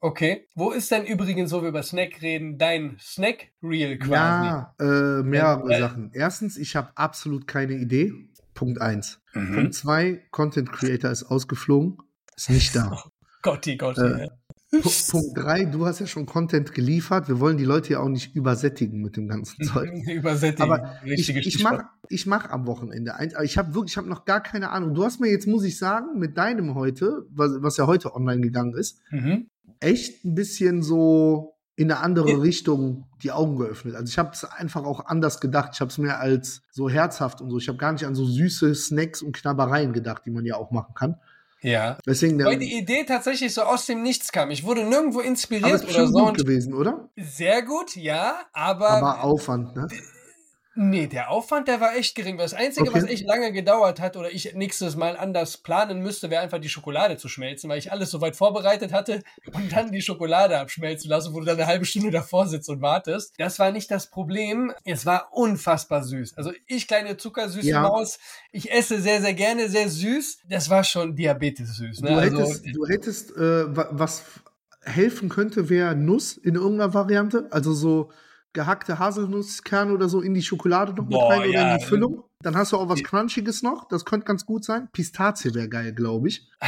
Okay. 0.01 0.49
Wo 0.57 0.73
ist 0.73 0.91
denn 0.91 1.05
übrigens, 1.07 1.53
wo 1.53 1.63
wir 1.63 1.69
über 1.69 1.85
Snack 1.85 2.21
reden, 2.23 2.59
dein 2.59 2.97
Snack-Reel 3.01 3.99
quasi? 3.99 4.47
Ja, 4.49 4.75
äh, 4.81 5.23
mehrere 5.23 5.71
Ja, 5.71 5.77
äh, 5.77 5.81
Sachen. 5.81 6.11
Erstens, 6.13 6.57
ich 6.57 6.75
habe 6.75 6.91
absolut 6.97 7.47
keine 7.47 7.75
Idee. 7.75 8.13
Punkt 8.55 8.81
eins. 8.81 9.21
Mhm. 9.33 9.55
Punkt 9.55 9.75
zwei, 9.75 10.27
Content 10.33 10.73
Creator 10.73 11.11
ist 11.13 11.23
ausgeflogen. 11.25 11.99
Ist 12.37 12.51
nicht 12.51 12.75
da. 12.75 13.05
Gotti, 13.43 13.77
Gotti. 13.77 14.01
Äh, 14.01 14.21
ja. 14.27 14.29
Punkt 15.11 15.37
drei, 15.37 15.67
du 15.67 15.85
hast 15.85 15.99
ja 16.01 16.07
schon 16.07 16.25
Content 16.25 16.73
geliefert. 16.73 17.29
Wir 17.29 17.39
wollen 17.41 17.59
die 17.59 17.65
Leute 17.65 17.93
ja 17.93 18.01
auch 18.01 18.09
nicht 18.09 18.35
übersättigen 18.35 19.03
mit 19.03 19.19
dem 19.19 19.29
ganzen 19.29 19.63
Zeug. 19.65 19.91
Übersättigen. 20.09 20.63
Aber 20.73 20.95
ich, 21.05 21.29
Richtige 21.29 21.41
ich 21.41 21.63
mache 21.63 21.85
ich 22.09 22.25
mach 22.27 22.49
am 22.49 22.67
Wochenende 22.67 23.15
ein. 23.15 23.35
aber 23.35 23.45
Ich 23.45 23.59
habe 23.59 23.75
wirklich, 23.75 23.93
ich 23.93 23.97
habe 23.99 24.09
noch 24.09 24.25
gar 24.25 24.43
keine 24.43 24.71
Ahnung. 24.71 24.95
Du 24.95 25.05
hast 25.05 25.21
mir 25.21 25.31
jetzt, 25.31 25.47
muss 25.47 25.65
ich 25.65 25.77
sagen, 25.79 26.19
mit 26.19 26.39
deinem 26.39 26.75
heute, 26.75 27.27
was, 27.31 27.53
was 27.61 27.77
ja 27.77 27.87
heute 27.87 28.15
online 28.15 28.41
gegangen 28.41 28.75
ist, 28.75 29.01
Mhm. 29.11 29.49
echt 29.81 30.25
ein 30.25 30.35
bisschen 30.35 30.83
so 30.83 31.55
in 31.77 31.91
eine 31.91 32.01
andere 32.01 32.31
Ja. 32.31 32.37
Richtung 32.39 33.09
die 33.23 33.31
Augen 33.33 33.57
geöffnet. 33.59 33.95
Also 33.95 34.09
ich 34.11 34.19
habe 34.19 34.31
es 34.33 34.45
einfach 34.45 34.85
auch 34.85 35.05
anders 35.05 35.39
gedacht. 35.41 35.73
Ich 35.75 35.81
habe 35.81 35.91
es 35.91 35.99
mehr 35.99 36.19
als 36.21 36.63
so 36.71 36.89
herzhaft 36.89 37.43
und 37.43 37.51
so. 37.51 37.59
Ich 37.59 37.69
habe 37.69 37.77
gar 37.79 37.93
nicht 37.93 38.07
an 38.07 38.15
so 38.15 38.25
süße 38.25 38.75
Snacks 38.75 39.21
und 39.21 39.37
Knabbereien 39.37 39.93
gedacht, 39.93 40.23
die 40.25 40.31
man 40.31 40.47
ja 40.47 40.57
auch 40.57 40.71
machen 40.71 40.95
kann. 40.95 41.17
Ja. 41.63 41.97
Deswegen, 42.07 42.43
Weil 42.45 42.59
die 42.59 42.77
Idee 42.77 43.05
tatsächlich 43.05 43.55
so 43.55 43.63
aus 43.63 43.87
dem 43.87 44.03
Nichts 44.03 44.33
kam. 44.33 44.51
Ich 44.51 44.65
wurde 44.65 44.85
nirgendwo 44.85 45.21
aber 45.21 45.29
inspiriert 45.29 45.83
ist 45.83 45.89
oder 45.89 46.09
so. 46.09 46.25
gut 46.27 46.39
gewesen, 46.39 46.75
oder? 46.75 47.09
sehr 47.17 47.63
gut, 47.63 47.97
ja, 47.97 48.41
aber, 48.53 48.91
Aber 48.91 49.25
Aufwand, 49.25 49.77
ne? 49.77 49.87
Nee, 50.75 51.07
der 51.07 51.31
Aufwand, 51.31 51.69
der 51.69 51.81
war 51.83 51.97
echt 51.97 52.15
gering. 52.15 52.39
Das 52.39 52.55
Einzige, 52.55 52.89
Okay. 52.89 53.03
was 53.03 53.09
echt 53.11 53.27
lange 53.27 53.53
gedauert 53.53 54.01
hat 54.01 54.17
oder 54.17 54.31
ich 54.31 54.55
nächstes 54.55 54.97
Mal 54.97 55.19
anders 55.19 55.59
planen 55.59 56.01
müsste, 56.01 56.31
wäre 56.31 56.41
einfach 56.43 56.61
die 56.61 56.71
Schokolade 56.71 57.19
zu 57.19 57.29
schmelzen, 57.29 57.69
weil 57.69 57.79
ich 57.79 57.93
alles 57.93 58.11
soweit 58.11 58.37
vorbereitet 58.37 58.91
hatte 58.93 59.23
und 59.53 59.71
dann 59.73 59.93
die 59.93 60.01
Schokolade 60.01 60.59
abschmelzen 60.59 61.11
lassen, 61.11 61.35
wo 61.35 61.41
du 61.41 61.45
dann 61.47 61.57
eine 61.59 61.67
halbe 61.67 61.85
Stunde 61.85 62.11
davor 62.11 62.47
sitzt 62.47 62.71
und 62.71 62.81
wartest. 62.81 63.35
Das 63.37 63.59
war 63.59 63.71
nicht 63.71 63.91
das 63.91 64.09
Problem. 64.09 64.73
Es 64.85 65.05
war 65.05 65.29
unfassbar 65.33 66.03
süß. 66.05 66.39
Also 66.39 66.53
ich, 66.67 66.89
kleine 66.89 67.19
zuckersüße 67.19 67.69
Ja. 67.69 67.83
Maus, 67.83 68.19
ich 68.51 68.73
esse 68.73 68.99
sehr, 69.01 69.21
sehr 69.21 69.35
gerne 69.35 69.69
sehr 69.69 69.91
süß. 69.91 70.39
Das 70.49 70.71
war 70.71 70.85
schon 70.85 71.15
Diabetes 71.17 71.77
süß. 71.77 72.01
Ne? 72.01 72.09
Du 72.09 72.15
Also, 72.17 72.39
hättest, 72.39 72.67
du 72.75 72.87
hättest 72.87 73.37
äh, 73.37 73.77
wa- 73.77 73.89
was 73.93 74.23
helfen 74.85 75.29
könnte, 75.29 75.69
wäre 75.69 75.95
Nuss 75.95 76.37
in 76.39 76.55
irgendeiner 76.55 76.95
Variante. 76.95 77.47
Also 77.51 77.73
so 77.75 78.11
gehackte 78.53 78.99
Haselnusskerne 78.99 79.93
oder 79.93 80.09
so 80.09 80.21
in 80.21 80.35
die 80.35 80.43
Schokolade 80.43 80.93
noch 80.93 81.05
Boah, 81.05 81.31
mit 81.31 81.41
rein 81.41 81.49
oder 81.51 81.59
ja. 81.61 81.73
in 81.73 81.79
die 81.79 81.85
Füllung. 81.85 82.25
Dann 82.43 82.57
hast 82.57 82.73
du 82.73 82.77
auch 82.77 82.89
was 82.89 83.03
Crunchiges 83.05 83.63
noch. 83.63 83.87
Das 83.89 84.05
könnte 84.05 84.27
ganz 84.27 84.45
gut 84.45 84.65
sein. 84.65 84.89
Pistazie 84.93 85.55
wäre 85.55 85.69
geil, 85.69 85.93
glaube 85.93 86.29
ich. 86.29 86.49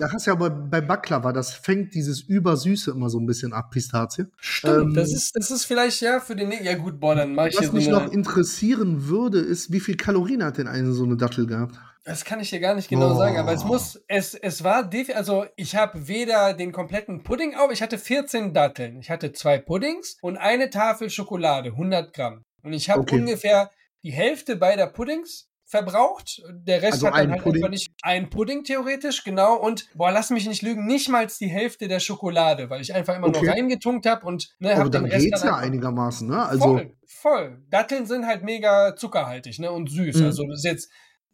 da 0.00 0.12
hast 0.12 0.26
du 0.26 0.30
ja 0.30 0.36
aber 0.36 0.50
bei 0.50 0.80
Baklava, 0.80 1.32
das 1.32 1.54
fängt 1.54 1.94
dieses 1.94 2.20
Übersüße 2.22 2.90
immer 2.90 3.08
so 3.08 3.20
ein 3.20 3.26
bisschen 3.26 3.52
ab, 3.52 3.70
Pistazie. 3.70 4.26
Stimmt, 4.38 4.88
Ähm, 4.88 4.94
das 4.94 5.12
ist, 5.12 5.36
das 5.36 5.50
ist 5.50 5.64
vielleicht 5.64 6.00
ja 6.00 6.18
für 6.18 6.34
den. 6.34 6.52
Ja, 6.64 6.74
gut, 6.74 6.98
boah, 6.98 7.14
dann 7.14 7.34
mache 7.34 7.50
ich 7.50 7.58
Was 7.58 7.66
so 7.66 7.72
mich 7.72 7.88
eine. 7.88 7.98
noch 7.98 8.12
interessieren 8.12 9.06
würde, 9.06 9.38
ist, 9.38 9.72
wie 9.72 9.80
viel 9.80 9.96
Kalorien 9.96 10.42
hat 10.42 10.58
denn 10.58 10.66
eine 10.66 10.92
so 10.92 11.04
eine 11.04 11.16
Dattel 11.16 11.46
gehabt? 11.46 11.78
Das 12.04 12.24
kann 12.24 12.40
ich 12.40 12.50
dir 12.50 12.58
gar 12.58 12.74
nicht 12.74 12.88
genau 12.88 13.12
Oh. 13.12 13.14
sagen, 13.14 13.36
aber 13.38 13.52
es 13.52 13.62
muss, 13.64 14.02
es, 14.08 14.34
es 14.34 14.64
war, 14.64 14.90
also 15.14 15.46
ich 15.56 15.76
habe 15.76 16.08
weder 16.08 16.52
den 16.52 16.72
kompletten 16.72 17.22
Pudding 17.22 17.54
auf, 17.54 17.70
ich 17.70 17.80
hatte 17.80 17.96
14 17.96 18.52
Datteln, 18.52 18.98
ich 18.98 19.08
hatte 19.10 19.32
zwei 19.32 19.58
Puddings 19.58 20.16
und 20.20 20.36
eine 20.36 20.68
Tafel 20.70 21.10
Schokolade, 21.10 21.70
100 21.70 22.12
Gramm. 22.12 22.42
Und 22.64 22.72
ich 22.72 22.90
habe 22.90 23.00
Okay. 23.02 23.20
ungefähr 23.20 23.70
die 24.02 24.10
Hälfte 24.12 24.56
beider 24.56 24.88
Puddings 24.88 25.48
verbraucht, 25.64 26.42
der 26.50 26.82
Rest 26.82 26.94
Also 26.94 27.06
hat 27.06 27.14
dann 27.14 27.20
ein 27.20 27.30
halt 27.32 27.42
Pudding. 27.44 27.62
einfach 27.62 27.70
nicht, 27.70 27.92
ein 28.02 28.28
Pudding 28.30 28.64
theoretisch, 28.64 29.22
genau, 29.24 29.54
und 29.56 29.88
boah, 29.94 30.10
lass 30.10 30.30
mich 30.30 30.46
nicht 30.46 30.62
lügen, 30.62 30.86
nicht 30.86 31.08
mal 31.08 31.26
die 31.40 31.46
Hälfte 31.48 31.88
der 31.88 32.00
Schokolade, 32.00 32.68
weil 32.68 32.80
ich 32.82 32.92
einfach 32.92 33.16
immer 33.16 33.28
Okay. 33.28 33.44
nur 33.44 33.54
reingetunkt 33.54 34.06
habe 34.06 34.26
und 34.26 34.50
ne, 34.58 34.72
Aber 34.72 34.84
hab 34.84 34.90
dann 34.92 35.04
den 35.04 35.12
Rest 35.12 35.24
geht's 35.24 35.42
ja 35.42 35.50
einfach- 35.50 35.62
einigermaßen, 35.62 36.28
ne? 36.28 36.44
Also, 36.44 36.64
voll, 36.64 36.92
voll. 37.06 37.62
Datteln 37.70 38.06
sind 38.06 38.26
halt 38.26 38.42
mega 38.42 38.94
zuckerhaltig, 38.96 39.60
ne? 39.60 39.70
Und 39.72 39.88
süß. 39.90 40.16
Mhm. 40.16 40.24
Also 40.26 40.44
das 40.46 40.58
ist 40.58 40.64
jetzt, 40.64 40.90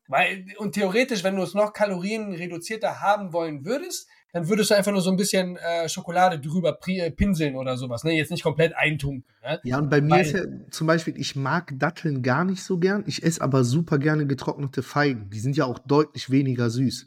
weil, 0.09 0.45
und 0.59 0.73
theoretisch, 0.73 1.23
wenn 1.23 1.37
du 1.37 1.43
es 1.43 1.55
noch 1.55 1.73
kalorienreduzierter 1.73 3.01
haben 3.01 3.33
wollen 3.33 3.65
würdest, 3.65 4.09
dann 4.33 4.49
würdest 4.49 4.71
du 4.71 4.75
einfach 4.77 4.93
nur 4.93 5.01
so 5.01 5.11
ein 5.11 5.17
bisschen 5.17 5.57
äh, 5.57 5.89
Schokolade 5.89 6.39
drüber 6.39 6.79
äh, 6.87 7.11
pinseln 7.11 7.57
oder 7.57 7.79
sowas, 7.79 8.05
ne? 8.05 8.13
Jetzt 8.13 8.31
nicht 8.31 8.43
komplett 8.43 8.77
eintunken. 8.77 9.25
Ne? 9.43 9.59
Ja, 9.65 9.79
und 9.79 9.89
bei 9.89 10.01
mir 10.03 10.11
Weil- 10.17 10.21
ist 10.27 10.33
ja 10.35 10.43
zum 10.71 10.87
Beispiel, 10.87 11.19
ich 11.19 11.35
mag 11.35 11.73
Datteln 11.79 12.23
gar 12.23 12.45
nicht 12.45 12.63
so 12.63 12.79
gern. 12.79 13.05
Ich 13.07 13.23
esse 13.23 13.41
aber 13.41 13.65
super 13.65 13.99
gerne 13.99 14.27
getrocknete 14.27 14.83
Feigen. 14.83 15.31
Die 15.31 15.41
sind 15.41 15.57
ja 15.57 15.65
auch 15.65 15.79
deutlich 15.79 16.31
weniger 16.31 16.69
süß. 16.69 17.07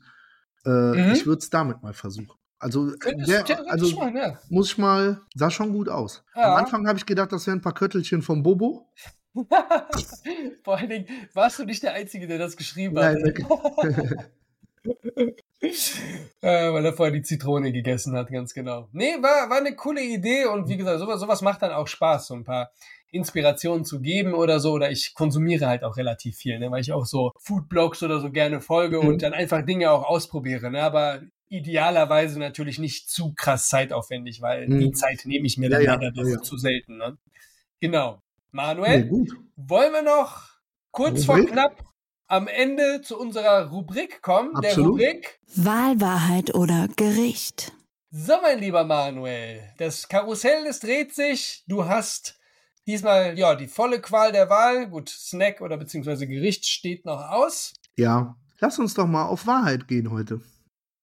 Äh, 0.65 0.69
Mhm. 0.69 1.11
Ich 1.13 1.25
würde 1.25 1.39
es 1.39 1.49
damit 1.49 1.83
mal 1.83 1.93
versuchen. 1.93 2.31
Also, 2.59 2.91
der, 2.95 3.43
also 3.71 3.95
machen, 3.95 4.15
ja. 4.15 4.37
muss 4.49 4.71
ich 4.71 4.77
mal, 4.77 5.19
sah 5.33 5.49
schon 5.49 5.71
gut 5.73 5.89
aus. 5.89 6.23
Ja. 6.35 6.51
Am 6.53 6.63
Anfang 6.63 6.87
habe 6.87 6.99
ich 6.99 7.07
gedacht, 7.07 7.31
das 7.31 7.47
wären 7.47 7.57
ein 7.57 7.61
paar 7.61 7.73
Köttelchen 7.73 8.21
vom 8.21 8.43
Bobo. 8.43 8.87
Vor 10.63 10.77
allen 10.77 10.89
Dingen 10.89 11.07
warst 11.33 11.59
du 11.59 11.65
nicht 11.65 11.83
der 11.83 11.93
Einzige, 11.93 12.27
der 12.27 12.37
das 12.37 12.57
geschrieben 12.57 12.97
hat. 12.99 13.17
Nein, 13.17 14.27
äh, 16.41 16.71
weil 16.73 16.85
er 16.85 16.93
vorher 16.93 17.13
die 17.13 17.21
Zitrone 17.21 17.71
gegessen 17.71 18.15
hat, 18.15 18.29
ganz 18.31 18.53
genau. 18.53 18.89
Nee, 18.91 19.13
war, 19.21 19.49
war 19.49 19.57
eine 19.57 19.75
coole 19.75 20.01
Idee 20.03 20.45
und 20.45 20.67
wie 20.69 20.77
gesagt, 20.77 20.99
sowas, 20.99 21.19
sowas 21.19 21.41
macht 21.41 21.61
dann 21.61 21.71
auch 21.71 21.87
Spaß, 21.87 22.27
so 22.27 22.33
ein 22.33 22.43
paar 22.43 22.71
Inspirationen 23.11 23.85
zu 23.85 24.01
geben 24.01 24.33
oder 24.33 24.59
so. 24.59 24.71
Oder 24.71 24.89
ich 24.91 25.13
konsumiere 25.13 25.67
halt 25.67 25.83
auch 25.83 25.97
relativ 25.97 26.35
viel, 26.37 26.57
ne, 26.59 26.71
weil 26.71 26.81
ich 26.81 26.91
auch 26.93 27.05
so 27.05 27.31
Foodblogs 27.39 28.01
oder 28.03 28.19
so 28.19 28.31
gerne 28.31 28.59
folge 28.61 29.01
Mhm. 29.01 29.07
und 29.07 29.21
dann 29.21 29.33
einfach 29.33 29.63
Dinge 29.65 29.91
auch 29.91 30.03
ausprobiere. 30.03 30.71
Ne, 30.71 30.81
aber 30.81 31.21
idealerweise 31.49 32.39
natürlich 32.39 32.79
nicht 32.79 33.09
zu 33.09 33.33
krass 33.35 33.67
zeitaufwendig, 33.67 34.41
weil 34.41 34.67
Mhm. 34.67 34.79
die 34.79 34.91
Zeit 34.93 35.21
nehme 35.25 35.45
ich 35.45 35.57
mir 35.57 35.69
Ja, 35.69 35.79
dann 35.97 36.01
leider 36.01 36.27
ja. 36.27 36.41
zu 36.41 36.57
selten. 36.57 36.97
Ne? 36.97 37.17
Genau. 37.81 38.21
Nee, 38.51 38.57
Manuel, 38.57 39.05
gut. 39.07 39.29
wollen 39.55 39.93
wir 39.93 40.01
noch 40.01 40.49
kurz 40.91 41.25
vor 41.25 41.35
Rubrik? 41.35 41.51
knapp 41.53 41.83
am 42.27 42.47
Ende 42.47 43.01
zu 43.01 43.17
unserer 43.17 43.69
Rubrik 43.69 44.21
kommen? 44.21 44.53
Der 44.61 44.71
Absolut. 44.71 44.93
Rubrik 44.93 45.39
Wahl, 45.55 45.99
Wahrheit 46.01 46.53
oder 46.53 46.87
Gericht. 46.95 47.73
So, 48.09 48.33
mein 48.41 48.59
lieber 48.59 48.83
Manuel, 48.83 49.73
das 49.77 50.07
Karussell, 50.09 50.65
das 50.65 50.81
dreht 50.81 51.15
sich. 51.15 51.63
Du 51.67 51.85
hast 51.85 52.37
diesmal, 52.85 53.37
ja, 53.39 53.55
die 53.55 53.67
volle 53.67 54.01
Qual 54.01 54.33
der 54.33 54.49
Wahl. 54.49 54.89
Gut, 54.89 55.09
Snack 55.09 55.61
oder 55.61 55.77
beziehungsweise 55.77 56.27
Gericht 56.27 56.65
steht 56.65 57.05
noch 57.05 57.29
aus. 57.29 57.73
Ja, 57.95 58.35
lass 58.59 58.79
uns 58.79 58.93
doch 58.93 59.07
mal 59.07 59.25
auf 59.25 59.47
Wahrheit 59.47 59.87
gehen 59.87 60.11
heute. 60.11 60.41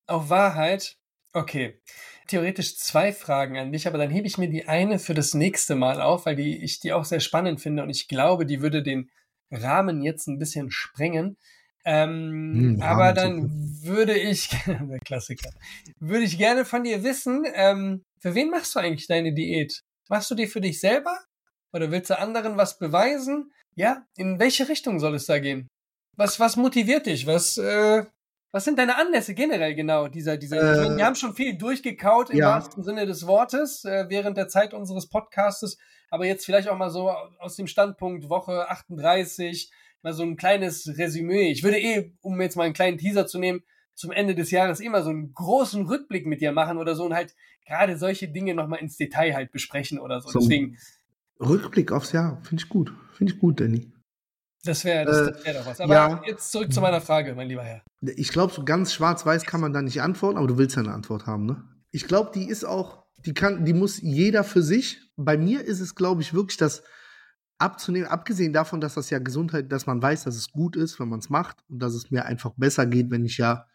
Auf 0.06 0.28
Wahrheit. 0.28 0.98
Okay. 1.32 1.80
Theoretisch 2.28 2.78
zwei 2.78 3.12
Fragen 3.12 3.58
an 3.58 3.72
dich, 3.72 3.88
aber 3.88 3.98
dann 3.98 4.10
hebe 4.10 4.26
ich 4.26 4.38
mir 4.38 4.48
die 4.48 4.68
eine 4.68 4.98
für 4.98 5.14
das 5.14 5.34
nächste 5.34 5.74
Mal 5.74 6.00
auf, 6.00 6.26
weil 6.26 6.36
die, 6.36 6.62
ich 6.62 6.78
die 6.78 6.92
auch 6.92 7.04
sehr 7.04 7.20
spannend 7.20 7.60
finde 7.60 7.82
und 7.82 7.90
ich 7.90 8.06
glaube, 8.06 8.46
die 8.46 8.62
würde 8.62 8.82
den 8.82 9.10
Rahmen 9.50 10.02
jetzt 10.02 10.28
ein 10.28 10.38
bisschen 10.38 10.70
sprengen. 10.70 11.36
Ähm, 11.84 12.76
Hm, 12.76 12.82
aber 12.82 13.12
dann 13.12 13.50
würde 13.82 14.16
ich, 14.16 14.48
der 14.66 14.98
Klassiker, 15.04 15.50
würde 15.98 16.24
ich 16.24 16.38
gerne 16.38 16.64
von 16.64 16.84
dir 16.84 17.02
wissen, 17.02 17.44
ähm, 17.54 18.04
für 18.20 18.34
wen 18.34 18.50
machst 18.50 18.74
du 18.74 18.80
eigentlich 18.80 19.06
deine 19.06 19.32
Diät? 19.32 19.82
Machst 20.08 20.30
du 20.30 20.34
die 20.34 20.46
für 20.46 20.60
dich 20.60 20.80
selber? 20.80 21.18
Oder 21.72 21.90
willst 21.90 22.10
du 22.10 22.18
anderen 22.18 22.56
was 22.56 22.78
beweisen? 22.78 23.52
Ja, 23.74 24.04
in 24.16 24.38
welche 24.38 24.68
Richtung 24.68 25.00
soll 25.00 25.14
es 25.14 25.26
da 25.26 25.38
gehen? 25.38 25.68
Was, 26.16 26.40
was 26.40 26.56
motiviert 26.56 27.06
dich? 27.06 27.26
Was, 27.26 27.56
äh, 27.58 28.04
was 28.50 28.64
sind 28.64 28.78
deine 28.78 28.96
Anlässe 28.96 29.34
generell 29.34 29.74
genau 29.74 30.08
dieser, 30.08 30.36
dieser, 30.36 30.56
Äh, 30.56 30.96
wir 30.96 31.04
haben 31.04 31.14
schon 31.14 31.34
viel 31.34 31.58
durchgekaut 31.58 32.30
im 32.30 32.38
ja. 32.38 32.48
wahrsten 32.48 32.82
Sinne 32.82 33.06
des 33.06 33.26
Wortes 33.26 33.84
äh, 33.84 34.06
während 34.08 34.36
der 34.36 34.48
Zeit 34.48 34.72
unseres 34.72 35.08
Podcastes, 35.08 35.78
aber 36.10 36.26
jetzt 36.26 36.46
vielleicht 36.46 36.68
auch 36.68 36.78
mal 36.78 36.90
so 36.90 37.10
aus 37.10 37.56
dem 37.56 37.66
Standpunkt 37.66 38.28
Woche 38.28 38.70
38, 38.70 39.70
mal 40.02 40.14
so 40.14 40.22
ein 40.22 40.36
kleines 40.36 40.88
Resümee. 40.96 41.50
Ich 41.50 41.62
würde 41.62 41.78
eh, 41.78 42.12
um 42.22 42.40
jetzt 42.40 42.56
mal 42.56 42.64
einen 42.64 42.74
kleinen 42.74 42.98
Teaser 42.98 43.26
zu 43.26 43.38
nehmen, 43.38 43.62
zum 43.94 44.12
Ende 44.12 44.34
des 44.34 44.50
Jahres 44.50 44.80
immer 44.80 45.02
so 45.02 45.10
einen 45.10 45.34
großen 45.34 45.86
Rückblick 45.86 46.24
mit 46.24 46.40
dir 46.40 46.52
machen 46.52 46.78
oder 46.78 46.94
so 46.94 47.04
und 47.04 47.14
halt 47.14 47.34
gerade 47.66 47.98
solche 47.98 48.28
Dinge 48.28 48.54
nochmal 48.54 48.80
ins 48.80 48.96
Detail 48.96 49.34
halt 49.34 49.50
besprechen 49.50 49.98
oder 49.98 50.20
so. 50.20 50.30
So. 50.30 50.38
Deswegen, 50.38 50.78
Rückblick 51.40 51.92
aufs 51.92 52.12
Jahr, 52.12 52.40
finde 52.44 52.62
ich 52.62 52.68
gut. 52.68 52.92
Finde 53.12 53.32
ich 53.32 53.38
gut, 53.38 53.60
Danny. 53.60 53.92
Das 54.64 54.84
wäre 54.84 55.04
das, 55.04 55.28
Äh, 55.28 55.44
wär 55.44 55.54
doch 55.54 55.66
was. 55.66 55.80
Aber 55.80 55.94
ja. 55.94 56.22
jetzt 56.26 56.50
zurück 56.52 56.72
zu 56.72 56.80
meiner 56.80 57.00
Frage, 57.00 57.34
mein 57.34 57.48
lieber 57.48 57.62
Herr. 57.62 57.82
Ich 58.00 58.28
glaube, 58.30 58.52
so 58.52 58.64
ganz 58.64 58.92
schwarz-weiß 58.92 59.44
kann 59.44 59.60
man 59.60 59.72
da 59.72 59.82
nicht 59.82 60.02
antworten, 60.02 60.38
aber 60.38 60.46
du 60.46 60.58
willst 60.58 60.76
ja 60.76 60.82
eine 60.82 60.92
Antwort 60.92 61.26
haben, 61.26 61.46
ne? 61.46 61.62
Ich 61.90 62.06
glaube, 62.06 62.30
die 62.34 62.48
ist 62.48 62.64
auch, 62.64 63.04
die 63.24 63.34
kann, 63.34 63.64
die 63.64 63.72
muss 63.72 64.00
jeder 64.00 64.44
für 64.44 64.62
sich. 64.62 65.00
Bei 65.16 65.36
mir 65.38 65.64
ist 65.64 65.80
es, 65.80 65.94
glaube 65.94 66.20
ich, 66.22 66.34
wirklich 66.34 66.58
das 66.58 66.82
abzunehmen, 67.58 68.08
abgesehen 68.08 68.52
davon, 68.52 68.80
dass 68.80 68.94
das 68.94 69.10
ja 69.10 69.18
Gesundheit, 69.18 69.72
dass 69.72 69.86
man 69.86 70.00
weiß, 70.02 70.24
dass 70.24 70.36
es 70.36 70.52
gut 70.52 70.76
ist, 70.76 71.00
wenn 71.00 71.08
man 71.08 71.18
es 71.18 71.28
macht 71.30 71.56
und 71.68 71.80
dass 71.80 71.94
es 71.94 72.10
mir 72.10 72.24
einfach 72.26 72.52
besser 72.56 72.86
geht, 72.86 73.10
wenn 73.10 73.24
ich 73.24 73.38
ja 73.38 73.66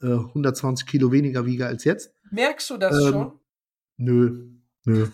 äh, 0.00 0.06
120 0.06 0.86
Kilo 0.86 1.12
weniger 1.12 1.44
wiege 1.46 1.66
als 1.66 1.84
jetzt. 1.84 2.12
Merkst 2.30 2.70
du 2.70 2.76
das 2.78 2.96
Ähm, 2.96 3.12
schon? 3.12 3.40
Nö, 3.98 4.48
nö, 4.84 5.08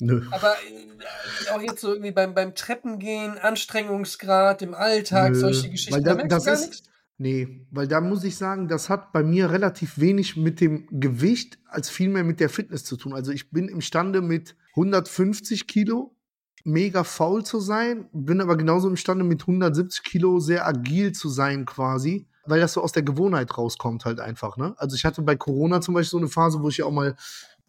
nö. 0.00 0.22
Aber 0.30 0.54
äh, 0.54 1.50
auch 1.52 1.60
jetzt 1.62 1.80
so 1.80 1.92
irgendwie 1.92 2.12
beim, 2.12 2.34
beim 2.34 2.54
Treppengehen, 2.54 3.38
Anstrengungsgrad 3.38 4.62
im 4.62 4.74
Alltag, 4.74 5.32
Nö, 5.32 5.38
solche 5.40 5.70
Geschichten, 5.70 5.94
weil 5.94 6.02
da 6.02 6.14
da- 6.14 6.24
das 6.26 6.46
ist- 6.46 6.60
nichts? 6.68 6.82
Nee, 7.22 7.66
weil 7.70 7.86
da 7.86 8.00
muss 8.00 8.24
ich 8.24 8.38
sagen, 8.38 8.66
das 8.66 8.88
hat 8.88 9.12
bei 9.12 9.22
mir 9.22 9.50
relativ 9.50 9.98
wenig 9.98 10.36
mit 10.38 10.58
dem 10.58 10.88
Gewicht 10.90 11.58
als 11.68 11.90
vielmehr 11.90 12.24
mit 12.24 12.40
der 12.40 12.48
Fitness 12.48 12.82
zu 12.84 12.96
tun. 12.96 13.12
Also 13.12 13.30
ich 13.30 13.50
bin 13.50 13.68
imstande 13.68 14.22
mit 14.22 14.56
150 14.74 15.66
Kilo 15.66 16.16
mega 16.64 17.04
faul 17.04 17.44
zu 17.44 17.60
sein, 17.60 18.08
bin 18.14 18.40
aber 18.40 18.56
genauso 18.56 18.88
imstande 18.88 19.22
mit 19.24 19.42
170 19.42 20.02
Kilo 20.02 20.40
sehr 20.40 20.66
agil 20.66 21.12
zu 21.12 21.28
sein 21.28 21.66
quasi, 21.66 22.26
weil 22.46 22.60
das 22.60 22.72
so 22.72 22.82
aus 22.82 22.92
der 22.92 23.02
Gewohnheit 23.02 23.56
rauskommt 23.58 24.06
halt 24.06 24.18
einfach. 24.20 24.56
Ne? 24.56 24.72
Also 24.78 24.96
ich 24.96 25.04
hatte 25.04 25.20
bei 25.20 25.36
Corona 25.36 25.82
zum 25.82 25.92
Beispiel 25.94 26.10
so 26.12 26.18
eine 26.18 26.28
Phase, 26.28 26.62
wo 26.62 26.70
ich 26.70 26.78
ja 26.78 26.86
auch 26.86 26.90
mal, 26.90 27.16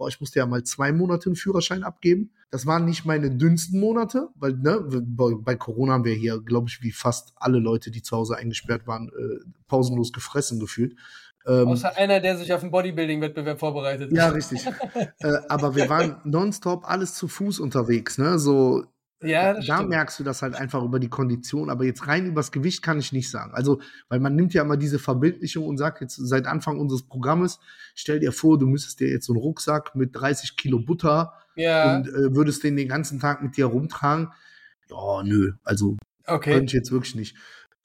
boah, 0.01 0.07
ich 0.07 0.19
musste 0.19 0.39
ja 0.39 0.47
mal 0.47 0.63
zwei 0.63 0.91
Monate 0.91 1.27
einen 1.27 1.35
Führerschein 1.35 1.83
abgeben. 1.83 2.31
Das 2.49 2.65
waren 2.65 2.85
nicht 2.85 3.05
meine 3.05 3.29
dünnsten 3.29 3.79
Monate, 3.79 4.29
weil 4.33 4.53
ne, 4.53 4.83
bei, 4.83 5.55
Corona 5.55 5.93
haben 5.93 6.05
wir 6.05 6.15
hier, 6.15 6.41
glaube 6.41 6.69
ich, 6.69 6.81
wie 6.81 6.91
fast 6.91 7.33
alle 7.35 7.59
Leute, 7.59 7.91
die 7.91 8.01
zu 8.01 8.17
Hause 8.17 8.35
eingesperrt 8.35 8.87
waren, 8.87 9.09
äh, 9.09 9.45
pausenlos 9.67 10.11
gefressen 10.11 10.59
gefühlt. 10.59 10.95
Ähm, 11.45 11.67
Außer 11.67 11.95
einer, 11.97 12.19
der 12.19 12.35
sich 12.35 12.51
auf 12.51 12.63
einen 12.63 12.71
Bodybuilding-Wettbewerb 12.71 13.59
vorbereitet. 13.59 14.11
ja, 14.11 14.29
richtig. 14.29 14.65
äh, 15.19 15.37
aber 15.49 15.75
wir 15.75 15.87
waren 15.87 16.15
nonstop 16.23 16.89
alles 16.89 17.13
zu 17.13 17.27
Fuß 17.27 17.59
unterwegs, 17.59 18.17
ne? 18.17 18.39
So, 18.39 18.83
Ja, 19.21 19.53
da 19.53 19.61
stimmt. 19.61 19.89
merkst 19.89 20.19
du 20.19 20.23
das 20.23 20.41
halt 20.41 20.55
einfach 20.55 20.83
über 20.83 20.99
die 20.99 21.09
Kondition, 21.09 21.69
aber 21.69 21.85
jetzt 21.85 22.07
rein 22.07 22.25
übers 22.25 22.51
Gewicht 22.51 22.81
kann 22.81 22.99
ich 22.99 23.11
nicht 23.13 23.29
sagen. 23.29 23.53
Also, 23.53 23.79
weil 24.09 24.19
man 24.19 24.35
nimmt 24.35 24.53
ja 24.53 24.63
immer 24.63 24.77
diese 24.77 24.97
Verbildlichung 24.99 25.65
und 25.65 25.77
sagt 25.77 26.01
jetzt 26.01 26.15
seit 26.15 26.47
Anfang 26.47 26.79
unseres 26.79 27.03
Programmes, 27.03 27.59
stell 27.95 28.19
dir 28.19 28.31
vor, 28.31 28.57
du 28.57 28.65
müsstest 28.67 28.99
dir 28.99 29.09
jetzt 29.09 29.25
so 29.27 29.33
einen 29.33 29.41
Rucksack 29.41 29.95
mit 29.95 30.15
30 30.15 30.57
Kilo 30.57 30.79
Butter 30.79 31.33
Ja, 31.55 31.97
und 31.97 32.07
äh, 32.07 32.35
würdest 32.35 32.63
den 32.63 32.75
den 32.75 32.87
ganzen 32.87 33.19
Tag 33.19 33.43
mit 33.43 33.57
dir 33.57 33.65
rumtragen. 33.65 34.29
oh 34.91 35.21
nö, 35.23 35.53
also 35.63 35.97
Okay. 36.27 36.51
könnte 36.53 36.65
ich 36.67 36.73
jetzt 36.73 36.91
wirklich 36.91 37.15
nicht. 37.15 37.35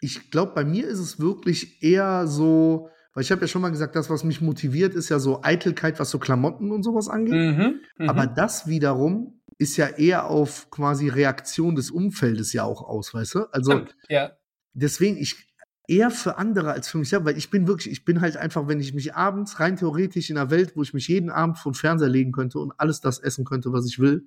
Ich 0.01 0.31
glaube, 0.31 0.53
bei 0.55 0.65
mir 0.65 0.87
ist 0.87 0.99
es 0.99 1.19
wirklich 1.21 1.83
eher 1.83 2.27
so, 2.27 2.91
weil 3.15 3.23
ich 3.23 3.33
habe 3.33 3.41
ja 3.41 3.47
schon 3.49 3.63
mal 3.63 3.71
gesagt, 3.71 3.97
das, 3.97 4.11
was 4.11 4.25
mich 4.25 4.41
motiviert, 4.43 4.95
ist 4.95 5.09
ja 5.09 5.19
so 5.19 5.43
Eitelkeit, 5.43 5.99
was 5.99 6.11
so 6.11 6.19
Klamotten 6.19 6.71
und 6.71 6.83
sowas 6.83 7.09
angeht. 7.09 7.33
Mhm. 7.35 7.81
Mhm. 7.99 8.09
Aber 8.11 8.27
das 8.27 8.67
wiederum 8.67 9.36
ist 9.59 9.77
ja 9.77 9.89
eher 9.89 10.27
auf 10.27 10.71
quasi 10.71 11.09
Reaktion 11.09 11.75
des 11.75 11.91
Umfeldes 11.91 12.53
ja 12.53 12.65
auch 12.65 12.83
aus, 12.83 13.15
weißt 13.15 13.35
du? 13.35 13.41
Also 13.53 13.73
Stimmt, 13.73 13.97
ja. 14.09 14.33
deswegen, 14.75 15.17
ich 15.17 15.47
eher 15.89 16.11
für 16.11 16.37
andere 16.37 16.73
als 16.73 16.89
für 16.89 16.99
mich 16.99 17.09
selber, 17.09 17.27
weil 17.27 17.39
ich 17.39 17.51
bin 17.51 17.67
wirklich, 17.67 17.93
ich 17.93 18.05
bin 18.05 18.21
halt 18.21 18.37
einfach, 18.37 18.69
wenn 18.69 18.81
ich 18.81 18.93
mich 18.93 19.15
abends 19.15 19.61
rein 19.61 19.77
theoretisch 19.77 20.31
in 20.31 20.37
einer 20.37 20.51
Welt, 20.51 20.73
wo 20.75 20.83
ich 20.83 20.95
mich 20.95 21.09
jeden 21.09 21.31
Abend 21.31 21.59
vor 21.59 21.73
den 21.73 21.77
Fernseher 21.77 22.09
legen 22.09 22.33
könnte 22.33 22.59
und 22.59 22.73
alles 22.79 23.01
das 23.01 23.19
essen 23.19 23.45
könnte, 23.45 23.73
was 23.73 23.87
ich 23.87 23.99
will, 23.99 24.27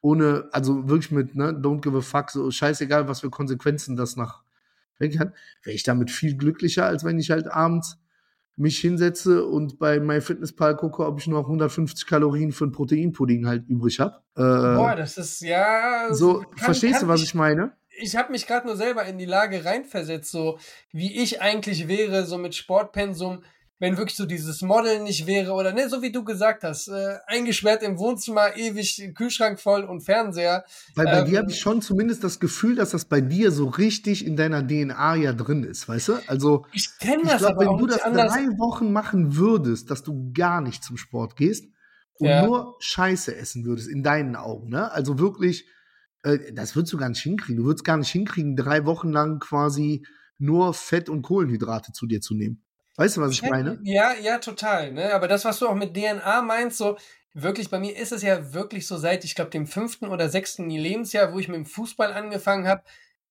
ohne, 0.00 0.48
also 0.52 0.88
wirklich 0.88 1.10
mit, 1.10 1.34
ne, 1.34 1.52
don't 1.52 1.80
give 1.80 1.96
a 1.96 2.00
fuck, 2.00 2.30
so 2.30 2.50
scheißegal, 2.50 3.08
was 3.08 3.20
für 3.20 3.30
Konsequenzen 3.30 3.96
das 3.96 4.16
nach 4.16 4.42
weg 4.98 5.18
hat, 5.18 5.32
wäre 5.62 5.74
ich 5.74 5.84
damit 5.84 6.10
viel 6.10 6.36
glücklicher, 6.36 6.86
als 6.86 7.04
wenn 7.04 7.18
ich 7.18 7.30
halt 7.30 7.48
abends 7.48 7.98
mich 8.58 8.78
hinsetze 8.78 9.44
und 9.46 9.78
bei 9.78 10.00
MyFitnessPal 10.00 10.76
gucke, 10.76 11.06
ob 11.06 11.18
ich 11.20 11.26
noch 11.28 11.44
150 11.46 12.06
Kalorien 12.06 12.52
für 12.52 12.64
ein 12.66 12.72
Proteinpudding 12.72 13.46
halt 13.46 13.68
übrig 13.68 14.00
habe. 14.00 14.16
Boah, 14.34 14.92
Äh, 14.92 14.96
das 14.96 15.16
ist 15.16 15.40
ja. 15.40 16.08
so, 16.12 16.40
kann- 16.40 16.56
verstehst 16.56 16.94
kann 17.00 17.02
du, 17.08 17.08
was 17.08 17.22
ich 17.22 17.34
meine? 17.34 17.72
ich 18.00 18.14
habe 18.16 18.30
mich 18.30 18.46
gerade 18.46 18.66
nur 18.66 18.76
selber 18.76 19.04
in 19.06 19.18
die 19.18 19.24
Lage 19.24 19.64
reinversetzt, 19.64 20.30
so 20.30 20.58
wie 20.92 21.20
ich 21.20 21.40
eigentlich 21.42 21.88
wäre, 21.88 22.24
so 22.26 22.38
mit 22.38 22.54
Sportpensum, 22.54 23.42
wenn 23.78 23.96
wirklich 23.96 24.16
so 24.16 24.26
dieses 24.26 24.62
Model 24.62 25.00
nicht 25.02 25.26
wäre 25.26 25.52
oder 25.52 25.72
ne, 25.72 25.88
so 25.88 26.02
wie 26.02 26.12
du 26.12 26.24
gesagt 26.24 26.64
hast, 26.64 26.88
äh, 26.88 27.18
eingesperrt 27.26 27.82
im 27.82 27.98
Wohnzimmer, 27.98 28.56
ewig 28.56 29.12
Kühlschrank 29.14 29.60
voll 29.60 29.84
und 29.84 30.00
Fernseher. 30.00 30.64
Weil 30.94 31.06
bei 31.08 31.20
Ähm, 31.20 31.26
dir 31.26 31.38
habe 31.38 31.50
ich 31.50 31.58
schon 31.60 31.80
zumindest 31.82 32.24
das 32.24 32.40
Gefühl, 32.40 32.74
dass 32.74 32.90
das 32.90 33.04
bei 33.04 33.20
dir 33.20 33.52
so 33.52 33.66
richtig 33.68 34.26
in 34.26 34.36
deiner 34.36 34.62
DNA 34.66 35.14
ja 35.16 35.32
drin 35.32 35.62
ist, 35.64 35.88
weißt 35.88 36.08
du? 36.08 36.14
Also, 36.28 36.66
Ich 36.72 36.98
kenne 36.98 37.24
das 37.24 37.38
glaube, 37.38 37.60
aber 37.60 37.60
wenn 37.60 37.68
auch 37.70 37.78
du 37.78 37.86
das 37.86 38.02
anders. 38.02 38.32
drei 38.32 38.46
Wochen 38.58 38.92
machen 38.92 39.36
würdest, 39.36 39.90
dass 39.90 40.02
du 40.02 40.32
gar 40.32 40.60
nicht 40.60 40.82
zum 40.82 40.96
Sport 40.96 41.36
gehst 41.36 41.66
und 42.14 42.30
Ja. 42.30 42.40
nur 42.40 42.76
Scheiße 42.80 43.34
essen 43.36 43.64
würdest, 43.64 43.88
in 43.88 44.02
deinen 44.02 44.34
Augen, 44.36 44.70
ne? 44.70 44.90
Also 44.92 45.18
wirklich, 45.18 45.68
äh, 46.22 46.52
das 46.52 46.74
würdest 46.74 46.92
du 46.92 46.98
gar 46.98 47.08
nicht 47.10 47.22
hinkriegen. 47.22 47.58
Du 47.62 47.64
würdest 47.68 47.84
gar 47.84 47.96
nicht 47.96 48.10
hinkriegen, 48.10 48.56
drei 48.56 48.84
Wochen 48.86 49.10
lang 49.10 49.38
quasi 49.40 50.04
nur 50.38 50.74
Fett 50.74 51.08
und 51.08 51.22
Kohlenhydrate 51.22 51.92
zu 51.92 52.06
dir 52.06 52.20
zu 52.20 52.34
nehmen. 52.34 52.64
Weißt 52.98 53.16
du, 53.16 53.20
was 53.20 53.30
ich 53.30 53.42
meine? 53.42 53.78
Ja, 53.84 54.12
ja, 54.20 54.38
total. 54.38 54.92
Ne? 54.92 55.14
Aber 55.14 55.28
das, 55.28 55.44
was 55.44 55.60
du 55.60 55.68
auch 55.68 55.74
mit 55.76 55.96
DNA 55.96 56.42
meinst, 56.42 56.78
so 56.78 56.98
wirklich, 57.32 57.70
bei 57.70 57.78
mir 57.78 57.96
ist 57.96 58.10
es 58.10 58.22
ja 58.22 58.52
wirklich 58.52 58.88
so 58.88 58.96
seit, 58.96 59.22
ich 59.22 59.36
glaube, 59.36 59.52
dem 59.52 59.68
fünften 59.68 60.08
oder 60.08 60.28
sechsten 60.28 60.68
Lebensjahr, 60.68 61.32
wo 61.32 61.38
ich 61.38 61.46
mit 61.46 61.56
dem 61.56 61.66
Fußball 61.66 62.12
angefangen 62.12 62.66
habe, 62.66 62.82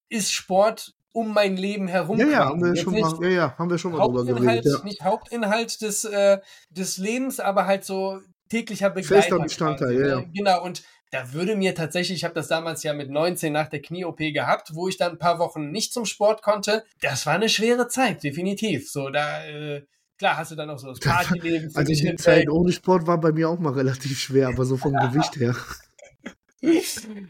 ist 0.08 0.32
Sport 0.32 0.96
um 1.12 1.34
mein 1.34 1.58
Leben 1.58 1.90
herum. 1.90 2.18
Ja, 2.18 2.28
ja, 2.28 2.46
haben 2.46 2.62
wir 2.62 2.70
Jetzt 2.70 2.84
schon 2.84 2.98
mal, 2.98 3.24
ja, 3.24 3.30
ja, 3.30 3.58
haben 3.58 3.70
wir 3.70 3.78
schon 3.78 3.92
mal 3.92 4.08
drüber 4.08 4.24
geredet. 4.24 4.66
Ja. 4.66 4.84
nicht 4.86 5.04
Hauptinhalt 5.04 5.82
des, 5.82 6.06
äh, 6.06 6.40
des 6.70 6.98
Lebens, 6.98 7.42
aber 7.42 7.66
halt 7.66 7.84
so 7.84 8.22
täglicher 8.48 8.90
Begleiter. 8.90 9.22
Fester 9.24 9.40
Bestandteil, 9.40 9.96
quasi, 9.96 10.10
ja, 10.10 10.16
ne? 10.16 10.22
ja. 10.22 10.30
Genau, 10.34 10.64
und 10.64 10.84
da 11.12 11.34
würde 11.34 11.56
mir 11.56 11.74
tatsächlich, 11.74 12.18
ich 12.18 12.24
habe 12.24 12.34
das 12.34 12.48
damals 12.48 12.84
ja 12.84 12.94
mit 12.94 13.10
19 13.10 13.54
nach 13.54 13.68
der 13.68 13.82
Knie-OP 13.82 14.18
gehabt, 14.34 14.74
wo 14.74 14.88
ich 14.88 14.98
dann 14.98 15.14
ein 15.14 15.18
paar 15.20 15.40
Wochen 15.40 15.72
nicht 15.72 15.94
zum 15.94 16.06
Sport 16.06 16.42
konnte. 16.42 16.84
Das 17.02 17.26
war 17.26 17.34
eine 17.34 17.50
schwere 17.50 17.88
Zeit, 17.88 18.24
definitiv. 18.24 18.90
So, 18.92 19.10
da, 19.10 19.46
äh, 19.46 19.86
klar 20.18 20.38
hast 20.38 20.52
du 20.52 20.56
dann 20.56 20.70
auch 20.70 20.80
so 20.80 20.88
das 20.88 21.00
Partyleben 21.02 21.72
Also 21.74 21.94
die. 21.94 22.16
Zeit 22.16 22.50
ohne 22.50 22.72
Sport 22.72 23.08
war 23.08 23.20
bei 23.20 23.32
mir 23.32 23.50
auch 23.50 23.60
mal 23.60 23.74
relativ 23.74 24.20
schwer, 24.20 24.50
aber 24.50 24.66
so 24.66 24.78
vom 24.78 24.94
Gewicht 25.12 25.38
her. 25.38 25.56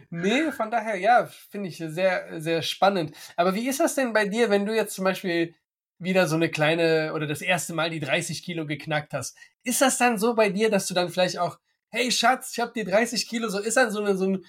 Nee, 0.10 0.52
von 0.52 0.72
daher, 0.72 0.96
ja, 0.96 1.30
finde 1.50 1.70
ich 1.70 1.78
sehr, 1.78 2.42
sehr 2.42 2.62
spannend. 2.62 3.14
Aber 3.36 3.54
wie 3.56 3.68
ist 3.68 3.80
das 3.80 3.96
denn 3.96 4.14
bei 4.14 4.26
dir, 4.26 4.50
wenn 4.50 4.66
du 4.66 4.74
jetzt 4.74 4.96
zum 4.96 5.04
Beispiel 5.04 5.54
wieder 6.00 6.28
so 6.28 6.36
eine 6.36 6.50
kleine 6.50 7.14
oder 7.14 7.28
das 7.28 7.42
erste 7.42 7.74
Mal 7.74 7.90
die 7.90 8.00
30 8.00 8.44
Kilo 8.44 8.66
geknackt 8.66 9.14
hast? 9.14 9.38
Ist 9.64 9.82
das 9.82 9.98
dann 9.98 10.18
so 10.18 10.34
bei 10.34 10.50
dir, 10.50 10.70
dass 10.70 10.88
du 10.88 10.94
dann 10.94 11.10
vielleicht 11.10 11.40
auch, 11.40 11.60
hey 11.90 12.12
Schatz, 12.12 12.52
ich 12.54 12.60
habe 12.60 12.72
die 12.76 12.84
30 12.84 13.28
Kilo, 13.28 13.50
so 13.50 13.60
ist 13.60 13.78
dann 13.78 13.92
so, 13.92 14.02
eine, 14.02 14.18
so 14.18 14.26
ein, 14.26 14.46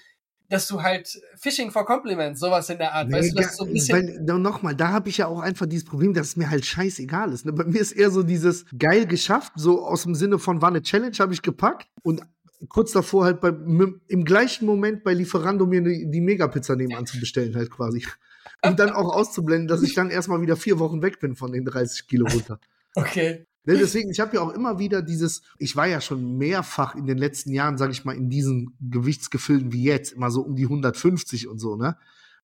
dass 0.49 0.67
du 0.67 0.81
halt 0.81 1.21
Fishing 1.37 1.71
for 1.71 1.85
Compliments, 1.85 2.39
sowas 2.39 2.69
in 2.69 2.79
der 2.79 2.93
Art, 2.93 3.11
weißt 3.11 3.31
du, 3.31 3.35
das 3.35 3.57
so 3.57 3.65
ein 3.65 3.73
bisschen. 3.73 4.25
nochmal, 4.41 4.75
da 4.75 4.89
habe 4.89 5.09
ich 5.09 5.17
ja 5.17 5.27
auch 5.27 5.39
einfach 5.39 5.67
dieses 5.67 5.85
Problem, 5.85 6.13
dass 6.13 6.27
es 6.27 6.35
mir 6.35 6.49
halt 6.49 6.65
scheißegal 6.65 7.31
ist. 7.31 7.45
Ne? 7.45 7.53
Bei 7.53 7.65
mir 7.65 7.79
ist 7.79 7.91
eher 7.91 8.11
so 8.11 8.23
dieses 8.23 8.65
geil 8.77 9.05
geschafft, 9.05 9.53
so 9.55 9.85
aus 9.85 10.03
dem 10.03 10.15
Sinne 10.15 10.39
von 10.39 10.61
war 10.61 10.69
eine 10.69 10.81
Challenge, 10.81 11.15
habe 11.19 11.33
ich 11.33 11.41
gepackt 11.41 11.87
und 12.01 12.21
kurz 12.67 12.91
davor 12.91 13.25
halt 13.25 13.39
bei, 13.39 13.49
im 13.49 14.25
gleichen 14.25 14.65
Moment 14.65 15.03
bei 15.03 15.13
Lieferando 15.13 15.65
mir 15.65 15.81
die, 15.81 16.09
die 16.09 16.21
Megapizza 16.21 16.75
nebenan 16.75 17.05
zu 17.05 17.19
bestellen 17.19 17.55
halt 17.55 17.69
quasi. 17.71 18.05
Und 18.65 18.79
dann 18.79 18.89
auch 18.89 19.13
auszublenden, 19.13 19.67
dass 19.67 19.83
ich 19.83 19.93
dann 19.93 20.09
erstmal 20.09 20.41
wieder 20.41 20.57
vier 20.57 20.79
Wochen 20.79 21.01
weg 21.01 21.19
bin 21.19 21.35
von 21.35 21.53
den 21.53 21.63
30 21.63 22.07
Kilo 22.07 22.27
runter. 22.27 22.59
Okay. 22.95 23.45
Ne, 23.65 23.77
deswegen, 23.77 24.09
ich 24.09 24.19
habe 24.19 24.35
ja 24.35 24.41
auch 24.41 24.53
immer 24.53 24.79
wieder 24.79 25.01
dieses, 25.01 25.41
ich 25.57 25.75
war 25.75 25.85
ja 25.87 25.99
schon 26.01 26.37
mehrfach 26.37 26.95
in 26.95 27.05
den 27.05 27.17
letzten 27.17 27.51
Jahren, 27.51 27.77
sage 27.77 27.91
ich 27.91 28.05
mal, 28.05 28.15
in 28.15 28.29
diesen 28.29 28.75
Gewichtsgefilden 28.79 29.71
wie 29.73 29.83
jetzt, 29.83 30.13
immer 30.13 30.31
so 30.31 30.41
um 30.41 30.55
die 30.55 30.63
150 30.63 31.47
und 31.47 31.59
so, 31.59 31.75
ne? 31.75 31.97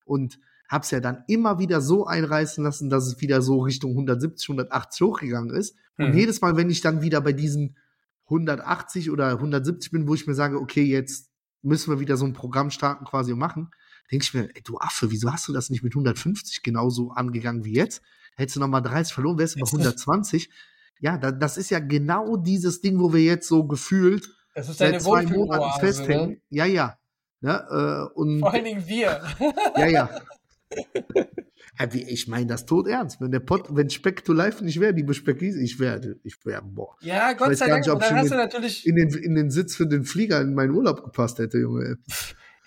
Und 0.03 0.39
hab's 0.67 0.91
ja 0.91 0.99
dann 0.99 1.23
immer 1.27 1.57
wieder 1.59 1.79
so 1.81 2.05
einreißen 2.05 2.63
lassen, 2.63 2.89
dass 2.89 3.07
es 3.07 3.21
wieder 3.21 3.41
so 3.41 3.61
Richtung 3.61 3.91
170, 3.91 4.49
180 4.49 5.01
hochgegangen 5.01 5.55
ist. 5.55 5.75
Und 5.97 6.09
Mhm. 6.09 6.17
jedes 6.17 6.41
Mal, 6.41 6.57
wenn 6.57 6.69
ich 6.69 6.81
dann 6.81 7.01
wieder 7.01 7.21
bei 7.21 7.33
diesen 7.33 7.75
180 8.29 9.09
oder 9.11 9.39
170 9.39 9.91
bin, 9.91 10.07
wo 10.07 10.15
ich 10.15 10.27
mir 10.27 10.33
sage, 10.33 10.59
okay, 10.59 10.83
jetzt 10.83 11.29
müssen 11.61 11.91
wir 11.93 11.99
wieder 11.99 12.17
so 12.17 12.25
ein 12.25 12.33
Programm 12.33 12.71
starten 12.71 13.05
quasi 13.05 13.31
und 13.31 13.39
machen, 13.39 13.69
denke 14.11 14.23
ich 14.23 14.33
mir, 14.33 14.49
ey, 14.55 14.61
du 14.63 14.77
Affe, 14.79 15.11
wieso 15.11 15.31
hast 15.31 15.47
du 15.47 15.53
das 15.53 15.69
nicht 15.69 15.83
mit 15.83 15.93
150 15.95 16.61
genauso 16.63 17.11
angegangen 17.11 17.63
wie 17.63 17.73
jetzt? 17.73 18.01
Hättest 18.35 18.57
du 18.57 18.59
noch 18.59 18.67
mal 18.67 18.81
30 18.81 19.13
verloren, 19.13 19.37
wärst 19.37 19.55
du 19.55 19.59
bei 19.59 19.65
Jetzt 19.65 19.73
ist- 19.73 19.79
120. 19.79 20.49
Ja, 20.99 21.17
da, 21.17 21.31
das 21.31 21.57
ist 21.57 21.69
ja 21.69 21.79
genau 21.79 22.37
dieses 22.37 22.81
Ding, 22.81 22.99
wo 22.99 23.13
wir 23.13 23.21
jetzt 23.21 23.47
so 23.47 23.65
gefühlt 23.65 24.29
Das 24.53 24.69
ist 24.69 24.77
seit 24.77 25.01
zwei 25.01 25.23
Monaten 25.23 25.35
Wohlfühloase, 25.61 25.79
festhängen. 25.79 26.29
ne? 26.29 26.37
Ja, 26.49 26.65
ja. 26.65 26.97
Ne, 27.41 27.63
äh, 27.69 28.13
und 28.19 28.39
Vor 28.39 28.53
allen 28.53 28.63
Dingen 28.63 28.87
wir. 28.87 29.21
ja, 29.77 29.87
ja. 29.87 30.09
Ja, 31.79 31.87
Ich 31.93 32.27
meine 32.27 32.47
das 32.47 32.65
tot 32.65 32.87
ernst. 32.87 33.19
Wenn 33.19 33.31
der 33.31 33.39
Pot, 33.41 33.67
wenn 33.75 33.89
Speck 33.89 34.23
to 34.23 34.33
Life 34.33 34.63
nicht 34.63 34.79
wäre, 34.79 34.93
liebe 34.93 35.13
Speckis, 35.13 35.55
ich 35.57 35.79
werde, 35.79 36.19
ich 36.23 36.37
wäre, 36.45 36.61
boah. 36.63 36.95
Ja, 37.01 37.33
Gott 37.33 37.55
sei 37.57 37.67
Dank. 37.67 37.85
nicht, 37.85 38.01
dann 38.01 38.15
hast 38.17 38.31
du 38.31 38.35
natürlich 38.35 38.85
In 38.87 38.95
den, 38.95 39.09
in 39.09 39.35
den 39.35 39.51
Sitz 39.51 39.75
für 39.75 39.85
den 39.85 40.05
Flieger 40.05 40.41
in 40.41 40.53
meinen 40.53 40.71
Urlaub 40.73 41.03
gepasst 41.03 41.39
hätte, 41.39 41.57
Junge. 41.59 41.97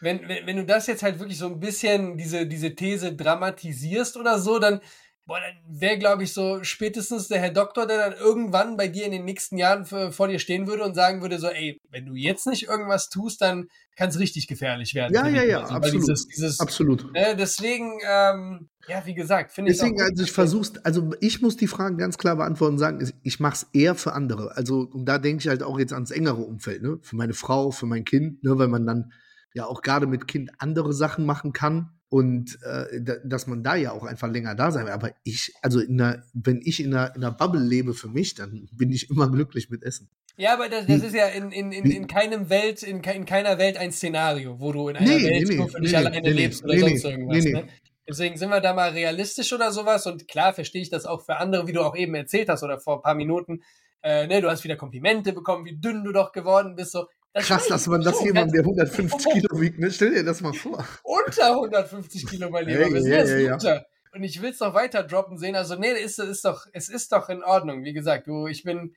wenn, 0.00 0.20
wenn, 0.28 0.46
wenn 0.46 0.56
du 0.58 0.64
das 0.66 0.86
jetzt 0.86 1.02
halt 1.02 1.18
wirklich 1.18 1.38
so 1.38 1.46
ein 1.46 1.58
bisschen, 1.58 2.16
diese, 2.18 2.46
diese 2.46 2.74
These 2.74 3.14
dramatisierst 3.16 4.16
oder 4.16 4.38
so, 4.38 4.58
dann, 4.58 4.80
boah, 5.28 5.40
dann 5.40 5.78
wäre, 5.80 5.98
glaube 5.98 6.22
ich, 6.24 6.32
so 6.32 6.64
spätestens 6.64 7.28
der 7.28 7.38
Herr 7.38 7.52
Doktor, 7.52 7.86
der 7.86 7.98
dann 7.98 8.18
irgendwann 8.18 8.78
bei 8.78 8.88
dir 8.88 9.04
in 9.04 9.12
den 9.12 9.26
nächsten 9.26 9.58
Jahren 9.58 9.84
für, 9.84 10.10
vor 10.10 10.26
dir 10.26 10.38
stehen 10.38 10.66
würde 10.66 10.82
und 10.84 10.94
sagen 10.94 11.20
würde, 11.20 11.38
so, 11.38 11.48
ey, 11.48 11.78
wenn 11.90 12.06
du 12.06 12.14
jetzt 12.14 12.46
nicht 12.46 12.66
irgendwas 12.66 13.10
tust, 13.10 13.42
dann 13.42 13.68
kann 13.94 14.08
es 14.08 14.18
richtig 14.18 14.46
gefährlich 14.46 14.94
werden. 14.94 15.12
Ja, 15.14 15.28
ja, 15.28 15.42
ja, 15.44 15.58
oder 15.58 15.66
so. 15.66 15.74
Weil 15.74 15.76
absolut. 15.76 16.08
Dieses, 16.08 16.28
dieses, 16.28 16.60
Absolut. 16.60 17.12
ne, 17.12 17.36
deswegen, 17.38 18.00
ähm, 18.08 18.70
ja, 18.88 19.04
wie 19.04 19.14
gesagt, 19.14 19.52
finde 19.52 19.70
ich 19.70 19.76
Deswegen, 19.76 20.00
also 20.00 20.22
ich 20.22 20.32
versuch's, 20.32 20.72
also 20.82 21.10
ich 21.20 21.42
muss 21.42 21.58
die 21.58 21.66
Fragen 21.66 21.98
ganz 21.98 22.16
klar 22.16 22.36
beantworten 22.36 22.74
und 22.74 22.78
sagen, 22.78 23.12
ich 23.22 23.38
mach's 23.38 23.66
eher 23.74 23.94
für 23.94 24.14
andere. 24.14 24.56
Also, 24.56 24.88
und 24.90 25.04
da 25.04 25.18
denke 25.18 25.42
ich 25.42 25.48
halt 25.48 25.62
auch 25.62 25.78
jetzt 25.78 25.92
ans 25.92 26.10
engere 26.10 26.40
Umfeld, 26.40 26.82
ne? 26.82 26.98
Für 27.02 27.16
meine 27.16 27.34
Frau, 27.34 27.70
für 27.70 27.84
mein 27.84 28.06
Kind, 28.06 28.42
ne? 28.42 28.58
Weil 28.58 28.68
man 28.68 28.86
dann 28.86 29.12
ja 29.52 29.66
auch 29.66 29.82
gerade 29.82 30.06
mit 30.06 30.26
Kind 30.26 30.52
andere 30.58 30.94
Sachen 30.94 31.26
machen 31.26 31.52
kann 31.52 31.97
und 32.10 32.58
äh, 32.62 33.00
da, 33.02 33.16
dass 33.24 33.46
man 33.46 33.62
da 33.62 33.76
ja 33.76 33.92
auch 33.92 34.04
einfach 34.04 34.30
länger 34.30 34.54
da 34.54 34.70
sein 34.70 34.86
will. 34.86 34.92
Aber 34.92 35.12
ich, 35.24 35.52
also 35.62 35.80
in 35.80 36.00
einer, 36.00 36.22
wenn 36.32 36.60
ich 36.64 36.80
in 36.80 36.94
einer, 36.94 37.14
in 37.14 37.22
einer 37.22 37.32
Bubble 37.32 37.60
lebe 37.60 37.94
für 37.94 38.08
mich, 38.08 38.34
dann 38.34 38.68
bin 38.72 38.90
ich 38.90 39.10
immer 39.10 39.30
glücklich 39.30 39.68
mit 39.70 39.82
Essen. 39.82 40.08
Ja, 40.36 40.54
aber 40.54 40.68
das, 40.68 40.86
das 40.86 41.02
ist 41.02 41.14
ja 41.14 41.26
in, 41.26 41.50
in, 41.50 41.72
in, 41.72 41.90
in 41.90 42.06
keinem 42.06 42.48
Welt, 42.48 42.82
in, 42.82 43.02
in 43.02 43.24
keiner 43.24 43.58
Welt 43.58 43.76
ein 43.76 43.92
Szenario, 43.92 44.60
wo 44.60 44.72
du 44.72 44.88
in 44.88 44.96
einer 44.96 45.06
Nee, 45.06 45.24
Welt 45.24 45.48
nee, 45.48 45.56
nur 45.56 45.68
für 45.68 45.80
nee, 45.80 45.86
dich 45.86 45.96
alleine 45.96 46.30
lebst 46.30 46.64
oder 46.64 46.78
sonst 46.78 47.04
irgendwas. 47.04 47.44
Ne? 47.44 47.68
Deswegen 48.08 48.36
sind 48.38 48.48
wir 48.48 48.60
da 48.60 48.72
mal 48.72 48.90
realistisch 48.90 49.52
oder 49.52 49.70
sowas 49.70 50.06
und 50.06 50.28
klar 50.28 50.54
verstehe 50.54 50.80
ich 50.80 50.90
das 50.90 51.04
auch 51.04 51.24
für 51.26 51.36
andere, 51.36 51.66
wie 51.66 51.72
du 51.72 51.82
auch 51.82 51.96
eben 51.96 52.14
erzählt 52.14 52.48
hast 52.48 52.62
oder 52.62 52.78
vor 52.78 52.96
ein 52.96 53.02
paar 53.02 53.14
Minuten. 53.14 53.62
Äh, 54.00 54.28
ne, 54.28 54.40
du 54.40 54.48
hast 54.48 54.64
wieder 54.64 54.76
Komplimente 54.76 55.32
bekommen, 55.32 55.66
wie 55.66 55.76
dünn 55.76 56.04
du 56.04 56.12
doch 56.12 56.32
geworden 56.32 56.76
bist. 56.76 56.92
So. 56.92 57.06
Das 57.32 57.46
Krass, 57.46 57.66
dass 57.68 57.86
man 57.86 58.00
das 58.00 58.22
jemandem, 58.22 58.52
der 58.52 58.62
ganz 58.74 58.98
150 58.98 59.32
Kilo 59.32 59.60
wiegt, 59.60 59.78
ne? 59.78 59.90
Stell 59.90 60.12
dir 60.12 60.24
das 60.24 60.40
mal 60.40 60.52
vor. 60.52 60.86
unter 61.02 61.54
150 61.54 62.26
Kilo, 62.26 62.50
mein 62.50 62.66
Lieber. 62.66 62.84
Hey, 62.84 62.94
wir 62.94 63.02
sind 63.02 63.12
ja, 63.12 63.18
jetzt 63.18 63.32
ja. 63.32 63.54
unter. 63.54 63.86
Und 64.12 64.24
ich 64.24 64.40
will 64.40 64.50
es 64.50 64.60
noch 64.60 64.74
weiter 64.74 65.02
droppen 65.02 65.38
sehen. 65.38 65.54
Also, 65.54 65.76
nee, 65.76 65.92
ist, 65.92 66.18
ist 66.18 66.44
doch, 66.44 66.66
es 66.72 66.88
ist 66.88 67.12
doch 67.12 67.28
in 67.28 67.42
Ordnung. 67.42 67.84
Wie 67.84 67.92
gesagt, 67.92 68.26
du, 68.26 68.46
ich 68.46 68.62
bin 68.64 68.94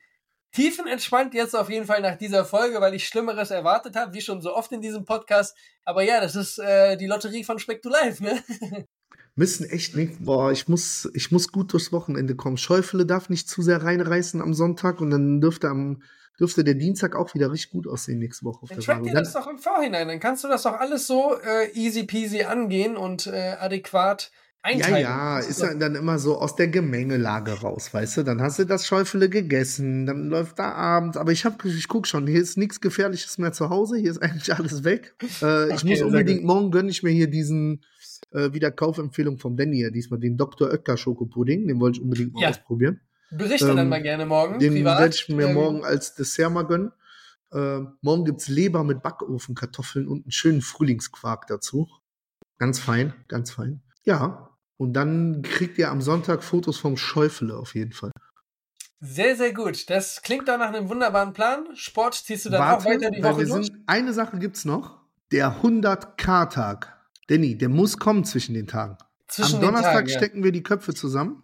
tiefenentspannt 0.52 1.34
jetzt 1.34 1.54
auf 1.54 1.70
jeden 1.70 1.86
Fall 1.86 2.00
nach 2.00 2.16
dieser 2.16 2.44
Folge, 2.44 2.80
weil 2.80 2.94
ich 2.94 3.06
Schlimmeres 3.06 3.50
erwartet 3.50 3.96
habe, 3.96 4.14
wie 4.14 4.20
schon 4.20 4.40
so 4.40 4.54
oft 4.54 4.72
in 4.72 4.80
diesem 4.80 5.04
Podcast. 5.04 5.56
Aber 5.84 6.02
ja, 6.02 6.20
das 6.20 6.36
ist 6.36 6.58
äh, 6.58 6.96
die 6.96 7.06
Lotterie 7.06 7.44
von 7.44 7.58
Speck 7.58 7.82
to 7.82 7.88
Life, 7.88 8.22
ne? 8.22 8.42
Müssen 9.34 9.64
echt 9.68 9.96
nicht. 9.96 10.24
Boah, 10.24 10.52
ich 10.52 10.68
muss, 10.68 11.10
ich 11.14 11.32
muss 11.32 11.52
gut 11.52 11.72
durchs 11.72 11.90
Wochenende 11.90 12.36
kommen. 12.36 12.58
Schäufele 12.58 13.06
darf 13.06 13.30
nicht 13.30 13.48
zu 13.48 13.62
sehr 13.62 13.82
reinreißen 13.82 14.42
am 14.42 14.52
Sonntag 14.52 15.00
und 15.00 15.10
dann 15.10 15.40
dürfte 15.40 15.68
am 15.68 16.02
dürfte 16.40 16.64
der 16.64 16.74
Dienstag 16.74 17.14
auch 17.14 17.34
wieder 17.34 17.50
richtig 17.52 17.70
gut 17.72 17.86
aussehen 17.86 18.18
nächste 18.18 18.44
Woche. 18.44 18.62
Auf 18.62 18.68
Dann 18.68 18.78
der 18.78 18.84
track 18.84 19.02
dir 19.04 19.12
Dann, 19.12 19.24
das 19.24 19.32
doch 19.32 19.46
im 19.46 19.58
Vorhinein. 19.58 20.08
Dann 20.08 20.20
kannst 20.20 20.44
du 20.44 20.48
das 20.48 20.62
doch 20.62 20.74
alles 20.78 21.06
so 21.06 21.36
äh, 21.40 21.70
easy 21.74 22.04
peasy 22.04 22.42
angehen 22.42 22.96
und 22.96 23.26
äh, 23.26 23.56
adäquat 23.58 24.30
ja, 24.32 24.86
einteilen. 24.86 25.02
ja, 25.02 25.36
Das 25.38 25.48
ist 25.48 25.60
ja 25.62 25.74
dann 25.74 25.94
immer 25.94 26.18
so 26.18 26.38
aus 26.38 26.56
der 26.56 26.68
Gemengelage 26.68 27.52
raus, 27.52 27.92
weißt 27.92 28.18
du? 28.18 28.22
Dann 28.22 28.40
hast 28.40 28.58
du 28.58 28.64
das 28.64 28.86
Schäufele 28.86 29.28
gegessen, 29.28 30.06
dann 30.06 30.28
läuft 30.28 30.58
da 30.58 30.72
abends. 30.72 31.16
Aber 31.16 31.32
ich, 31.32 31.44
hab, 31.44 31.64
ich 31.64 31.88
guck 31.88 32.06
schon, 32.06 32.26
hier 32.26 32.40
ist 32.40 32.56
nichts 32.56 32.80
Gefährliches 32.80 33.38
mehr 33.38 33.52
zu 33.52 33.70
Hause, 33.70 33.96
hier 33.98 34.10
ist 34.10 34.22
eigentlich 34.22 34.54
alles 34.54 34.84
weg. 34.84 35.14
Äh, 35.42 35.66
ich 35.74 35.74
Okay, 35.74 35.88
muss 35.90 35.98
sehr 35.98 36.06
unbedingt, 36.06 36.44
morgen 36.44 36.70
gönne 36.70 36.90
ich 36.90 37.02
mir 37.02 37.10
hier 37.10 37.28
diesen 37.28 37.84
äh, 38.30 38.52
wieder 38.52 38.70
Kaufempfehlung 38.70 39.38
vom 39.38 39.56
Danny, 39.56 39.76
hier, 39.76 39.90
diesmal 39.90 40.20
den 40.20 40.36
Dr. 40.36 40.70
Oetker 40.70 40.96
Schokopudding, 40.96 41.66
den 41.68 41.80
wollte 41.80 41.98
ich 41.98 42.02
unbedingt 42.04 42.32
mal 42.32 42.42
Ja. 42.42 42.50
ausprobieren. 42.50 43.00
Berichte 43.32 43.68
dann 43.68 43.78
ähm, 43.78 43.88
mal 43.88 44.02
gerne 44.02 44.26
morgen. 44.26 44.58
Den 44.58 44.74
privat. 44.74 45.00
werde 45.00 45.14
ich 45.14 45.28
mir 45.28 45.48
Ähm, 45.48 45.54
morgen 45.54 45.84
als 45.84 46.14
Dessert 46.14 46.52
mal 46.52 46.64
gönnen. 46.64 46.92
Äh, 47.50 47.80
morgen 48.02 48.24
gibt's 48.24 48.48
Leber 48.48 48.84
mit 48.84 49.02
Backofenkartoffeln 49.02 50.06
und 50.06 50.24
einen 50.24 50.32
schönen 50.32 50.60
Frühlingsquark 50.60 51.46
dazu. 51.46 51.88
Ganz 52.58 52.78
fein, 52.78 53.14
ganz 53.28 53.50
fein. 53.50 53.82
Ja, 54.04 54.50
und 54.76 54.92
dann 54.94 55.42
kriegt 55.42 55.78
ihr 55.78 55.90
am 55.90 56.02
Sonntag 56.02 56.42
Fotos 56.42 56.76
vom 56.78 56.96
Schäufele 56.96 57.56
auf 57.56 57.74
jeden 57.74 57.92
Fall. 57.92 58.10
Sehr, 59.00 59.36
sehr 59.36 59.52
gut. 59.52 59.90
Das 59.90 60.22
klingt 60.22 60.48
doch 60.48 60.58
nach 60.58 60.68
einem 60.68 60.88
wunderbaren 60.88 61.32
Plan. 61.32 61.66
Sport 61.74 62.14
ziehst 62.14 62.46
du 62.46 62.50
dann 62.50 62.62
auch 62.62 62.84
weiter 62.84 63.10
die 63.10 63.22
Woche 63.22 63.46
durch. 63.46 63.66
sind, 63.66 63.78
eine 63.86 64.12
Sache 64.12 64.38
gibt's 64.38 64.64
noch. 64.64 65.00
Der 65.32 65.62
100k-Tag. 65.62 66.96
Danny, 67.28 67.56
der 67.56 67.68
muss 67.68 67.96
kommen 67.96 68.24
zwischen 68.24 68.54
den 68.54 68.66
Tagen. 68.66 68.98
Zwischen 69.26 69.56
am 69.56 69.62
Donnerstag 69.62 69.94
Tagen, 69.94 70.08
ja. 70.08 70.18
stecken 70.18 70.44
wir 70.44 70.52
die 70.52 70.62
Köpfe 70.62 70.94
zusammen 70.94 71.42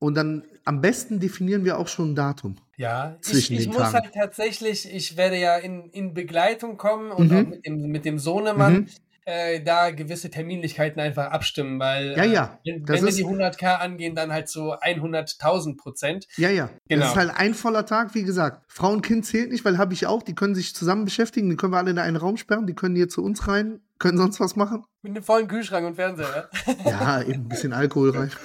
und 0.00 0.14
dann 0.16 0.42
am 0.64 0.80
besten 0.80 1.20
definieren 1.20 1.64
wir 1.64 1.78
auch 1.78 1.86
schon 1.88 2.12
ein 2.12 2.14
Datum. 2.16 2.56
Ja, 2.76 3.16
ich, 3.30 3.50
ich 3.52 3.66
muss 3.68 3.76
Tagen. 3.76 3.92
halt 3.94 4.14
tatsächlich, 4.14 4.92
ich 4.92 5.16
werde 5.16 5.36
ja 5.38 5.56
in, 5.56 5.88
in 5.90 6.12
Begleitung 6.14 6.76
kommen 6.76 7.12
und 7.12 7.30
Mhm. 7.30 7.36
auch 7.36 7.46
mit 7.48 7.64
dem, 7.66 7.80
mit 7.90 8.04
dem 8.04 8.18
Sohnemann 8.18 8.72
Mhm. 8.74 8.86
äh, 9.26 9.60
da 9.62 9.90
gewisse 9.90 10.30
Terminlichkeiten 10.30 10.98
einfach 11.00 11.26
abstimmen, 11.30 11.78
weil 11.78 12.16
Ja, 12.16 12.24
ja, 12.24 12.58
äh, 12.64 12.70
wenn, 12.72 12.88
wenn 12.88 13.04
wir 13.04 13.12
die 13.12 13.24
100k 13.24 13.76
angehen, 13.76 14.14
dann 14.14 14.32
halt 14.32 14.48
so 14.48 14.72
100.000 14.74 15.76
Prozent. 15.76 16.26
Ja, 16.36 16.48
ja. 16.50 16.70
Genau. 16.88 17.02
Das 17.02 17.10
ist 17.12 17.16
halt 17.16 17.30
ein 17.36 17.54
voller 17.54 17.84
Tag, 17.86 18.14
wie 18.14 18.22
gesagt. 18.22 18.64
Frau 18.68 18.90
und 18.92 19.02
Kind 19.02 19.26
zählt 19.26 19.50
nicht, 19.52 19.64
weil 19.64 19.76
habe 19.78 19.92
ich 19.92 20.06
auch. 20.06 20.22
Die 20.22 20.34
können 20.34 20.54
sich 20.54 20.74
zusammen 20.74 21.04
beschäftigen. 21.04 21.50
Die 21.50 21.56
können 21.56 21.72
wir 21.72 21.78
alle 21.78 21.90
in 21.90 21.98
einen 21.98 22.16
Raum 22.16 22.36
sperren. 22.38 22.66
Die 22.66 22.74
können 22.74 22.96
hier 22.96 23.08
zu 23.08 23.22
uns 23.22 23.46
rein, 23.46 23.80
können 23.98 24.16
sonst 24.18 24.40
was 24.40 24.56
machen. 24.56 24.84
Mit 25.02 25.14
einem 25.14 25.22
vollen 25.24 25.48
Kühlschrank 25.48 25.86
und 25.86 25.94
Fernseher. 25.96 26.48
Ja? 26.84 26.90
Ja, 26.90 27.22
eben 27.22 27.42
ein 27.44 27.48
bisschen 27.48 27.72
Alkohol 27.74 28.10
rein. 28.10 28.30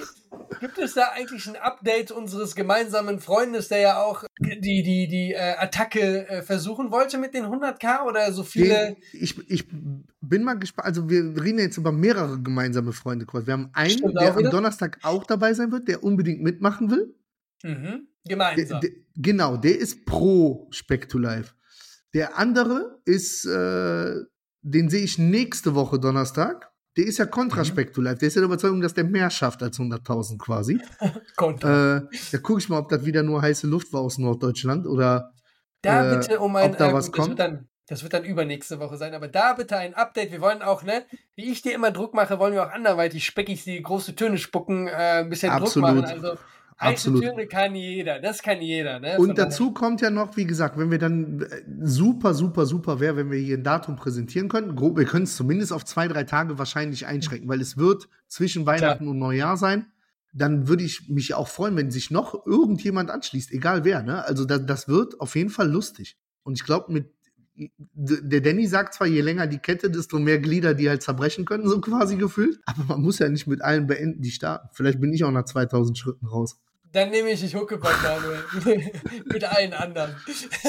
Gibt 0.60 0.78
es 0.78 0.94
da 0.94 1.10
eigentlich 1.14 1.46
ein 1.46 1.56
Update 1.56 2.10
unseres 2.10 2.54
gemeinsamen 2.54 3.20
Freundes, 3.20 3.68
der 3.68 3.78
ja 3.78 4.02
auch 4.02 4.24
die, 4.40 4.82
die, 4.82 5.08
die 5.08 5.32
äh, 5.32 5.54
Attacke 5.58 6.28
äh, 6.28 6.42
versuchen 6.42 6.90
wollte 6.90 7.18
mit 7.18 7.34
den 7.34 7.44
100k 7.44 8.04
oder 8.06 8.32
so 8.32 8.42
viele? 8.42 8.68
Den, 8.74 8.96
ich, 9.12 9.50
ich 9.50 9.64
bin 10.20 10.42
mal 10.42 10.58
gespannt. 10.58 10.86
Also, 10.86 11.08
wir 11.08 11.20
reden 11.42 11.58
jetzt 11.58 11.76
über 11.78 11.92
mehrere 11.92 12.40
gemeinsame 12.40 12.92
Freunde. 12.92 13.26
quasi. 13.26 13.46
Wir 13.46 13.52
haben 13.54 13.70
einen, 13.72 13.90
Stimmt 13.90 14.20
der 14.20 14.32
am 14.32 14.38
wieder. 14.38 14.50
Donnerstag 14.50 14.98
auch 15.02 15.24
dabei 15.24 15.54
sein 15.54 15.72
wird, 15.72 15.88
der 15.88 16.02
unbedingt 16.04 16.42
mitmachen 16.42 16.90
will. 16.90 17.14
Mhm, 17.62 18.08
Der, 18.26 18.36
gemeinsam. 18.36 18.80
der, 18.80 18.90
genau, 19.16 19.56
der 19.56 19.78
ist 19.78 20.04
pro 20.06 20.68
Spectulife. 20.70 21.54
Der 22.14 22.38
andere 22.38 23.00
ist, 23.04 23.44
äh, 23.46 24.14
den 24.62 24.88
sehe 24.90 25.02
ich 25.04 25.18
nächste 25.18 25.74
Woche 25.74 25.98
Donnerstag. 25.98 26.70
Der 26.96 27.04
ist 27.04 27.18
ja 27.18 27.26
kontra 27.26 27.60
Mhm. 27.60 27.64
Spectulife. 27.66 28.16
Der 28.16 28.28
ist 28.28 28.34
ja 28.34 28.40
der 28.40 28.46
Überzeugung, 28.46 28.80
dass 28.80 28.94
der 28.94 29.04
mehr 29.04 29.28
schafft 29.30 29.62
als 29.62 29.78
100.000 29.78 30.38
quasi. 30.38 30.80
Konto. 31.36 31.66
Äh, 31.68 32.02
da 32.32 32.38
gucke 32.38 32.60
ich 32.60 32.68
mal, 32.68 32.78
ob 32.78 32.88
das 32.88 33.04
wieder 33.04 33.22
nur 33.22 33.42
heiße 33.42 33.66
Luft 33.66 33.92
war 33.92 34.00
aus 34.00 34.18
Norddeutschland 34.18 34.86
oder 34.86 35.32
Da 35.82 36.12
äh, 36.12 36.16
bitte 36.18 36.40
um 36.40 36.56
ein, 36.56 36.70
ob 36.70 36.78
da 36.78 36.90
äh, 36.90 36.94
was 36.94 37.06
gut, 37.06 37.18
das, 37.18 37.24
kommt. 37.26 37.38
wird 37.38 37.38
dann, 37.40 37.68
das 37.86 38.02
wird 38.02 38.12
dann 38.14 38.24
übernächste 38.24 38.80
Woche 38.80 38.96
sein, 38.96 39.14
aber 39.14 39.28
da 39.28 39.52
bitte 39.52 39.76
ein 39.76 39.94
Update. 39.94 40.32
Wir 40.32 40.40
wollen 40.40 40.62
auch, 40.62 40.82
ne, 40.82 41.04
wie 41.34 41.50
ich 41.52 41.62
dir 41.62 41.74
immer 41.74 41.90
Druck 41.90 42.14
mache, 42.14 42.38
wollen 42.38 42.54
wir 42.54 42.66
auch 42.66 42.72
anderweitig 42.72 43.26
Speckig 43.26 43.62
die 43.64 43.82
große 43.82 44.14
Töne 44.16 44.38
spucken, 44.38 44.88
äh, 44.88 45.20
ein 45.20 45.28
bisschen 45.28 45.52
Absolut. 45.52 45.90
Druck 45.90 46.02
machen. 46.02 46.04
Also 46.10 46.38
Absolut. 46.78 47.22
Töne 47.22 47.46
kann 47.46 47.74
jeder, 47.74 48.20
das 48.20 48.42
kann 48.42 48.60
jeder, 48.60 49.00
ne? 49.00 49.16
Und 49.18 49.28
Von 49.28 49.34
dazu 49.34 49.72
kommt 49.72 50.02
ja 50.02 50.10
noch, 50.10 50.36
wie 50.36 50.44
gesagt, 50.44 50.78
wenn 50.78 50.90
wir 50.90 50.98
dann 50.98 51.40
äh, 51.40 51.62
super, 51.80 52.34
super, 52.34 52.66
super 52.66 53.00
wäre, 53.00 53.16
wenn 53.16 53.30
wir 53.30 53.38
hier 53.38 53.56
ein 53.56 53.62
Datum 53.62 53.96
präsentieren 53.96 54.48
könnten. 54.48 54.78
Wir 54.78 55.04
können 55.06 55.24
es 55.24 55.36
zumindest 55.36 55.72
auf 55.72 55.84
zwei, 55.86 56.06
drei 56.06 56.24
Tage 56.24 56.58
wahrscheinlich 56.58 57.06
einschränken, 57.06 57.48
weil 57.48 57.62
es 57.62 57.78
wird 57.78 58.08
zwischen 58.28 58.66
Weihnachten 58.66 59.08
und 59.08 59.18
Neujahr 59.18 59.56
sein. 59.56 59.86
Dann 60.34 60.68
würde 60.68 60.84
ich 60.84 61.08
mich 61.08 61.32
auch 61.32 61.48
freuen, 61.48 61.76
wenn 61.76 61.90
sich 61.90 62.10
noch 62.10 62.46
irgendjemand 62.46 63.10
anschließt, 63.10 63.52
egal 63.52 63.84
wer. 63.84 64.02
Ne? 64.02 64.22
Also 64.22 64.44
da, 64.44 64.58
das 64.58 64.86
wird 64.86 65.18
auf 65.18 65.34
jeden 65.34 65.50
Fall 65.50 65.70
lustig. 65.70 66.18
Und 66.42 66.58
ich 66.58 66.64
glaube, 66.64 66.92
mit 66.92 67.16
der 67.94 68.40
Danny 68.42 68.66
sagt 68.66 68.94
zwar, 68.94 69.06
je 69.06 69.22
länger 69.22 69.46
die 69.46 69.58
Kette, 69.58 69.90
desto 69.90 70.18
mehr 70.18 70.38
Glieder, 70.38 70.74
die 70.74 70.90
halt 70.90 71.02
zerbrechen 71.02 71.46
können, 71.46 71.66
so 71.66 71.80
quasi 71.80 72.16
gefühlt. 72.16 72.60
Aber 72.66 72.84
man 72.84 73.00
muss 73.00 73.18
ja 73.18 73.28
nicht 73.28 73.46
mit 73.46 73.62
allen 73.62 73.86
beenden, 73.86 74.20
die 74.20 74.30
starten. 74.30 74.68
Vielleicht 74.72 75.00
bin 75.00 75.12
ich 75.12 75.24
auch 75.24 75.30
nach 75.30 75.46
2000 75.46 75.96
Schritten 75.96 76.26
raus. 76.26 76.58
Dann 76.96 77.10
nehme 77.10 77.28
ich 77.28 77.40
dich 77.40 77.54
Huckepack, 77.54 78.02
Manuel. 78.02 78.90
Mit 79.26 79.44
allen 79.44 79.74
anderen. 79.74 80.16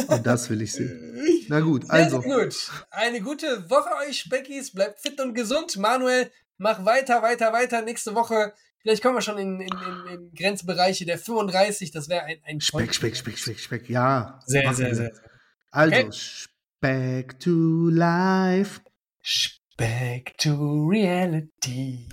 Und 0.10 0.28
das 0.28 0.50
will 0.50 0.62
ich 0.62 0.74
sehen. 0.74 1.46
Na 1.48 1.62
gut, 1.62 1.86
Sehr, 1.86 1.94
also. 1.94 2.20
sehr 2.20 2.44
gut. 2.44 2.54
Eine 2.92 3.22
gute 3.22 3.70
Woche 3.70 3.90
euch, 4.06 4.20
Speckis. 4.20 4.74
Bleibt 4.74 5.00
fit 5.00 5.22
und 5.22 5.36
gesund. 5.36 5.78
Manuel, 5.78 6.30
mach 6.58 6.84
weiter, 6.84 7.22
weiter, 7.22 7.54
weiter. 7.54 7.82
Nächste 7.82 8.14
Woche, 8.14 8.52
vielleicht 8.82 9.02
kommen 9.02 9.16
wir 9.16 9.22
schon 9.22 9.38
in, 9.38 9.62
in, 9.62 9.70
in, 9.70 10.08
in 10.12 10.32
Grenzbereiche 10.34 11.06
der 11.06 11.18
35. 11.18 11.92
Das 11.92 12.10
wäre 12.10 12.24
ein, 12.24 12.42
ein 12.46 12.60
Speck, 12.60 12.94
Speck, 12.94 13.16
Speck, 13.16 13.38
Speck, 13.38 13.60
Speck, 13.62 13.90
ja. 13.90 14.42
Sehr, 14.46 14.74
sehr, 14.74 14.88
wir. 14.88 14.96
sehr. 14.96 15.12
Also, 15.72 15.96
Okay. 15.96 16.10
Speck 16.12 17.40
to 17.40 17.90
life. 17.90 18.82
Back 19.78 20.38
to 20.40 20.90
reality. 20.90 22.10